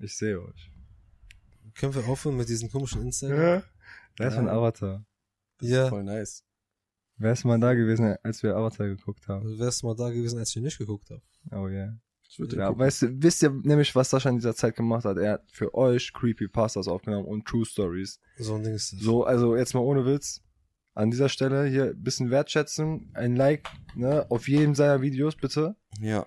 Ich 0.00 0.16
sehe 0.16 0.40
euch. 0.40 0.70
Können 1.78 1.94
wir 1.94 2.06
aufhören 2.08 2.36
mit 2.36 2.48
diesen 2.48 2.70
komischen 2.70 3.02
Instagram? 3.02 3.38
Ja. 3.40 3.62
Wer 4.18 4.28
ist 4.28 4.36
mein 4.36 4.46
Ja. 4.46 4.52
Avatar? 4.52 5.04
Ja. 5.60 5.88
Voll 5.88 6.04
nice. 6.04 6.44
Wer 7.16 7.32
ist 7.32 7.44
mal 7.44 7.58
da 7.58 7.74
gewesen, 7.74 8.16
als 8.22 8.42
wir 8.42 8.56
Avatar 8.56 8.86
geguckt 8.88 9.26
haben? 9.28 9.44
Du 9.44 9.58
wärst 9.58 9.82
mal 9.84 9.94
da 9.96 10.10
gewesen, 10.10 10.38
als 10.38 10.54
ich 10.54 10.62
nicht 10.62 10.78
geguckt 10.78 11.10
habe. 11.10 11.22
Oh 11.50 11.68
yeah. 11.68 11.96
Ja, 12.36 12.78
weißt 12.78 13.02
du, 13.02 13.22
wisst 13.22 13.42
ihr 13.42 13.50
nämlich, 13.50 13.94
was 13.96 14.10
Sascha 14.10 14.28
in 14.28 14.36
dieser 14.36 14.54
Zeit 14.54 14.76
gemacht 14.76 15.04
hat? 15.06 15.16
Er 15.16 15.32
hat 15.32 15.50
für 15.50 15.74
euch 15.74 16.12
Creepypastas 16.12 16.86
aufgenommen 16.86 17.26
und 17.26 17.46
True 17.46 17.64
Stories. 17.64 18.20
So 18.36 18.54
ein 18.54 18.62
Ding 18.62 18.74
ist 18.74 18.92
das. 18.92 19.00
So, 19.00 19.24
also 19.24 19.56
jetzt 19.56 19.72
mal 19.74 19.80
ohne 19.80 20.04
Witz. 20.04 20.42
An 20.94 21.10
dieser 21.10 21.28
Stelle 21.30 21.64
hier 21.66 21.84
ein 21.86 22.02
bisschen 22.02 22.30
wertschätzen, 22.30 23.10
ein 23.14 23.34
Like, 23.34 23.68
ne, 23.94 24.26
auf 24.30 24.46
jedem 24.48 24.74
seiner 24.74 25.00
Videos 25.00 25.36
bitte. 25.36 25.76
ja. 26.00 26.26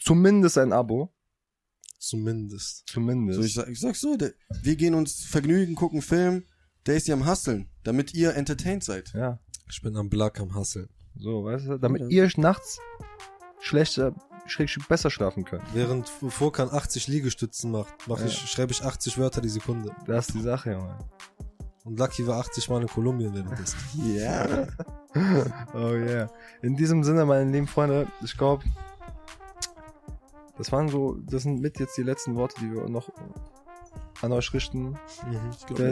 Zumindest 0.00 0.58
ein 0.58 0.72
Abo. 0.72 1.12
Zumindest. 1.98 2.84
Zumindest. 2.88 3.38
So, 3.40 3.44
ich, 3.44 3.54
sag, 3.54 3.68
ich 3.68 3.80
sag 3.80 3.96
so, 3.96 4.16
der, 4.16 4.32
wir 4.62 4.76
gehen 4.76 4.94
uns 4.94 5.24
vergnügen, 5.24 5.74
gucken 5.74 6.00
Film, 6.02 6.44
der 6.86 6.96
ist 6.96 7.06
hier 7.06 7.14
am 7.14 7.26
Hasseln, 7.26 7.68
damit 7.84 8.14
ihr 8.14 8.34
entertained 8.34 8.84
seid. 8.84 9.12
ja, 9.14 9.38
Ich 9.70 9.82
bin 9.82 9.96
am 9.96 10.08
Black 10.08 10.40
am 10.40 10.54
Hasseln. 10.54 10.88
so, 11.16 11.44
weißt 11.44 11.66
du, 11.66 11.78
damit 11.78 12.02
Ja. 12.02 12.08
ihr 12.08 12.30
nachts 12.36 12.78
schlechter, 13.60 14.14
schräg, 14.46 14.70
besser 14.88 15.10
schlafen 15.10 15.44
könnt. 15.44 15.64
Während 15.74 16.08
Furkan 16.08 16.70
80 16.70 17.08
Liegestützen 17.08 17.70
macht, 17.72 17.92
mach 18.06 18.20
Ja. 18.20 18.26
ich, 18.26 18.38
schreibe 18.38 18.72
ich 18.72 18.82
80 18.84 19.18
Wörter 19.18 19.40
die 19.40 19.48
Sekunde. 19.48 19.90
Das 20.06 20.28
ist 20.28 20.34
die 20.34 20.42
Sache, 20.42 20.72
Junge. 20.72 20.98
Und 21.84 21.98
Lucky 21.98 22.26
war 22.26 22.38
80 22.38 22.68
Mal 22.68 22.82
in 22.82 22.88
Kolumbien 22.88 23.34
währenddessen. 23.34 23.78
Ja. 24.14 24.66
Oh 25.74 25.94
yeah. 25.94 26.30
In 26.62 26.76
diesem 26.76 27.02
Sinne, 27.02 27.24
meine 27.24 27.50
lieben 27.50 27.66
Freunde, 27.66 28.06
ich 28.22 28.36
glaube, 28.36 28.62
das 30.58 30.72
waren 30.72 30.88
so, 30.88 31.16
das 31.30 31.44
sind 31.44 31.60
mit 31.60 31.78
jetzt 31.78 31.96
die 31.96 32.02
letzten 32.02 32.34
Worte, 32.34 32.56
die 32.60 32.72
wir 32.72 32.88
noch 32.88 33.08
an 34.20 34.32
euch 34.32 34.52
richten. 34.52 34.90
Mhm. 34.90 34.96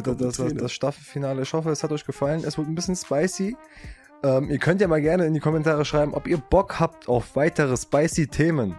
Glaub, 0.02 0.18
das, 0.18 0.36
das, 0.36 0.54
das 0.54 0.72
Staffelfinale. 0.72 1.42
Ich 1.42 1.52
hoffe, 1.52 1.70
es 1.70 1.82
hat 1.82 1.92
euch 1.92 2.04
gefallen. 2.04 2.42
Es 2.44 2.58
wird 2.58 2.68
ein 2.68 2.74
bisschen 2.74 2.96
spicy. 2.96 3.56
Ähm, 4.22 4.50
ihr 4.50 4.58
könnt 4.58 4.80
ja 4.80 4.88
mal 4.88 5.00
gerne 5.00 5.26
in 5.26 5.34
die 5.34 5.40
Kommentare 5.40 5.84
schreiben, 5.84 6.14
ob 6.14 6.26
ihr 6.26 6.38
Bock 6.38 6.80
habt 6.80 7.08
auf 7.08 7.36
weitere 7.36 7.76
spicy 7.76 8.26
Themen. 8.26 8.74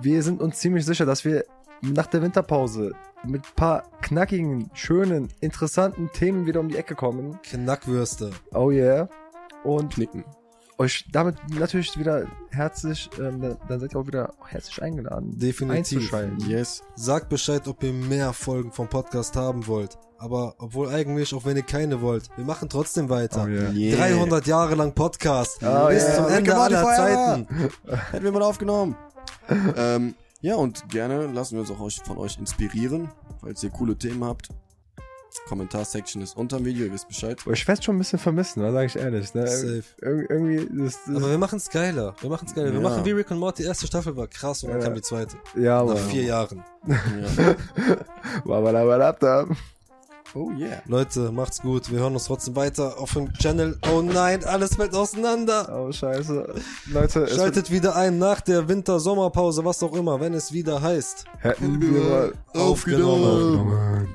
Wir 0.00 0.22
sind 0.22 0.40
uns 0.40 0.58
ziemlich 0.58 0.84
sicher, 0.84 1.06
dass 1.06 1.24
wir 1.24 1.44
nach 1.82 2.06
der 2.06 2.22
Winterpause 2.22 2.92
mit 3.24 3.44
ein 3.44 3.54
paar 3.54 3.84
knackigen, 4.00 4.70
schönen, 4.74 5.28
interessanten 5.40 6.10
Themen 6.12 6.46
wieder 6.46 6.60
um 6.60 6.68
die 6.68 6.76
Ecke 6.76 6.94
kommen. 6.94 7.38
Knackwürste. 7.42 8.30
Oh 8.52 8.70
yeah. 8.70 9.08
Und 9.64 9.94
Knicken. 9.94 10.24
Euch 10.78 11.04
damit 11.12 11.36
natürlich 11.50 11.98
wieder 11.98 12.26
herzlich, 12.50 13.10
ähm, 13.18 13.40
dann, 13.40 13.56
dann 13.68 13.80
seid 13.80 13.94
ihr 13.94 13.98
auch 14.00 14.06
wieder 14.06 14.32
herzlich 14.46 14.80
eingeladen. 14.80 15.36
Definitiv. 15.38 15.98
Einzuschalten. 15.98 16.48
Yes. 16.48 16.82
Sagt 16.94 17.28
Bescheid, 17.28 17.66
ob 17.66 17.82
ihr 17.82 17.92
mehr 17.92 18.32
Folgen 18.32 18.72
vom 18.72 18.88
Podcast 18.88 19.36
haben 19.36 19.66
wollt. 19.66 19.98
Aber 20.18 20.54
obwohl 20.58 20.88
eigentlich, 20.88 21.34
auch 21.34 21.44
wenn 21.44 21.56
ihr 21.56 21.62
keine 21.62 22.00
wollt, 22.00 22.28
wir 22.36 22.44
machen 22.44 22.68
trotzdem 22.68 23.08
weiter. 23.08 23.44
Oh 23.44 23.48
yeah. 23.48 23.70
Yeah. 23.70 23.96
300 23.96 24.46
Jahre 24.46 24.74
lang 24.74 24.92
Podcast. 24.92 25.60
Oh 25.62 25.88
Bis 25.88 26.04
yeah. 26.04 26.16
zum 26.16 26.28
Ende 26.28 26.56
aller. 26.56 26.84
Zeiten. 26.84 27.48
Hätten 28.10 28.24
wir 28.24 28.32
mal 28.32 28.42
aufgenommen. 28.42 28.96
ähm, 29.76 30.14
ja, 30.40 30.54
und 30.54 30.88
gerne 30.88 31.26
lassen 31.26 31.54
wir 31.54 31.60
uns 31.60 31.70
auch 31.70 31.80
euch, 31.80 32.00
von 32.04 32.18
euch 32.18 32.38
inspirieren, 32.38 33.10
falls 33.40 33.62
ihr 33.62 33.70
coole 33.70 33.96
Themen 33.96 34.24
habt. 34.24 34.48
Kommentarsection 35.46 36.22
ist 36.22 36.36
unter 36.36 36.56
dem 36.58 36.64
Video, 36.66 36.86
ihr 36.86 36.92
wisst 36.92 37.08
Bescheid. 37.08 37.38
Ich 37.52 37.68
werde 37.68 37.82
schon 37.82 37.96
ein 37.96 37.98
bisschen 37.98 38.18
vermissen, 38.18 38.62
da 38.62 38.72
sage 38.72 38.86
ich 38.86 38.96
ehrlich. 38.96 39.32
Ne? 39.34 39.46
Safe. 39.46 39.82
Ir 40.02 40.30
irgendwie, 40.30 40.68
das, 40.84 40.98
das, 41.06 41.16
Aber 41.16 41.30
wir 41.30 41.38
machen's 41.38 41.68
geiler. 41.70 42.14
Wir 42.20 42.30
machen's 42.30 42.54
geiler. 42.54 42.68
Wir 42.72 42.80
Ja. 42.80 42.88
machen 42.88 43.04
wie 43.04 43.10
Rick 43.12 43.30
und 43.30 43.38
Morty. 43.38 43.62
Die 43.62 43.68
erste 43.68 43.86
Staffel 43.86 44.16
war 44.16 44.26
krass 44.26 44.62
und 44.62 44.70
dann 44.70 44.78
Ja. 44.80 44.84
kam 44.86 44.94
die 44.94 45.02
zweite. 45.02 45.36
ja, 45.56 45.82
Nach 45.84 45.94
Mann. 45.94 46.04
vier 46.08 46.22
Jahren. 46.24 46.64
Ja. 48.46 49.46
Oh 50.34 50.50
yeah. 50.58 50.82
Leute, 50.86 51.32
macht's 51.32 51.62
gut. 51.62 51.90
Wir 51.90 52.00
hören 52.00 52.12
uns 52.12 52.24
trotzdem 52.26 52.54
weiter 52.54 52.98
auf 52.98 53.14
dem 53.14 53.32
Channel. 53.32 53.78
Oh 53.90 54.02
nein, 54.02 54.44
alles 54.44 54.76
fällt 54.76 54.94
auseinander. 54.94 55.68
Oh, 55.74 55.90
scheiße. 55.90 56.54
Leute, 56.92 57.20
es 57.24 57.36
Schaltet 57.36 57.70
wieder 57.70 57.96
ein 57.96 58.18
nach 58.18 58.42
der 58.42 58.68
Winter-Sommerpause, 58.68 59.64
was 59.64 59.82
auch 59.82 59.94
immer, 59.94 60.20
wenn 60.20 60.34
es 60.34 60.52
wieder 60.52 60.82
heißt. 60.82 61.24
hätten 61.38 61.80
wir 61.80 62.00
mal 62.02 62.32
Aufgenommen. 62.54 63.24
aufgenommen. 63.24 64.14